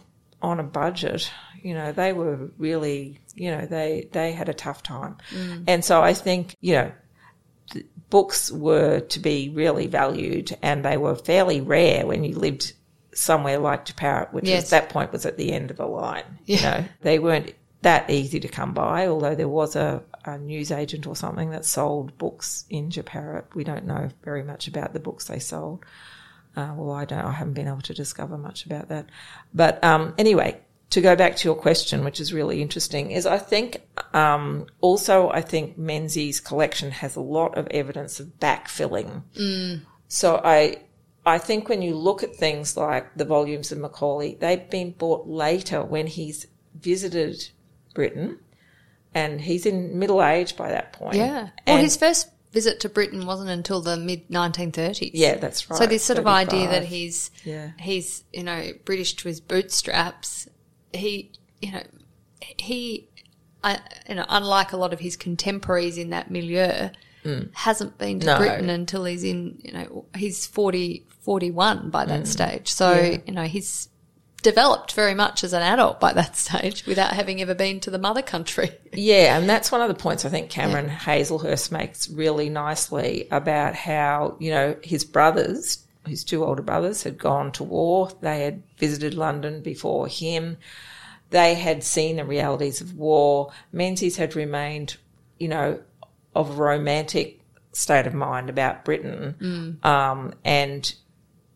on 0.47 0.61
a 0.61 0.63
budget, 0.63 1.29
you 1.67 1.75
know, 1.75 1.91
they 1.93 2.12
were 2.12 2.37
really, 2.59 3.19
you 3.35 3.51
know, 3.51 3.67
they 3.67 4.09
they 4.12 4.33
had 4.33 4.49
a 4.49 4.55
tough 4.55 4.83
time, 4.83 5.17
and 5.67 5.85
so 5.85 6.01
I 6.11 6.14
think, 6.14 6.55
you 6.61 6.75
know, 6.75 6.93
books 8.11 8.53
were 8.53 9.01
to 9.01 9.19
be 9.19 9.51
really 9.51 9.87
valued, 9.87 10.57
and 10.62 10.85
they 10.85 10.97
were 10.97 11.14
fairly 11.17 11.61
rare 11.61 12.07
when 12.07 12.23
you 12.25 12.39
lived 12.39 12.73
somewhere 13.12 13.59
like 13.59 13.85
Jeparit, 13.87 14.33
which 14.33 14.45
Yes. 14.47 14.64
at 14.64 14.71
that 14.71 14.89
point 14.91 15.12
was 15.12 15.27
at 15.27 15.37
the 15.37 15.53
end 15.53 15.71
of 15.71 15.77
the 15.77 15.87
line. 15.87 16.39
You 16.45 16.61
know, 16.62 16.85
they 17.01 17.19
weren't 17.19 17.55
that 17.83 18.09
easy 18.11 18.41
to 18.41 18.49
come 18.49 18.73
by, 18.75 19.07
although 19.07 19.35
there 19.35 19.49
was 19.49 19.75
a, 19.77 20.03
a 20.25 20.39
news 20.39 20.71
agent 20.71 21.07
or 21.07 21.17
something 21.17 21.51
that 21.51 21.64
sold 21.64 22.17
books 22.19 22.64
in 22.71 22.91
Jeparit. 22.91 23.55
We 23.55 23.64
don't 23.64 23.87
know 23.87 24.11
very 24.23 24.43
much 24.45 24.69
about 24.69 24.93
the 24.93 25.01
books 25.01 25.25
they 25.27 25.39
sold. 25.41 25.85
Uh, 26.57 26.73
well, 26.77 26.93
I 26.93 27.05
don't. 27.05 27.25
I 27.25 27.33
haven't 27.33 27.55
been 27.55 27.69
able 27.69 27.83
to 27.83 27.95
discover 27.95 28.39
much 28.39 28.64
about 28.67 28.89
that. 28.89 29.07
But 29.53 29.83
um, 29.85 30.14
anyway, 30.17 30.59
to 30.91 31.01
go 31.01 31.16
back 31.16 31.37
to 31.37 31.49
your 31.49 31.57
question, 31.57 32.05
which 32.05 32.20
is 32.20 32.32
really 32.32 32.62
interesting, 32.62 33.11
is 33.11 33.26
I 33.26 33.39
think 33.39 33.82
um, 34.14 34.66
also 34.80 35.28
I 35.30 35.41
think 35.43 35.76
Menzies' 35.76 36.41
collection 36.41 36.91
has 36.93 37.16
a 37.16 37.20
lot 37.20 37.57
of 37.59 37.66
evidence 37.68 38.20
of 38.20 38.39
backfilling. 38.39 39.22
So 40.09 40.41
I 40.45 40.78
I 41.24 41.39
think 41.39 41.68
when 41.68 41.82
you 41.82 41.97
look 41.97 42.22
at 42.22 42.37
things 42.37 42.76
like 42.76 43.14
the 43.16 43.24
volumes 43.24 43.72
of 43.72 43.78
Macaulay, 43.78 44.37
they've 44.37 44.70
been 44.70 44.93
bought 44.93 45.26
later 45.26 45.82
when 45.82 46.07
he's 46.07 46.47
visited 46.80 47.51
Britain, 47.95 48.39
and 49.12 49.41
he's 49.41 49.66
in 49.66 49.99
middle 49.99 50.22
age 50.22 50.57
by 50.57 50.70
that 50.70 50.93
point. 50.93 51.16
Yeah. 51.16 51.43
Well, 51.43 51.76
And- 51.78 51.82
his 51.82 51.97
first 51.97 52.28
visit 52.53 52.78
to 52.80 52.89
Britain 52.89 53.26
wasn't 53.26 53.51
until 53.51 53.80
the 53.82 53.97
mid 53.97 54.28
1930s. 54.30 55.11
yeah, 55.14 55.37
that's 55.37 55.68
right. 55.68 55.78
So 55.78 55.87
this 55.87 56.05
sort 56.05 56.18
of 56.20 56.26
idea 56.28 56.68
that 56.68 56.84
he's 56.84 57.30
Yeah. 57.45 57.72
he's 57.78 58.22
you 58.32 58.45
know 58.45 58.70
British 58.84 59.14
to 59.16 59.28
his 59.28 59.41
bootstraps, 59.41 60.47
he 60.97 61.33
you 61.61 61.73
know 61.73 61.83
he 62.59 63.09
I, 63.63 63.79
you 64.09 64.15
know 64.15 64.27
unlike 64.29 64.73
a 64.73 64.77
lot 64.77 64.93
of 64.93 65.01
his 65.01 65.17
contemporaries 65.17 65.99
in 65.99 66.11
that 66.11 66.31
milieu, 66.31 66.91
mm. 67.27 67.55
hasn't 67.55 67.99
been 67.99 68.21
to 68.21 68.27
No. 68.27 68.39
Britain 68.39 68.71
until 68.71 69.05
he's 69.05 69.25
in, 69.25 69.59
you 69.63 69.73
know, 69.73 70.05
he's 70.17 70.47
40, 70.47 71.07
41 71.23 71.91
by 71.91 72.05
that 72.05 72.23
mm. 72.23 72.27
stage. 72.27 72.69
So, 72.69 72.93
Yeah. 72.93 73.19
you 73.27 73.33
know, 73.33 73.43
he's 73.43 73.89
developed 74.43 74.93
very 74.93 75.15
much 75.15 75.43
as 75.43 75.53
an 75.53 75.63
adult 75.63 75.99
by 75.99 76.13
that 76.13 76.37
stage 76.47 76.87
without 76.87 77.13
having 77.13 77.43
ever 77.43 77.55
been 77.55 77.81
to 77.81 77.91
the 77.91 77.99
mother 77.99 78.23
country. 78.23 78.71
Yeah, 78.99 79.37
and 79.37 79.47
that's 79.47 79.71
one 79.71 79.83
of 79.83 79.89
the 79.89 79.95
points 79.95 80.25
I 80.25 80.31
think 80.31 80.49
Cameron 80.49 80.89
Hazlehurst 80.89 81.71
makes 81.71 82.09
really 82.09 82.49
nicely 82.49 83.29
about 83.31 83.75
how, 83.75 84.37
you 84.41 84.51
know, 84.51 84.75
his 84.83 85.05
brothers, 85.05 85.85
his 86.07 86.25
two 86.25 86.45
older 86.45 86.63
brothers, 86.63 87.03
had 87.03 87.19
gone 87.19 87.53
to 87.53 87.65
war. 87.65 88.11
They 88.21 88.41
had 88.45 88.63
visited 88.79 89.15
London 89.15 89.61
before 89.63 90.07
him. 90.09 90.57
They 91.31 91.55
had 91.55 91.83
seen 91.83 92.17
the 92.17 92.25
realities 92.25 92.81
of 92.81 92.95
war. 92.97 93.53
Menzies 93.73 94.17
had 94.17 94.37
remained, 94.37 94.97
you 95.39 95.49
know, 95.49 95.81
of 96.35 96.51
a 96.51 96.55
romantic 96.63 97.41
state 97.73 98.07
of 98.07 98.15
mind 98.15 98.49
about 98.49 98.85
Britain. 98.85 99.79
Um, 99.83 100.35
and 100.45 100.95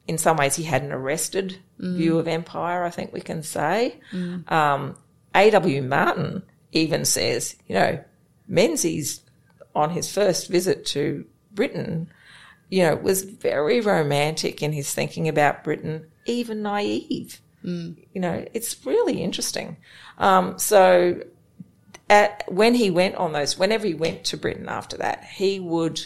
in 0.06 0.18
some 0.18 0.36
ways, 0.36 0.56
he 0.56 0.64
had 0.64 0.82
an 0.82 0.92
arrested 0.92 1.58
view 1.78 2.18
of 2.18 2.28
empire, 2.28 2.84
I 2.84 2.90
think 2.90 3.12
we 3.12 3.20
can 3.20 3.42
say. 3.42 3.98
Um, 4.48 4.96
A.W. 5.34 5.82
Martin 5.82 6.42
even 6.72 7.04
says, 7.04 7.56
you 7.68 7.74
know, 7.74 8.04
Menzies 8.48 9.20
on 9.74 9.90
his 9.90 10.12
first 10.12 10.48
visit 10.48 10.84
to 10.86 11.24
Britain, 11.52 12.10
you 12.70 12.84
know, 12.84 12.94
was 12.96 13.24
very 13.24 13.80
romantic 13.80 14.62
in 14.62 14.72
his 14.72 14.94
thinking 14.94 15.28
about 15.28 15.64
Britain, 15.64 16.06
even 16.24 16.62
naive. 16.62 17.40
You 17.62 17.96
know, 18.14 18.46
it's 18.54 18.86
really 18.86 19.22
interesting. 19.22 19.76
Um, 20.16 20.58
so 20.58 21.22
at, 22.08 22.44
when 22.48 22.74
he 22.74 22.90
went 22.90 23.16
on 23.16 23.32
those, 23.32 23.58
whenever 23.58 23.86
he 23.86 23.94
went 23.94 24.24
to 24.24 24.36
Britain 24.36 24.68
after 24.68 24.96
that, 24.98 25.24
he 25.24 25.60
would 25.60 26.00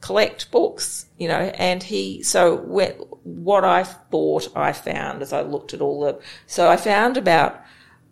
collect 0.00 0.50
books, 0.50 1.06
you 1.18 1.28
know, 1.28 1.34
and 1.34 1.82
he, 1.82 2.22
so 2.22 2.56
when, 2.56 2.92
what 3.22 3.64
I 3.64 3.84
thought 3.84 4.48
I 4.54 4.72
found 4.72 5.22
as 5.22 5.32
I 5.32 5.42
looked 5.42 5.74
at 5.74 5.80
all 5.80 6.00
the, 6.00 6.20
so 6.46 6.68
I 6.68 6.76
found 6.76 7.16
about, 7.16 7.60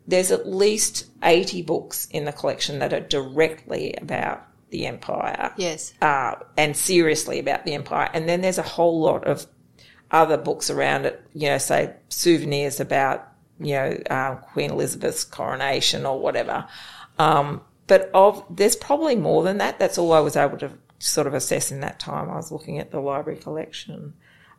there's 0.07 0.31
at 0.31 0.49
least 0.49 1.07
80 1.23 1.63
books 1.63 2.07
in 2.11 2.25
the 2.25 2.33
collection 2.33 2.79
that 2.79 2.93
are 2.93 3.01
directly 3.01 3.95
about 3.95 4.47
the 4.71 4.87
empire 4.87 5.53
Yes. 5.57 5.93
uh, 6.01 6.37
and 6.57 6.77
seriously 6.77 7.39
about 7.39 7.65
the 7.65 7.75
empire. 7.75 8.09
And 8.13 8.29
then 8.29 8.41
there's 8.41 8.59
a 8.59 8.63
whole 8.63 9.01
lot 9.01 9.27
of 9.27 9.47
other 10.11 10.37
books 10.37 10.71
around 10.71 11.07
it, 11.07 11.23
you 11.35 11.49
know, 11.49 11.59
say 11.59 11.95
souvenirs 12.09 12.81
about, 12.81 13.29
you 13.61 13.75
know, 13.75 13.99
uh, 14.11 14.35
Queen 14.37 14.71
Elizabeth's 14.71 15.25
coronation 15.25 16.07
or 16.07 16.19
whatever. 16.21 16.67
Um, 17.19 17.61
but 17.87 18.11
of 18.15 18.45
there's 18.51 18.77
probably 18.77 19.17
more 19.17 19.43
than 19.43 19.59
that. 19.59 19.79
That's 19.79 19.99
all 19.99 20.13
I 20.13 20.21
was 20.21 20.37
able 20.37 20.59
to 20.59 20.71
sort 20.99 21.27
of 21.27 21.35
assess 21.35 21.71
in 21.73 21.81
that 21.81 21.99
time. 21.99 22.31
I 22.31 22.37
was 22.37 22.53
looking 22.53 22.79
at 22.79 22.91
the 22.91 23.01
library 23.01 23.39
collection, 23.39 24.15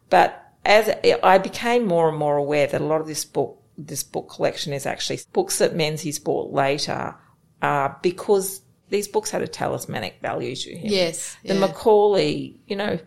but 0.10 0.54
as 0.66 0.94
I 1.24 1.38
became 1.38 1.88
more 1.88 2.10
and 2.10 2.18
more 2.18 2.38
aware 2.38 2.68
that 2.68 2.82
a 2.82 2.86
lot 2.86 3.02
of 3.02 3.08
this 3.08 3.26
book, 3.26 3.62
this 3.78 4.04
book 4.04 4.30
collection 4.30 4.74
is 4.74 4.86
actually 4.86 5.20
books 5.34 5.58
that 5.58 5.76
Menzies 5.76 6.20
bought 6.20 6.52
later, 6.52 7.16
uh, 7.62 7.90
because 8.02 8.62
these 8.92 9.08
books 9.08 9.32
had 9.32 9.42
a 9.42 9.48
talismanic 9.48 10.20
value 10.22 10.56
to 10.56 10.76
him. 10.76 10.92
Yes. 10.92 11.38
The 11.44 11.56
yeah. 11.56 11.60
Macaulay, 11.62 12.56
you 12.68 12.76
know, 12.76 13.00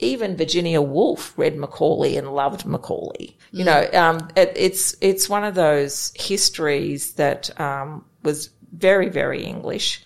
even 0.00 0.36
Virginia 0.36 0.80
Woolf 0.80 1.34
read 1.36 1.56
Macaulay 1.56 2.16
and 2.16 2.34
loved 2.34 2.64
Macaulay. 2.64 3.36
You 3.52 3.64
know, 3.64 3.88
um, 3.92 4.28
it, 4.34 4.52
it's 4.56 4.96
it's 5.00 5.28
one 5.28 5.44
of 5.44 5.54
those 5.54 6.12
histories 6.16 7.14
that 7.14 7.60
um, 7.60 8.04
was 8.22 8.50
very 8.72 9.10
very 9.10 9.44
English, 9.44 10.02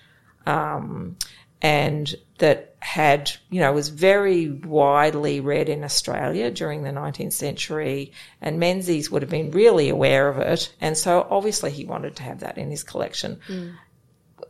um, 0.46 1.16
and 1.62 2.12
that 2.38 2.74
had 2.80 3.30
you 3.50 3.60
know 3.60 3.72
was 3.72 3.90
very 3.90 4.50
widely 4.50 5.38
read 5.38 5.68
in 5.68 5.84
Australia 5.84 6.50
during 6.50 6.82
the 6.82 6.90
19th 6.90 7.32
century, 7.32 8.12
and 8.40 8.58
Menzies 8.58 9.10
would 9.10 9.22
have 9.22 9.30
been 9.30 9.52
really 9.52 9.90
aware 9.90 10.28
of 10.28 10.38
it, 10.38 10.74
and 10.80 10.98
so 10.98 11.24
obviously 11.30 11.70
he 11.70 11.84
wanted 11.84 12.16
to 12.16 12.24
have 12.24 12.40
that 12.40 12.58
in 12.58 12.70
his 12.70 12.82
collection. 12.82 13.38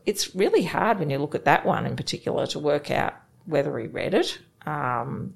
It's 0.07 0.35
really 0.35 0.63
hard 0.65 0.99
when 0.99 1.11
you 1.11 1.19
look 1.19 1.35
at 1.35 1.45
that 1.47 1.65
one 1.65 1.87
in 1.87 1.97
particular 1.97 2.47
to 2.49 2.59
work 2.59 2.91
out 2.91 3.15
whether 3.47 3.77
he 3.79 3.87
read 3.87 4.15
it. 4.15 4.39
Um, 4.67 5.35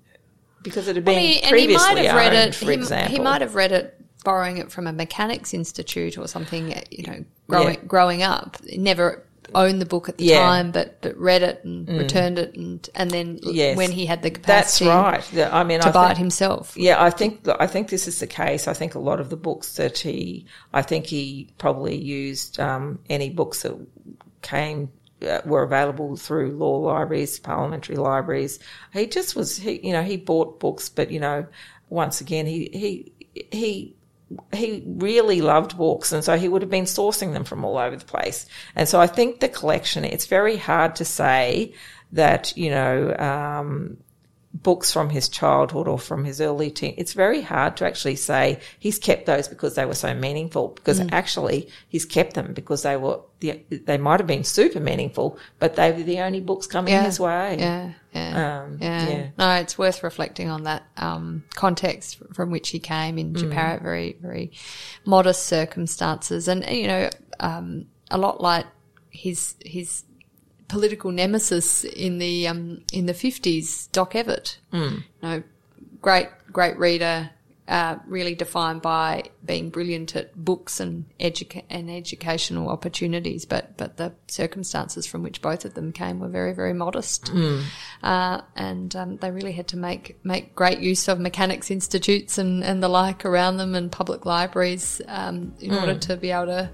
because 0.63 0.89
it 0.89 0.97
had 0.97 1.05
been 1.05 1.15
Well, 1.15 1.23
he- 1.25 1.43
and 1.43 1.57
he 1.57 1.67
might 1.75 1.99
have 1.99 2.17
read 2.17 2.33
it. 2.35 2.55
for 2.55 2.67
he, 2.67 2.73
example. 2.75 3.17
he 3.17 3.23
might 3.23 3.41
have 3.41 3.55
read 3.55 3.73
it 3.73 3.95
borrowing 4.25 4.59
it 4.59 4.71
from 4.71 4.87
a 4.87 4.93
mechanics 4.93 5.55
institute 5.55 6.19
or 6.19 6.27
something. 6.27 6.75
You 6.91 7.03
know, 7.07 7.25
growing 7.49 7.75
Yeah. 7.75 7.81
growing 7.87 8.23
up, 8.23 8.57
never 8.77 9.25
owned 9.55 9.81
the 9.81 9.87
book 9.87 10.11
at 10.11 10.19
the 10.19 10.25
Yeah. 10.25 10.41
Mm. 10.41 10.43
time, 10.43 10.71
but 10.73 11.01
but 11.01 11.17
read 11.17 11.43
it 11.43 11.61
and 11.65 11.89
returned 11.89 12.39
it, 12.39 12.55
and 12.55 12.87
and 12.95 13.11
then 13.11 13.39
Yes. 13.43 13.77
when 13.77 13.91
he 13.93 14.05
had 14.05 14.21
the 14.23 14.31
capacity, 14.31 14.85
That's 14.87 15.33
right. 15.33 15.51
I 15.53 15.65
mean, 15.65 15.81
to 15.81 15.89
I 15.89 15.93
buy 15.93 16.09
think, 16.09 16.19
it 16.19 16.21
himself. 16.21 16.73
Yeah, 16.77 17.03
I 17.03 17.09
think 17.11 17.47
I 17.59 17.67
think 17.67 17.89
this 17.89 18.07
is 18.09 18.19
the 18.19 18.27
case. 18.27 18.67
I 18.69 18.75
think 18.75 18.95
a 18.95 18.99
lot 18.99 19.21
of 19.21 19.31
the 19.31 19.37
books 19.37 19.77
that 19.77 19.99
he, 19.99 20.45
I 20.75 20.83
think 20.83 21.07
he 21.07 21.49
probably 21.57 21.97
used 21.97 22.59
um, 22.61 22.99
any 23.09 23.31
books 23.31 23.63
that 23.63 23.75
came 24.43 24.91
uh, 25.23 25.41
were 25.45 25.63
available 25.63 26.17
through 26.17 26.53
law 26.53 26.79
libraries, 26.79 27.39
parliamentary 27.39 27.97
libraries. 27.97 28.59
He 28.93 29.07
just 29.07 29.35
was, 29.35 29.57
he, 29.57 29.87
you 29.87 29.93
know, 29.93 30.03
he 30.03 30.17
bought 30.17 30.61
books, 30.61 30.89
but 30.89 31.11
you 31.11 31.21
know, 31.21 31.47
once 31.89 32.21
again, 32.21 32.47
he 32.47 32.71
he 32.73 33.13
he. 33.51 33.95
He 34.53 34.85
really 34.87 35.41
loved 35.41 35.79
books, 35.79 36.13
and 36.13 36.23
so 36.23 36.37
he 36.37 36.49
would 36.49 36.61
have 36.61 36.71
been 36.71 36.85
sourcing 36.85 37.33
them 37.33 37.45
from 37.45 37.65
all 37.65 37.79
over 37.79 37.97
the 37.97 38.05
place. 38.05 38.45
And 38.77 38.87
so 38.87 39.01
I 39.01 39.07
think 39.07 39.41
the 39.41 39.49
collection, 39.49 40.05
it's 40.05 40.27
very 40.27 40.59
hard 40.59 40.97
to 40.97 41.07
say 41.07 41.73
that, 42.13 42.55
you 42.55 42.69
know, 42.69 43.17
um, 43.17 43.97
books 44.55 44.93
from 44.93 45.11
his 45.11 45.29
childhood 45.29 45.87
or 45.87 45.99
from 45.99 46.25
his 46.25 46.41
early 46.41 46.71
teen, 46.71 46.95
it's 46.97 47.13
very 47.13 47.43
hard 47.43 47.77
to 47.77 47.85
actually 47.87 48.17
say 48.17 48.59
he's 48.79 48.99
kept 48.99 49.27
those 49.27 49.47
because 49.47 49.75
they 49.75 49.85
were 49.85 49.95
so 49.95 50.15
meaningful. 50.15 50.69
Because 50.69 51.01
actually, 51.13 51.69
he's 51.89 52.05
kept 52.07 52.35
them 52.35 52.55
because 52.55 52.83
they 52.83 52.97
were 52.97 53.21
the, 53.41 53.63
they 53.71 53.99
might 53.99 54.19
have 54.21 54.27
been 54.27 54.45
super 54.45 54.81
meaningful, 54.81 55.39
but 55.59 55.77
they 55.77 55.93
were 55.93 56.03
the 56.03 56.21
only 56.21 56.41
books 56.41 56.67
coming 56.67 56.93
Yeah. 56.93 57.05
his 57.05 57.21
way. 57.21 57.57
Yeah, 57.59 57.93
yeah, 58.13 58.63
Um, 58.65 58.79
yeah. 58.81 59.09
yeah. 59.09 59.27
No, 59.39 59.51
it's 59.57 59.77
worth 59.79 60.03
reflecting 60.03 60.49
on 60.49 60.65
that 60.65 60.83
um, 60.97 61.45
context 61.55 62.19
from 62.33 62.51
which 62.51 62.71
he 62.71 62.79
came 62.79 63.19
in 63.19 63.35
Mm. 63.35 63.81
Very, 63.83 64.17
very 64.21 64.53
modest 65.05 65.45
circumstances, 65.47 66.49
and 66.49 66.65
you 66.69 66.87
know, 66.89 67.11
um, 67.39 67.87
a 68.11 68.19
lot 68.19 68.41
like 68.41 68.67
his 69.11 69.55
his 69.65 70.05
political 70.69 71.11
nemesis 71.11 71.85
in 71.85 72.19
the 72.19 72.47
um, 72.47 72.83
in 72.93 73.07
the 73.07 73.15
fifties, 73.15 73.89
Doc 73.89 74.13
Evatt. 74.13 74.59
Mm. 74.73 74.97
You 74.97 75.03
know, 75.23 75.43
great 76.01 76.29
great 76.53 76.79
reader. 76.79 77.31
Uh, 77.69 77.99
really 78.07 78.35
defined 78.35 78.81
by 78.81 79.23
being 79.45 79.69
brilliant 79.69 80.17
at 80.17 80.35
books 80.35 80.81
and 80.81 81.05
educa- 81.21 81.65
and 81.69 81.91
educational 81.91 82.71
opportunities, 82.71 83.45
but 83.45 83.77
but 83.77 83.99
the 83.99 84.11
circumstances 84.27 85.07
from 85.07 85.23
which 85.23 85.43
both 85.43 85.67
of 85.67 85.75
them 85.75 85.93
came 85.93 86.19
were 86.19 86.29
very 86.29 86.55
very 86.55 86.73
modest, 86.73 87.31
uh, 88.03 88.41
and 88.57 88.97
um, 88.97 89.19
they 89.19 89.31
really 89.31 89.53
had 89.53 89.69
to 89.69 89.77
make 89.77 90.19
make 90.25 90.55
great 90.55 90.79
use 90.79 91.09
of 91.09 91.21
mechanics 91.21 91.71
institutes 91.71 92.39
and, 92.39 92.65
and 92.65 92.83
the 92.83 92.89
like 92.89 93.27
around 93.27 93.59
them 93.59 93.75
and 93.75 93.93
public 93.93 94.25
libraries 94.25 95.03
um, 95.07 95.53
in 95.61 95.75
order 95.75 95.95
to 95.95 96.17
be 96.17 96.31
able 96.31 96.47
to 96.47 96.71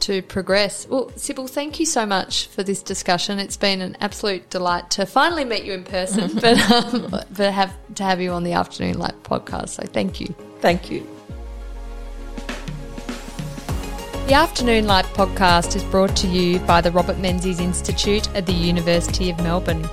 to 0.00 0.20
progress. 0.22 0.86
Well, 0.88 1.10
Sybil, 1.16 1.46
thank 1.46 1.78
you 1.78 1.86
so 1.86 2.04
much 2.04 2.48
for 2.48 2.62
this 2.62 2.82
discussion. 2.82 3.38
It's 3.38 3.56
been 3.56 3.80
an 3.80 3.96
absolute 4.00 4.50
delight 4.50 4.90
to 4.90 5.06
finally 5.06 5.44
meet 5.44 5.64
you 5.64 5.74
in 5.74 5.84
person, 5.84 6.34
but 6.40 6.58
um, 6.70 7.06
but 7.08 7.52
have 7.52 7.72
to 7.94 8.02
have 8.02 8.20
you 8.20 8.32
on 8.32 8.42
the 8.42 8.52
Afternoon 8.52 8.98
Light 8.98 9.22
podcast. 9.22 9.68
So 9.70 9.84
thank 9.84 10.20
you. 10.24 10.34
Thank 10.60 10.90
you. 10.90 11.06
The 14.26 14.34
Afternoon 14.34 14.86
Light 14.86 15.04
podcast 15.06 15.74
is 15.76 15.84
brought 15.84 16.16
to 16.16 16.26
you 16.26 16.58
by 16.60 16.80
the 16.80 16.90
Robert 16.90 17.18
Menzies 17.18 17.60
Institute 17.60 18.26
at 18.34 18.46
the 18.46 18.54
University 18.54 19.28
of 19.28 19.36
Melbourne. 19.40 19.86